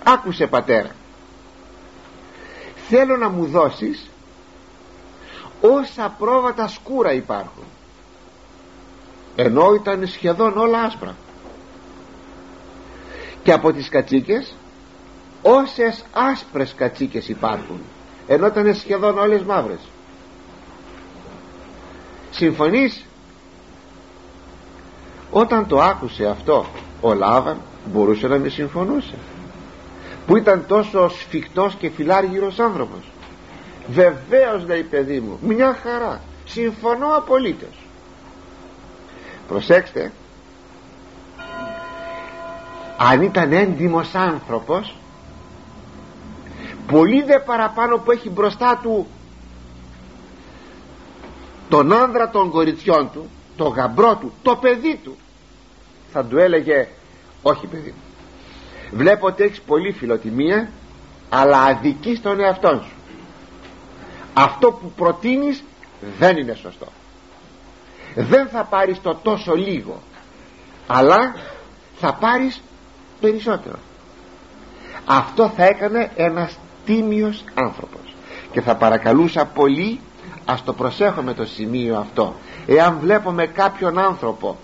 άκουσε 0.03 0.47
πατέρα 0.47 0.89
θέλω 2.89 3.17
να 3.17 3.29
μου 3.29 3.45
δώσεις 3.45 4.09
όσα 5.61 6.15
πρόβατα 6.17 6.67
σκούρα 6.67 7.13
υπάρχουν 7.13 7.63
ενώ 9.35 9.73
ήταν 9.73 10.07
σχεδόν 10.07 10.57
όλα 10.57 10.81
άσπρα. 10.81 11.15
Και 13.43 13.51
από 13.51 13.73
τις 13.73 13.89
κατσίκες 13.89 14.55
όσες 15.41 16.03
άσπρες 16.13 16.73
κατσίκες 16.73 17.27
υπάρχουν 17.27 17.81
ενώ 18.27 18.47
ήταν 18.47 18.75
σχεδόν 18.75 19.17
όλες 19.17 19.41
μαύρες. 19.41 19.79
Συμφωνείς; 22.31 23.05
Όταν 25.31 25.67
το 25.67 25.81
άκουσε 25.81 26.25
αυτό 26.25 26.65
ο 27.01 27.13
Λάβαν 27.13 27.57
μπορούσε 27.85 28.27
να 28.27 28.37
με 28.37 28.49
συμφωνούσε. 28.49 29.15
Που 30.27 30.37
ήταν 30.37 30.65
τόσο 30.67 31.09
σφιχτός 31.09 31.75
και 31.75 31.89
φιλάργυρος 31.89 32.59
άνθρωπος. 32.59 33.11
Βεβαίως 33.87 34.65
λέει 34.65 34.83
παιδί 34.83 35.19
μου 35.19 35.39
μια 35.41 35.77
χαρά. 35.83 36.21
Συμφωνώ 36.45 37.15
απολύτως. 37.15 37.87
Προσέξτε. 39.47 40.11
Αν 42.97 43.21
ήταν 43.21 43.51
έντιμος 43.51 44.15
άνθρωπος 44.15 44.95
πολύ 46.91 47.23
δε 47.23 47.39
παραπάνω 47.39 47.97
που 47.97 48.11
έχει 48.11 48.29
μπροστά 48.29 48.79
του 48.81 49.07
τον 51.69 51.93
άνδρα 51.93 52.29
των 52.29 52.49
κοριτσιών 52.49 53.09
του 53.11 53.29
το 53.57 53.67
γαμπρό 53.67 54.15
του, 54.15 54.33
το 54.41 54.55
παιδί 54.55 54.99
του. 55.03 55.17
Θα 56.11 56.25
του 56.25 56.37
έλεγε 56.37 56.87
όχι 57.41 57.67
παιδί 57.67 57.89
μου 57.89 58.01
βλέπω 58.91 59.27
ότι 59.27 59.43
έχεις 59.43 59.61
πολύ 59.61 59.91
φιλοτιμία 59.91 60.69
αλλά 61.29 61.61
αδικείς 61.61 62.21
τον 62.21 62.39
εαυτό 62.39 62.81
σου. 62.83 62.95
Αυτό 64.33 64.71
που 64.71 64.91
προτείνεις 64.91 65.63
δεν 66.19 66.37
είναι 66.37 66.53
σωστό. 66.53 66.87
Δεν 68.15 68.47
θα 68.47 68.63
πάρεις 68.63 69.01
το 69.01 69.15
τόσο 69.15 69.55
λίγο 69.55 70.01
αλλά 70.87 71.35
θα 71.99 72.13
πάρεις 72.13 72.61
περισσότερο 73.19 73.77
αυτό 75.07 75.49
θα 75.55 75.65
έκανε 75.65 76.11
ένας 76.15 76.57
τίμιος 76.87 77.43
άνθρωπος. 77.53 78.15
Και 78.51 78.61
θα 78.61 78.75
παρακαλούσα 78.75 79.45
πολύ 79.45 79.99
ας 80.45 80.63
το 80.63 80.73
προσέχουμε 80.73 81.33
το 81.33 81.45
σημείο 81.45 81.97
αυτό 81.97 82.33
εάν 82.67 82.97
βλέπουμε 83.01 83.45
κάποιον 83.45 83.99
άνθρωπο 83.99 84.57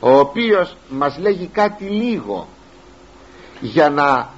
ο 0.00 0.18
οποίος 0.18 0.76
μας 0.88 1.18
λέγει 1.18 1.46
κάτι 1.46 1.84
λίγο 1.84 2.46
για 3.60 3.90
να 3.90 4.28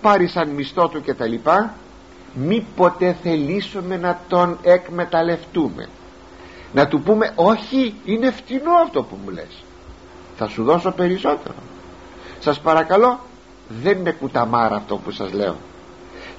πάρει 0.00 0.26
σαν 0.26 0.48
μισθό 0.48 0.88
του 0.88 1.00
και 1.02 1.14
τα 1.14 1.26
λοιπά 1.26 1.74
μη 2.34 2.66
ποτέ 2.76 3.16
θελήσουμε 3.22 3.96
να 3.96 4.20
τον 4.28 4.58
εκμεταλλευτούμε. 4.62 5.88
Να 6.72 6.86
του 6.86 7.00
πούμε 7.00 7.32
όχι 7.34 7.94
είναι 8.04 8.30
φτηνό 8.30 8.72
αυτό 8.84 9.02
που 9.02 9.18
μου 9.24 9.30
λες 9.30 9.64
θα 10.36 10.48
σου 10.48 10.64
δώσω 10.64 10.90
περισσότερο. 10.90 11.54
Σας 12.38 12.60
παρακαλώ 12.60 13.20
δεν 13.82 13.98
είναι 13.98 14.10
κουταμάρα 14.10 14.76
αυτό 14.76 14.96
που 14.96 15.10
σας 15.10 15.32
λέω 15.32 15.56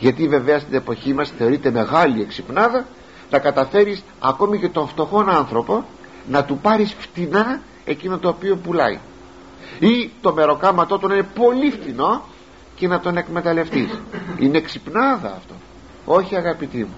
γιατί 0.01 0.27
βέβαια 0.27 0.59
στην 0.59 0.73
εποχή 0.73 1.13
μας 1.13 1.33
θεωρείται 1.37 1.71
μεγάλη 1.71 2.21
εξυπνάδα 2.21 2.85
να 3.29 3.39
καταφέρεις 3.39 4.03
ακόμη 4.19 4.59
και 4.59 4.69
τον 4.69 4.87
φτωχόν 4.87 5.29
άνθρωπο 5.29 5.85
να 6.27 6.43
του 6.43 6.57
πάρεις 6.57 6.95
φτηνά 6.99 7.61
εκείνο 7.85 8.17
το 8.17 8.27
οποίο 8.27 8.55
πουλάει. 8.55 8.99
Ή 9.79 10.11
το 10.21 10.33
μεροκάματό 10.33 10.97
του 10.97 11.07
να 11.07 11.13
είναι 11.13 11.27
πολύ 11.35 11.71
φτηνό 11.71 12.21
και 12.75 12.87
να 12.87 12.99
τον 12.99 13.17
εκμεταλλευτείς. 13.17 13.99
Είναι 14.37 14.61
ξυπνάδα 14.61 15.27
αυτό. 15.27 15.53
Όχι 16.05 16.35
αγαπητοί 16.35 16.77
μου. 16.77 16.95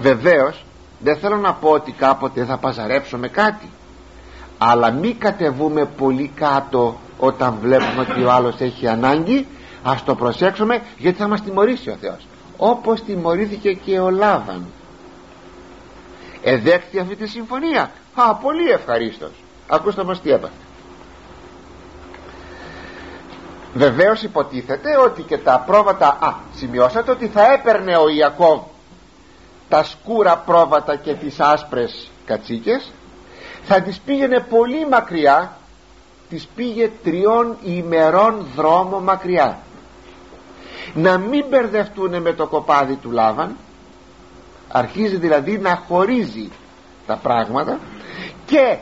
Βεβαίως 0.00 0.64
δεν 0.98 1.16
θέλω 1.16 1.36
να 1.36 1.52
πω 1.52 1.68
ότι 1.68 1.92
κάποτε 1.92 2.44
θα 2.44 2.56
παζαρέψουμε 2.56 3.28
κάτι. 3.28 3.70
Αλλά 4.58 4.90
μη 4.90 5.12
κατεβούμε 5.12 5.84
πολύ 5.84 6.32
κάτω 6.34 7.00
όταν 7.18 7.58
βλέπουμε 7.60 8.06
ότι 8.10 8.24
ο 8.24 8.32
άλλος 8.32 8.54
έχει 8.58 8.86
ανάγκη 8.88 9.46
ας 9.86 10.04
το 10.04 10.14
προσέξουμε 10.14 10.82
γιατί 10.98 11.18
θα 11.18 11.28
μας 11.28 11.42
τιμωρήσει 11.42 11.90
ο 11.90 11.96
Θεός. 12.00 12.26
Όπως 12.56 13.02
τιμωρήθηκε 13.02 13.72
και 13.72 13.98
ο 13.98 14.10
Λάβαν. 14.10 14.66
Εδέχθη 16.42 16.98
αυτή 16.98 17.16
τη 17.16 17.26
συμφωνία. 17.26 17.90
Α 18.14 18.34
πολύ 18.34 18.70
ευχαρίστως. 18.70 19.30
Ακούστε 19.68 20.04
μας 20.04 20.20
τι 20.20 20.30
έπαθε. 20.30 20.54
Βεβαίως 23.74 24.22
υποτίθεται 24.22 24.98
ότι 25.04 25.22
και 25.22 25.38
τα 25.38 25.64
πρόβατα 25.66 26.18
α 26.20 26.34
σημειώσατε 26.54 27.10
ότι 27.10 27.28
θα 27.28 27.52
έπαιρνε 27.52 27.96
ο 27.96 28.08
Ιακώβ 28.08 28.60
τα 29.68 29.82
σκούρα 29.82 30.36
πρόβατα 30.36 30.96
και 30.96 31.14
τις 31.14 31.40
άσπρες 31.40 32.10
κατσίκες. 32.24 32.92
Θα 33.62 33.80
τις 33.80 33.98
πήγαινε 33.98 34.40
πολύ 34.40 34.88
μακριά. 34.88 35.56
Τις 36.28 36.46
πήγε 36.54 36.90
τριών 37.02 37.56
ημερών 37.62 38.46
δρόμο 38.56 39.00
μακριά 39.00 39.58
να 40.94 41.18
μην 41.18 41.44
μπερδευτούν 41.48 42.22
με 42.22 42.32
το 42.32 42.46
κοπάδι 42.46 42.94
του 42.94 43.10
Λάβαν. 43.10 43.56
Αρχίζει 44.68 45.16
δηλαδή 45.16 45.58
να 45.58 45.82
χωρίζει 45.88 46.48
τα 47.06 47.16
πράγματα 47.16 47.78
και 48.46 48.78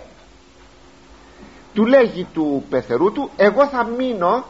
του 1.74 1.86
λέγει 1.86 2.26
του 2.34 2.64
πεθερού 2.70 3.12
του 3.12 3.30
εγώ 3.36 3.66
θα 3.66 3.84
μείνω 3.84 4.44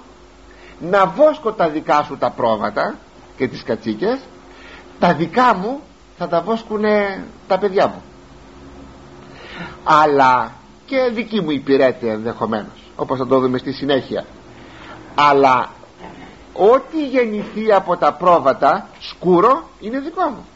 να 0.78 1.06
βόσκω 1.06 1.52
τα 1.52 1.68
δικά 1.68 2.02
σου 2.02 2.16
τα 2.18 2.30
πρόβατα 2.30 2.94
και 3.36 3.48
τις 3.48 3.62
κατσίκες. 3.62 4.18
Τα 4.98 5.14
δικά 5.14 5.54
μου 5.54 5.80
θα 6.18 6.28
τα 6.28 6.40
βόσκουνε 6.40 7.24
τα 7.48 7.58
παιδιά 7.58 7.86
μου 7.86 8.02
αλλά 9.84 10.52
και 10.86 11.10
δική 11.12 11.40
μου 11.40 11.50
υπηρέτεια 11.50 12.12
ενδεχομένως, 12.12 12.90
όπως 12.96 13.18
θα 13.18 13.26
το 13.26 13.38
δούμε 13.38 13.58
στη 13.58 13.72
συνέχεια. 13.72 14.24
Αλλά 15.14 15.68
ό,τι 16.54 17.06
γεννηθεί 17.06 17.72
από 17.72 17.96
τα 17.96 18.12
πρόβατα 18.12 18.88
σκούρο 18.98 19.68
είναι 19.80 19.98
δικό 19.98 20.28
μου. 20.28 20.46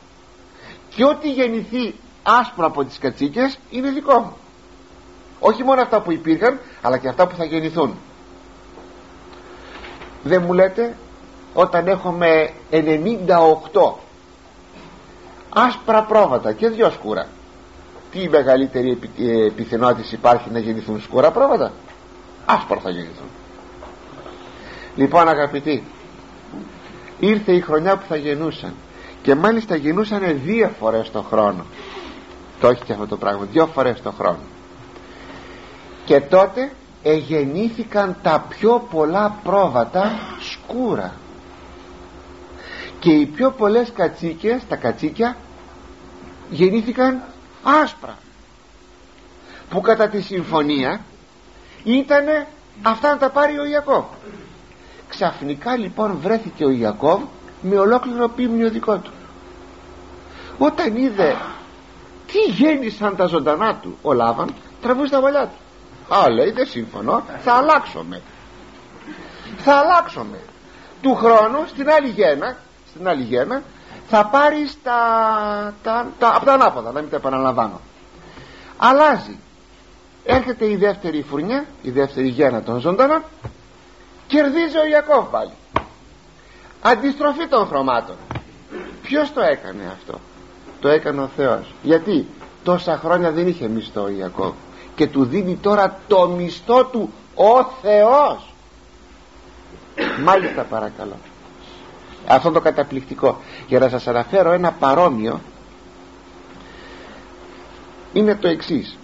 Και 0.95 1.05
ό,τι 1.05 1.31
γεννηθεί 1.33 1.95
άσπρο 2.23 2.67
από 2.67 2.85
τις 2.85 2.99
κατσίκες 2.99 3.59
είναι 3.71 3.91
δικό 3.91 4.19
μου. 4.19 4.37
Όχι 5.41 5.63
μόνο 5.63 5.81
αυτά 5.81 6.01
που 6.01 6.13
υπήρχαν 6.13 6.59
αλλά 6.83 6.99
και 6.99 7.09
αυτά 7.09 7.27
που 7.27 7.37
θα 7.37 7.45
γεννηθούν. 7.45 7.95
Δεν 10.23 10.43
μου 10.43 10.53
λέτε 10.53 10.97
όταν 11.55 11.87
έχουμε 11.87 12.51
98 12.71 12.81
άσπρα 15.49 16.03
πρόβατα 16.03 16.53
και 16.53 16.69
δυο 16.69 16.91
σκούρα 16.91 17.27
τι 18.11 18.29
μεγαλύτερη 18.29 18.99
ε, 19.19 19.47
επιθυνότητα 19.47 20.09
υπάρχει 20.11 20.51
να 20.51 20.59
γεννηθούν 20.59 21.01
σκούρα 21.01 21.31
πρόβατα; 21.31 21.73
Άσπρα 22.47 22.81
θα 22.81 22.91
γεννηθούν 22.91 23.27
λοιπόν 24.99 25.29
αγαπητοί 25.29 25.83
ήρθε 27.19 27.53
η 27.53 27.61
χρονιά 27.61 27.97
που 27.97 28.05
θα 28.09 28.17
γεννούσαν. 28.17 28.75
Και 29.23 29.35
μάλιστα 29.35 29.77
γεννούσαν 29.77 30.41
δύο 30.45 30.71
φορές 30.79 31.11
το 31.11 31.23
χρόνο. 31.23 31.65
Το 32.61 32.69
έχει 32.69 32.83
και 32.85 32.93
αυτό 32.93 33.07
το 33.07 33.17
πράγμα 33.17 33.47
δύο 33.53 33.67
φορές 33.67 34.03
το 34.03 34.11
χρόνο. 34.11 34.39
Και 36.05 36.21
τότε 36.21 36.73
εγεννήθηκαν 37.03 38.17
τα 38.23 38.45
πιο 38.49 38.87
πολλά 38.91 39.39
πρόβατα 39.43 40.13
σκούρα. 40.41 41.15
Και 42.99 43.11
οι 43.13 43.27
πιο 43.27 43.51
πολλές 43.51 43.93
κατσίκες 43.95 44.63
τα 44.69 44.77
κατσίκια 44.77 45.37
γεννήθηκαν 46.51 47.23
άσπρα. 47.63 48.19
Που 49.71 49.81
κατά 49.81 50.09
τη 50.09 50.21
συμφωνία 50.21 51.01
ήτανε 51.85 52.47
αυτά 52.83 53.09
να 53.11 53.19
τα 53.19 53.31
πάρει 53.31 53.59
ο 53.59 53.65
Ιακώβ 53.65 54.05
ξαφνικά 55.09 55.77
λοιπόν 55.77 56.19
βρέθηκε 56.23 56.65
ο 56.65 56.71
Ιακώβ 56.71 57.23
με 57.63 57.79
ολόκληρο 57.79 58.29
πίμνιο 58.29 58.71
δικό 58.71 58.97
του. 58.97 59.11
Όταν 60.59 60.97
είδε 60.97 61.37
τι 62.27 62.39
γέννησαν 62.39 63.17
τα 63.17 63.27
ζωντανά 63.27 63.75
του 63.75 63.99
ο 64.03 64.13
Λάβαν 64.13 64.55
τραβούσε 64.83 65.11
τα 65.11 65.21
μαλλιά 65.21 65.47
του. 65.47 66.15
Α 66.15 66.31
λέει 66.31 66.51
δεν 66.51 66.67
σύμφωνο. 66.67 67.23
Θα 67.39 67.53
αλλάξουμε. 67.53 68.21
Θα 69.59 69.75
αλλάξουμε. 69.75 70.39
Του 71.03 71.15
χρόνου 71.15 71.67
στην 71.67 71.91
άλλη 71.91 72.09
γένα 72.09 72.57
στην 72.89 73.09
άλλη 73.09 73.23
γένα 73.23 73.63
θα 74.09 74.27
πάρει 74.27 74.71
τα, 74.83 74.99
τα, 75.83 76.07
τα, 76.19 76.35
από 76.35 76.45
τα 76.45 76.53
ανάποδα 76.53 76.93
να 76.93 77.01
μην 77.01 77.11
τα 77.11 77.17
επαναλαμβάνω. 77.17 77.81
Αλλάζει. 78.77 79.39
Έρχεται 80.25 80.71
η 80.71 80.77
δεύτερη 80.77 81.23
φουρνιά 81.23 81.65
η 81.83 81.91
δεύτερη 81.91 82.29
γένα 82.29 82.63
των 82.63 82.81
ζωντανών 82.81 83.23
κερδίζει 84.29 84.77
ο 84.77 84.87
Ιακώβ 84.87 85.25
πάλι. 85.31 85.51
Αντιστροφή 86.83 87.47
των 87.47 87.67
χρωμάτων. 87.67 88.17
Ποιος 89.03 89.33
το 89.33 89.41
έκανε 89.41 89.93
αυτό; 89.93 90.21
Το 90.81 90.89
έκανε 90.89 91.21
ο 91.21 91.31
Θεός. 91.37 91.75
Γιατί 91.83 92.27
τόσα 92.65 92.97
χρόνια 92.97 93.31
δεν 93.31 93.47
είχε 93.47 93.69
μισθό 93.69 94.03
ο 94.03 94.11
Ιακώβ. 94.11 94.53
Και 94.95 95.07
του 95.07 95.25
δίνει 95.25 95.57
τώρα 95.57 95.99
το 96.09 96.29
μισθό 96.29 96.85
του 96.85 97.13
ο 97.35 97.65
Θεός. 97.83 98.53
Μάλιστα 100.25 100.63
παρακαλώ. 100.63 101.17
Αυτό 102.27 102.51
το 102.51 102.61
καταπληκτικό. 102.61 103.41
Για 103.67 103.79
να 103.79 103.89
σας 103.89 104.07
αναφέρω 104.07 104.51
ένα 104.51 104.73
παρόμοιο 104.73 105.41
είναι 108.13 108.35
το 108.35 108.49
εξής. 108.49 108.97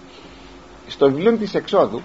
Στο 0.87 1.11
βιβλίο 1.11 1.37
της 1.37 1.53
Εξόδου 1.53 2.01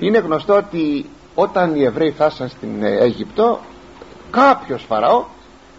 είναι 0.00 0.18
γνωστό 0.18 0.56
ότι 0.56 1.06
όταν 1.34 1.74
οι 1.74 1.84
Εβραίοι 1.84 2.10
φτάσαν 2.10 2.48
στην 2.48 2.82
Αίγυπτο 2.82 3.60
κάποιος 4.30 4.82
Φαραώ 4.82 5.24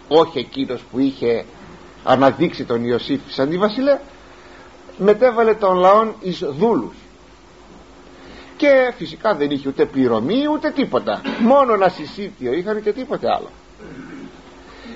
όχι 0.08 0.38
εκείνος 0.38 0.80
που 0.90 0.98
είχε 0.98 1.44
αναδείξει 2.04 2.64
τον 2.64 2.84
Ιωσήφ 2.84 3.20
σαν 3.28 3.48
τη 3.48 3.58
βασιλεία 3.58 4.00
μετέβαλε 4.98 5.54
τον 5.54 5.76
λαόν 5.76 6.14
εις 6.20 6.38
δούλους. 6.38 6.94
Και 8.56 8.92
φυσικά 8.96 9.34
δεν 9.34 9.50
είχε 9.50 9.68
ούτε 9.68 9.84
πληρωμή 9.84 10.48
ούτε 10.52 10.70
τίποτα. 10.70 11.20
Μόνο 11.40 11.72
ένα 11.72 11.88
συσίτιο 11.88 12.52
είχαν 12.52 12.82
και 12.82 12.92
τίποτε 12.92 13.26
άλλο. 13.36 13.50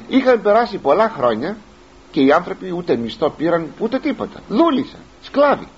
Είχαν 0.09 0.43
περάσει 0.43 0.79
πολλά 0.79 1.09
χρόνια 1.09 1.57
και 2.11 2.21
οι 2.21 2.33
άνθρωποι 2.33 2.73
ούτε 2.73 2.97
μισθό 2.97 3.31
πήραν 3.31 3.73
ούτε 3.79 3.99
τίποτα. 3.99 4.41
Δούλησαν, 4.49 5.01
σκλάβοι. 5.23 5.69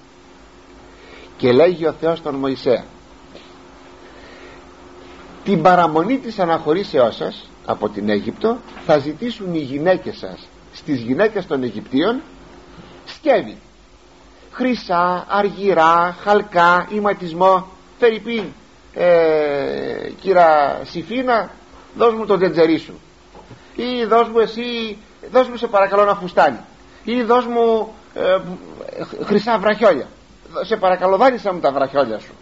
Και 1.36 1.52
λέγει 1.52 1.86
ο 1.86 1.92
Θεός 1.92 2.22
τον 2.22 2.34
Μωυσέα 2.34 2.84
την 5.44 5.62
παραμονή 5.62 6.18
της 6.18 6.38
αναχωρήσεώς 6.38 7.16
σας 7.16 7.48
από 7.66 7.88
την 7.88 8.08
Αίγυπτο 8.08 8.56
θα 8.86 8.98
ζητήσουν 8.98 9.54
οι 9.54 9.58
γυναίκες 9.58 10.16
σας 10.16 10.48
στις 10.72 11.00
γυναίκες 11.00 11.46
των 11.46 11.62
Αιγυπτίων 11.62 12.20
σκεύη. 13.04 13.56
Χρυσά, 14.52 15.26
αργυρά, 15.28 16.16
χαλκά, 16.22 16.86
ηματισμό. 16.90 17.66
Φερρυπίν 17.98 18.44
ε, 18.94 20.10
κύρα 20.20 20.80
Σιφίνα 20.84 21.50
δώσ' 21.96 22.14
μου 22.14 22.26
το 22.26 22.36
τζεντζερί 22.36 22.78
σου. 22.78 23.00
Ή 23.76 24.04
δώσ' 24.04 24.28
μου 24.28 24.38
εσύ 24.38 24.98
δώσ' 25.30 25.48
μου 25.48 25.56
σε 25.56 25.66
παρακαλώ 25.66 26.02
ένα 26.02 26.14
φουστάνι 26.14 26.58
ή 27.04 27.22
δώσ' 27.22 27.46
μου 27.46 27.94
ε, 28.14 28.38
χρυσά 29.24 29.58
βραχιόλια. 29.58 30.06
Σε 30.62 30.76
παρακαλώ 30.76 31.16
δάνεισα 31.16 31.52
μου 31.52 31.60
τα 31.60 31.72
βραχιόλια 31.72 32.18
σου 32.18 32.32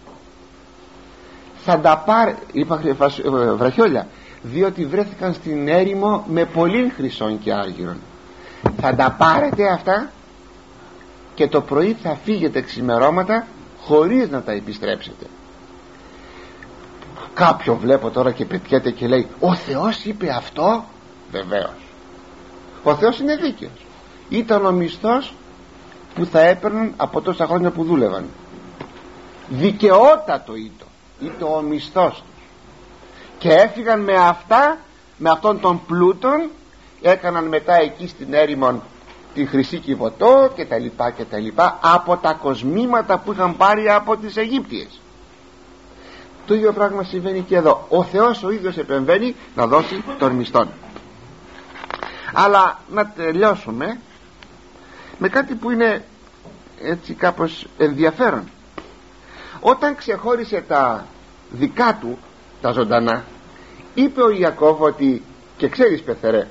θα 1.70 1.80
τα 1.80 2.02
πάρει 2.06 2.34
είπα 2.52 2.80
ε, 2.84 3.52
βραχιόλια 3.52 4.06
διότι 4.42 4.86
βρέθηκαν 4.86 5.34
στην 5.34 5.68
έρημο 5.68 6.24
με 6.28 6.44
πολύ 6.44 6.92
χρυσών 6.96 7.38
και 7.38 7.52
άργυρων. 7.52 7.96
Θα 8.80 8.94
τα 8.94 9.14
πάρετε 9.18 9.68
αυτά 9.72 10.10
και 11.34 11.48
το 11.48 11.60
πρωί 11.60 11.96
θα 12.02 12.18
φύγετε 12.24 12.60
ξημερώματα 12.60 13.46
χωρίς 13.80 14.30
να 14.30 14.42
τα 14.42 14.52
επιστρέψετε. 14.52 15.26
Κάποιο 17.34 17.76
βλέπω 17.76 18.10
τώρα 18.10 18.32
και 18.32 18.44
πετιέται 18.44 18.90
και 18.90 19.06
λέει 19.06 19.26
ο 19.40 19.54
Θεός 19.54 20.04
είπε 20.04 20.30
αυτό; 20.30 20.84
Βεβαίως. 21.30 21.86
Ο 22.82 22.94
Θεός 22.94 23.18
είναι 23.20 23.36
δίκαιος. 23.36 23.86
Ήταν 24.28 24.66
ο 24.66 24.72
μισθός 24.72 25.34
που 26.14 26.24
θα 26.24 26.40
έπαιρναν 26.40 26.92
από 26.96 27.20
τόσα 27.20 27.46
χρόνια 27.46 27.70
που 27.70 27.84
δούλευαν. 27.84 28.24
Δικαιότατο 29.48 30.54
ήταν 30.54 30.87
ήταν 31.20 31.48
ο 31.52 31.60
μισθός 31.60 32.12
τους. 32.12 32.22
Και 33.38 33.52
έφυγαν 33.52 34.00
με 34.00 34.14
αυτά 34.14 34.78
με 35.16 35.30
αυτόν 35.30 35.60
τον 35.60 35.80
πλούτον 35.86 36.50
έκαναν 37.02 37.44
μετά 37.44 37.74
εκεί 37.74 38.08
στην 38.08 38.34
έρημον 38.34 38.82
τη 39.34 39.46
χρυσή 39.46 39.78
κυβωτό 39.78 40.52
και 40.54 40.64
τα 40.64 40.78
λοιπά 40.78 41.10
και 41.10 41.24
τα 41.24 41.38
λοιπά 41.38 41.78
από 41.82 42.16
τα 42.16 42.32
κοσμήματα 42.32 43.18
που 43.18 43.32
είχαν 43.32 43.56
πάρει 43.56 43.90
από 43.90 44.16
τις 44.16 44.36
Αιγύπτιες. 44.36 45.00
Το 46.46 46.54
ίδιο 46.54 46.72
πράγμα 46.72 47.02
συμβαίνει 47.02 47.40
και 47.40 47.56
εδώ. 47.56 47.86
Ο 47.88 48.04
Θεός 48.04 48.42
ο 48.42 48.50
ίδιος 48.50 48.76
επεμβαίνει 48.76 49.34
να 49.54 49.66
δώσει 49.66 50.04
τον 50.18 50.32
μισθόν. 50.32 50.68
Αλλά 52.32 52.78
να 52.90 53.06
τελειώσουμε 53.06 54.00
με 55.18 55.28
κάτι 55.28 55.54
που 55.54 55.70
είναι 55.70 56.04
έτσι 56.82 57.14
κάπως 57.14 57.66
ενδιαφέρον 57.78 58.48
όταν 59.60 59.96
ξεχώρισε 59.96 60.64
τα 60.68 61.06
δικά 61.50 61.98
του 62.00 62.18
τα 62.60 62.72
ζωντανά 62.72 63.24
είπε 63.94 64.22
ο 64.22 64.30
Ιακώβ 64.30 64.82
ότι 64.82 65.22
και 65.56 65.68
ξέρεις 65.68 66.02
πεθερέ 66.02 66.46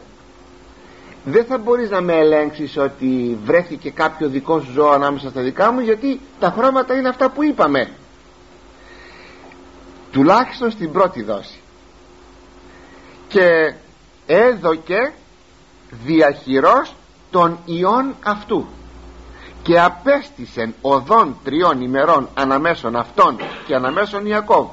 δεν 1.29 1.45
θα 1.45 1.57
μπορείς 1.57 1.89
να 1.89 2.01
με 2.01 2.13
ελέγξεις 2.13 2.77
ότι 2.77 3.39
βρέθηκε 3.43 3.89
κάποιο 3.89 4.27
δικό 4.27 4.59
σου 4.59 4.71
ζώο 4.71 4.89
ανάμεσα 4.89 5.29
στα 5.29 5.41
δικά 5.41 5.71
μου 5.71 5.79
γιατί 5.79 6.19
τα 6.39 6.53
χρώματα 6.57 6.95
είναι 6.95 7.09
αυτά 7.09 7.29
που 7.29 7.43
είπαμε. 7.43 7.89
Τουλάχιστον 10.11 10.71
στην 10.71 10.91
πρώτη 10.91 11.23
δόση. 11.23 11.59
Και 13.27 13.73
έδωκε 14.25 15.13
διαχειρός 15.89 16.95
των 17.31 17.59
ιών 17.65 18.15
αυτού 18.23 18.67
και 19.67 19.79
απέστησεν 19.79 20.73
οδόν 20.81 21.37
τριών 21.43 21.81
ημερών 21.81 22.29
αναμέσων 22.33 22.95
αυτών 22.95 23.37
και 23.65 23.75
αναμέσων 23.75 24.25
Ιακώβ. 24.25 24.67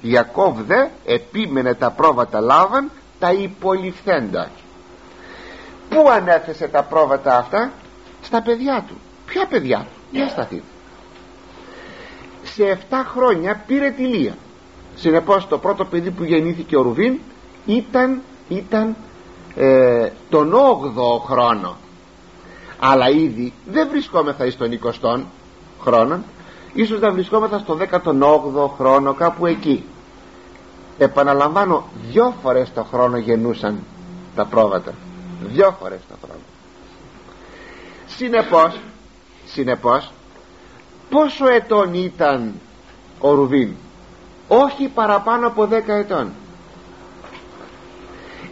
Ιακώβ 0.00 0.60
δε 0.60 0.86
επίμενε 1.04 1.74
τα 1.74 1.90
πρόβατα 1.90 2.40
λάβαν 2.40 2.90
τα 3.18 3.32
υποληφθέντα. 3.32 4.50
Πού 5.88 6.08
ανέθεσε 6.10 6.68
τα 6.68 6.82
πρόβατα 6.82 7.38
αυτά; 7.38 7.72
Στα 8.22 8.42
παιδιά 8.42 8.84
του. 8.88 8.94
Ποια 9.26 9.46
παιδιά; 9.46 9.78
Του 9.78 10.16
για 10.16 10.28
σταθείτε. 10.28 10.62
Σε 12.42 12.78
7 12.90 12.94
χρόνια 13.12 13.62
πήρε 13.66 13.90
τη 13.90 14.02
Λία. 14.02 14.34
Συνεπώς 14.94 15.48
το 15.48 15.58
πρώτο 15.58 15.84
παιδί 15.84 16.10
που 16.10 16.24
γεννήθηκε 16.24 16.76
ο 16.76 16.82
Ρουβίν 16.82 17.18
ήταν, 17.66 18.22
ήταν 18.48 18.96
ε, 19.56 20.10
τον 20.28 20.52
8ο 20.52 21.20
χρόνο 21.24 21.76
αλλά 22.78 23.08
ήδη 23.10 23.52
δεν 23.66 23.88
βρισκόμεθα 23.88 24.50
στον 24.50 24.78
20ο 24.82 25.22
χρόνο 25.82 26.22
ίσως 26.72 27.00
να 27.00 27.10
βρισκόμεθα 27.12 27.58
στο 27.58 27.78
18ο 27.90 28.70
χρόνο 28.76 29.14
κάπου 29.14 29.46
εκεί. 29.46 29.84
Επαναλαμβάνω 30.98 31.84
δυο 32.10 32.34
φορές 32.42 32.72
το 32.72 32.84
χρόνο 32.84 33.16
γεννούσαν 33.16 33.78
τα 34.34 34.44
πρόβατα. 34.44 34.92
Δυο 35.42 35.76
φορές 35.80 35.98
το 36.08 36.14
χρόνο. 36.24 36.40
Συνεπώς 38.06 38.80
συνεπώς 39.46 40.12
πόσο 41.10 41.48
ετών 41.48 41.94
ήταν 41.94 42.54
ο 43.20 43.34
Ρουβίν; 43.34 43.74
Όχι 44.48 44.88
παραπάνω 44.88 45.46
από 45.46 45.68
10 45.70 45.70
ετών 45.86 46.32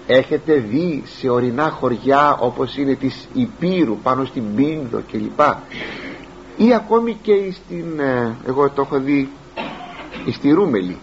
έχετε 0.06 0.54
δει 0.54 1.02
σε 1.06 1.28
ορεινά 1.28 1.70
χωριά 1.70 2.36
όπως 2.40 2.76
είναι 2.76 2.94
της 2.94 3.28
Υπήρου 3.32 3.98
πάνω 4.02 4.24
στην 4.24 4.54
Πίνδο 4.54 5.02
κλπ. 5.10 5.40
Ή 6.56 6.74
ακόμη 6.74 7.18
και 7.22 7.32
στην 7.52 7.98
ε, 8.00 8.36
εγώ 8.46 8.70
το 8.70 8.82
έχω 8.82 8.98
δει 8.98 9.28
στη 10.32 10.50
Ρούμελη. 10.50 10.96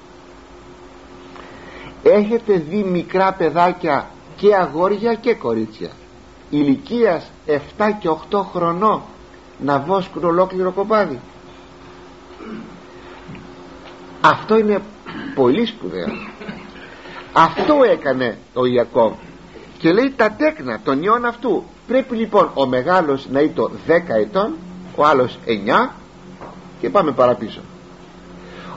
Έχετε 2.04 2.54
δει 2.70 2.84
μικρά 2.84 3.34
παιδάκια 3.34 4.10
και 4.36 4.56
αγόρια 4.56 5.14
και 5.14 5.34
κορίτσια. 5.34 5.90
Ηλικίας 6.50 7.32
7 7.48 7.60
και 8.00 8.10
8 8.32 8.38
χρονών 8.54 9.02
να 9.60 9.80
βόσκουν 9.80 10.24
ολόκληρο 10.24 10.72
κοπάδι 10.72 11.20
αυτό 14.26 14.58
είναι 14.58 14.82
πολύ 15.36 15.66
σπουδαίο 15.66 16.08
αυτό 17.34 17.84
έκανε 17.84 18.38
ο 18.54 18.66
Ιακώβ. 18.66 19.14
Και 19.78 19.92
λέει 19.92 20.14
τα 20.16 20.32
τέκνα 20.32 20.80
των 20.84 21.04
ιών 21.04 21.26
αυτού. 21.26 21.64
Πρέπει 21.88 22.16
λοιπόν 22.16 22.52
ο 22.54 22.66
μεγάλος 22.66 23.28
να 23.32 23.40
είναι 23.40 23.52
το 23.56 23.72
10 23.88 23.92
ετών 24.22 24.54
ο 24.96 25.06
άλλος 25.06 25.40
9 25.86 25.90
και 26.82 26.90
πάμε 26.90 27.12
παραπίσω. 27.12 27.62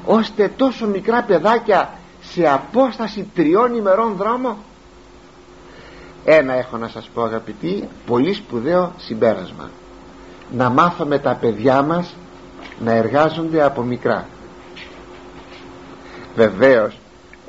Ώστε 0.04 0.52
τόσο 0.56 0.86
μικρά 0.86 1.22
παιδάκια 1.22 1.92
σε 2.22 2.48
απόσταση 2.48 3.30
τριών 3.34 3.74
ημερών 3.74 4.14
δρόμο. 4.16 4.56
Ένα 6.24 6.52
έχω 6.52 6.76
να 6.76 6.88
σας 6.88 7.10
πω 7.14 7.22
αγαπητοί 7.22 7.88
πολύ 8.06 8.32
σπουδαίο 8.32 8.92
συμπέρασμα. 8.98 9.70
Να 10.52 10.68
μάθουμε 10.70 11.18
τα 11.18 11.34
παιδιά 11.40 11.82
μας 11.82 12.14
να 12.80 12.92
εργάζονται 12.92 13.62
από 13.62 13.82
μικρά. 13.82 14.28
Βεβαίως 16.36 16.98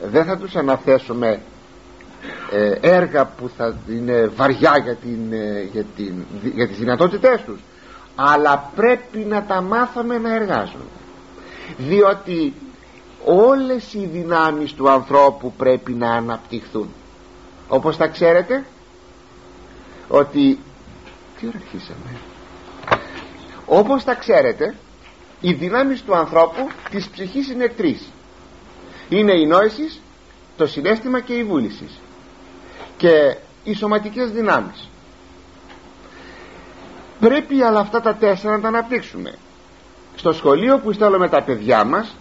δεν 0.02 0.26
θα 0.26 0.38
τους 0.38 0.56
αναθέσουμε 0.56 1.42
ε, 2.52 2.72
έργα 2.82 3.26
που 3.26 3.50
θα 3.58 3.76
είναι 3.90 4.32
βαριά 4.36 4.78
για, 4.84 4.96
την, 4.96 5.34
ε, 5.34 5.62
για, 5.72 5.84
την, 5.96 6.14
για 6.56 6.68
τις 6.68 6.78
δυνατότητές 6.78 7.42
τους 7.46 7.60
αλλά 8.20 8.72
πρέπει 8.76 9.18
να 9.18 9.44
τα 9.44 9.62
μάθουμε 9.62 10.18
να 10.18 10.34
εργάζονται. 10.34 10.84
Διότι 11.78 12.54
όλες 13.26 13.94
οι 13.94 14.06
δυνάμεις 14.06 14.74
του 14.74 14.90
ανθρώπου 14.90 15.54
πρέπει 15.58 15.94
να 15.94 16.12
αναπτυχθούν. 16.12 16.90
Όπως 17.68 17.98
τα 17.98 18.08
ξέρετε 18.08 18.66
ότι 20.08 20.60
τι 21.40 21.48
ώρα 21.48 21.58
αρχίσαμε; 21.58 22.18
Όπως 23.66 24.04
τα 24.04 24.16
ξέρετε 24.16 24.76
οι 25.42 25.54
δυνάμεις 25.54 26.04
του 26.04 26.16
ανθρώπου 26.16 26.68
της 26.90 27.08
ψυχής 27.10 27.50
είναι 27.50 27.68
τρεις 27.68 28.12
είναι 29.10 29.34
η 29.34 29.46
νόησης 29.46 30.02
το 30.58 30.66
συνέστημα 30.68 31.20
και 31.20 31.34
η 31.34 31.44
βούληση. 31.44 31.90
Και 32.98 33.38
οι 33.64 33.74
σωματικές 33.74 34.32
δυνάμεις. 34.32 34.90
Πρέπει 37.20 37.62
αλλά 37.62 37.80
αυτά 37.80 38.02
τα 38.02 38.16
τέσσερα 38.16 38.56
να 38.56 38.62
τα 38.62 38.68
αναπτύξουμε. 38.68 39.34
Στο 40.16 40.34
σχολείο 40.34 40.78
που 40.78 40.92
στέλνουμε 40.92 41.30
τα 41.30 41.44
παιδιά 41.44 41.84
μας 41.84 42.16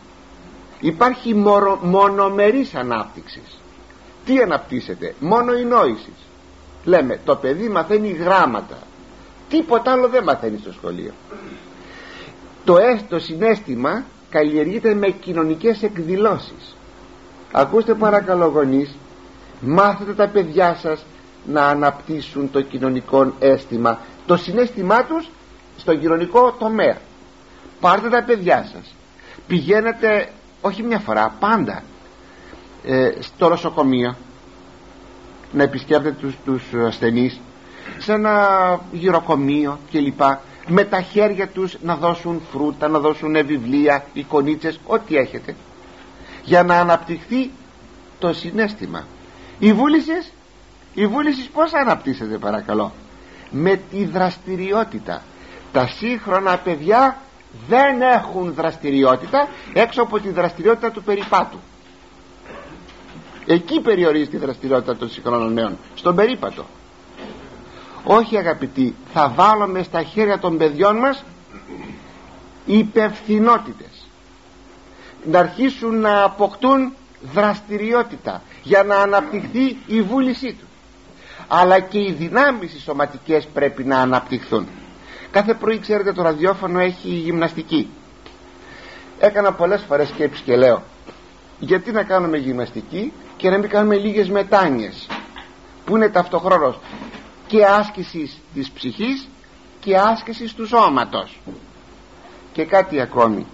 υπάρχει 0.80 1.34
μονο, 1.34 1.78
μονομερής 1.82 2.74
ανάπτυξης. 2.74 3.60
Τι 4.24 4.38
αναπτύσσεται; 4.38 5.14
Μόνο 5.20 5.52
η 5.52 5.64
νόηση. 5.64 6.12
Λέμε 6.84 7.20
το 7.24 7.36
παιδί 7.36 7.68
μαθαίνει 7.68 8.08
γράμματα. 8.08 8.78
Τίποτα 9.48 9.92
άλλο 9.92 10.08
δεν 10.08 10.22
μαθαίνει 10.22 10.58
στο 10.58 10.72
σχολείο. 10.72 11.12
Το 12.64 12.76
έστω 12.76 13.18
συνέστημα 13.18 14.04
καλλιεργείται 14.30 14.94
με 14.94 15.08
κοινωνικές 15.08 15.82
εκδηλώσεις. 15.82 16.76
Ακούστε 17.52 17.94
παρακαλώ 17.94 18.46
γονείς 18.46 18.96
μάθετε 19.60 20.14
τα 20.14 20.28
παιδιά 20.28 20.74
σας 20.74 21.04
να 21.46 21.66
αναπτύσσουν 21.66 22.50
το 22.50 22.62
κοινωνικό 22.62 23.32
αίσθημα 23.38 23.98
το 24.26 24.36
συνέστημά 24.36 25.04
τους 25.04 25.28
στο 25.76 25.96
κοινωνικό 25.96 26.52
τομέα. 26.52 26.96
Πάρτε 27.80 28.08
τα 28.08 28.22
παιδιά 28.22 28.68
σας. 28.72 28.94
Πηγαίνετε 29.46 30.28
όχι 30.60 30.82
μια 30.82 30.98
φορά 30.98 31.34
πάντα 31.40 31.82
ε, 32.84 33.10
στο 33.20 33.48
νοσοκομείο 33.48 34.16
να 35.52 35.62
επισκέπτεται 35.62 36.16
τους, 36.20 36.34
τους 36.44 36.62
ασθενείς 36.86 37.40
σε 37.98 38.12
ένα 38.12 38.80
γυροκομείο 38.92 39.78
κλπ 39.90 40.20
με 40.66 40.84
τα 40.84 41.00
χέρια 41.00 41.48
τους 41.48 41.76
να 41.82 41.96
δώσουν 41.96 42.42
φρούτα 42.50 42.88
να 42.88 42.98
δώσουν 42.98 43.46
βιβλία, 43.46 44.04
εικονίτσες 44.12 44.80
ό,τι 44.86 45.16
έχετε. 45.16 45.56
Για 46.44 46.62
να 46.62 46.80
αναπτυχθεί 46.80 47.50
το 48.18 48.32
συνέστημα. 48.32 49.06
Η 49.58 49.72
βούληση 49.72 50.12
η 50.94 51.06
βούληση 51.06 51.50
πως 51.50 51.72
αναπτύσσεται 51.72 52.38
παρακαλώ; 52.38 52.92
Με 53.50 53.80
τη 53.90 54.04
δραστηριότητα. 54.04 55.22
Τα 55.72 55.86
σύγχρονα 55.86 56.58
παιδιά 56.58 57.20
δεν 57.68 58.00
έχουν 58.00 58.54
δραστηριότητα 58.54 59.48
έξω 59.72 60.02
από 60.02 60.20
τη 60.20 60.28
δραστηριότητα 60.30 60.90
του 60.90 61.02
περιπάτου. 61.02 61.58
Εκεί 63.46 63.80
περιορίζει 63.80 64.28
τη 64.28 64.36
δραστηριότητα 64.36 64.96
των 64.96 65.10
σύγχρονων 65.10 65.52
νέων. 65.52 65.78
Στον 65.94 66.14
περίπατο 66.14 66.64
όχι 68.08 68.36
αγαπητοί 68.38 68.94
θα 69.12 69.28
βάλουμε 69.28 69.82
στα 69.82 70.02
χέρια 70.02 70.38
των 70.38 70.56
παιδιών 70.58 70.96
μας 70.96 71.24
υπευθυνότητες. 72.66 74.08
Να 75.24 75.38
αρχίσουν 75.38 76.00
να 76.00 76.22
αποκτούν 76.22 76.92
δραστηριότητα 77.34 78.42
για 78.62 78.82
να 78.82 78.96
αναπτυχθεί 78.96 79.76
η 79.86 80.02
βούλησή 80.02 80.52
τους. 80.52 80.68
Αλλά 81.48 81.80
και 81.80 81.98
οι 81.98 82.12
δυνάμεις 82.12 82.74
οι 82.74 82.80
σωματικές 82.80 83.46
πρέπει 83.46 83.84
να 83.84 83.98
αναπτυχθούν. 83.98 84.66
Κάθε 85.30 85.54
πρωί 85.54 85.78
ξέρετε 85.78 86.12
το 86.12 86.22
ραδιόφωνο 86.22 86.78
έχει 86.78 87.08
γυμναστική. 87.08 87.88
Έκανα 89.18 89.52
πολλές 89.52 89.84
φορές 89.88 90.08
σκέψη 90.08 90.42
και 90.42 90.56
λέω 90.56 90.82
γιατί 91.58 91.92
να 91.92 92.02
κάνουμε 92.02 92.36
γυμναστική 92.36 93.12
και 93.36 93.50
να 93.50 93.58
μην 93.58 93.68
κάνουμε 93.68 93.96
λίγες 93.96 94.28
μετάνοιες 94.28 95.06
που 95.84 95.96
είναι 95.96 96.08
ταυτοχρόνως 96.08 96.78
και 97.46 97.64
άσκησης 97.64 98.38
της 98.54 98.70
ψυχής 98.70 99.28
και 99.80 99.96
άσκησης 99.96 100.54
του 100.54 100.66
σώματος. 100.66 101.40
Και 102.52 102.64
κάτι 102.64 103.00
ακόμη. 103.00 103.46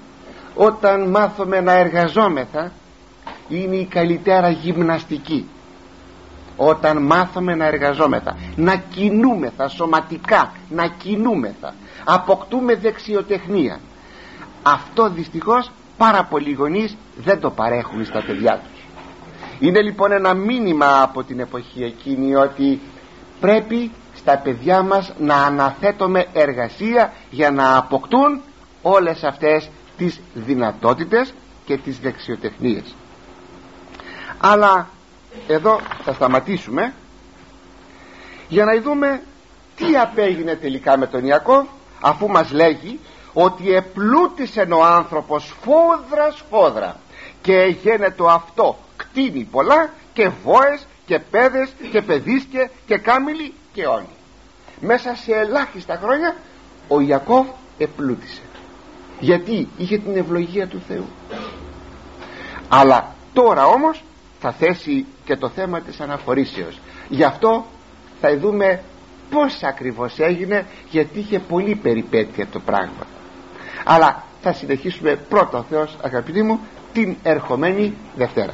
Όταν 0.55 1.09
μάθουμε 1.11 1.61
να 1.61 1.73
εργαζόμεθα 1.73 2.73
είναι 3.49 3.77
η 3.77 3.85
καλύτερα 3.85 4.51
γυμναστική. 4.51 5.49
Όταν 6.57 7.03
μάθουμε 7.03 7.55
να 7.55 7.67
εργαζόμεθα 7.67 8.37
να 8.57 8.77
κινούμεθα 8.77 9.69
σωματικά 9.69 10.53
να 10.69 10.87
κινούμεθα 10.87 11.75
αποκτούμε 12.05 12.75
δεξιοτεχνία. 12.75 13.81
Αυτό 14.63 15.11
δυστυχώς 15.11 15.71
πάρα 15.97 16.25
πολλοί 16.25 16.53
γονείς 16.53 16.97
δεν 17.17 17.41
το 17.41 17.51
παρέχουν 17.51 18.05
στα 18.05 18.23
παιδιά 18.27 18.61
τους. 18.63 18.83
Είναι 19.59 19.83
λοιπόν 19.83 20.13
ένα 20.13 20.35
μήνυμα 20.35 21.03
από 21.03 21.23
την 21.25 21.41
εποχή 21.41 21.83
εκείνη 21.83 22.35
ότι 22.35 22.81
πρέπει 23.43 23.91
στα 24.15 24.39
παιδιά 24.39 24.83
μας 24.83 25.13
να 25.19 25.35
αναθέτουμε 25.35 26.27
εργασία 26.33 27.13
για 27.31 27.51
να 27.51 27.77
αποκτούν 27.77 28.41
όλες 28.83 29.25
αυτές 29.25 29.71
τις 29.97 30.21
δυνατότητες 30.35 31.35
και 31.65 31.77
τις 31.77 31.99
δεξιοτεχνίες. 31.99 32.95
Αλλά 34.39 34.89
εδώ 35.49 35.81
θα 36.05 36.13
σταματήσουμε 36.13 36.93
για 38.49 38.65
να 38.65 38.81
δούμε 38.81 39.23
τι 39.77 39.97
απέγινε 39.97 40.55
τελικά 40.55 40.99
με 40.99 41.07
τον 41.07 41.25
Ιακώβ 41.25 41.67
αφού 42.01 42.29
μας 42.29 42.51
λέγει 42.53 43.01
ότι 43.33 43.75
επλούτησε 43.75 44.69
ο 44.71 44.85
άνθρωπος 44.85 45.55
φόδρας 45.63 46.37
σφόδρα 46.37 46.97
και 47.43 47.77
γένετο 47.83 48.27
αυτό 48.27 48.79
κτίνει 48.97 49.49
πολλά 49.51 49.91
και 50.13 50.31
βόες 50.45 50.87
και 51.13 51.19
πέδες 51.19 51.73
και 51.91 52.03
παιδίσκε 52.03 52.71
και 52.87 52.99
κάμιλοι 52.99 53.55
και 53.73 53.87
όλοι. 53.87 54.09
Μέσα 54.81 55.15
σε 55.15 55.33
ελάχιστα 55.33 56.01
χρόνια 56.03 56.37
ο 56.89 57.01
Ιακώβ 57.01 57.47
επλούτησε. 57.79 58.41
Γιατί 59.21 59.69
είχε 59.77 59.99
την 59.99 60.17
ευλογία 60.17 60.67
του 60.67 60.83
Θεού. 60.89 61.05
Αλλά 62.69 63.15
τώρα 63.33 63.67
όμως 63.67 64.05
θα 64.41 64.53
θέσει 64.53 65.07
και 65.25 65.37
το 65.37 65.49
θέμα 65.49 65.81
της 65.81 66.01
αναχωρήσεως. 66.01 66.81
Γι' 67.09 67.25
αυτό 67.25 67.67
θα 68.21 68.37
δούμε 68.39 68.83
πως 69.31 69.63
ακριβώς 69.63 70.19
έγινε 70.19 70.67
γιατί 70.91 71.19
είχε 71.19 71.39
πολύ 71.39 71.75
περιπέτεια 71.75 72.47
το 72.47 72.61
πράγμα. 72.61 73.07
Αλλά 73.85 74.25
θα 74.43 74.53
συνεχίσουμε 74.53 75.17
πρώτα 75.29 75.59
ο 75.59 75.63
Θεός 75.63 75.97
αγαπητοί 76.03 76.43
μου 76.43 76.61
την 76.93 77.17
ερχομένη 77.23 77.95
Δευτέρα 78.17 78.53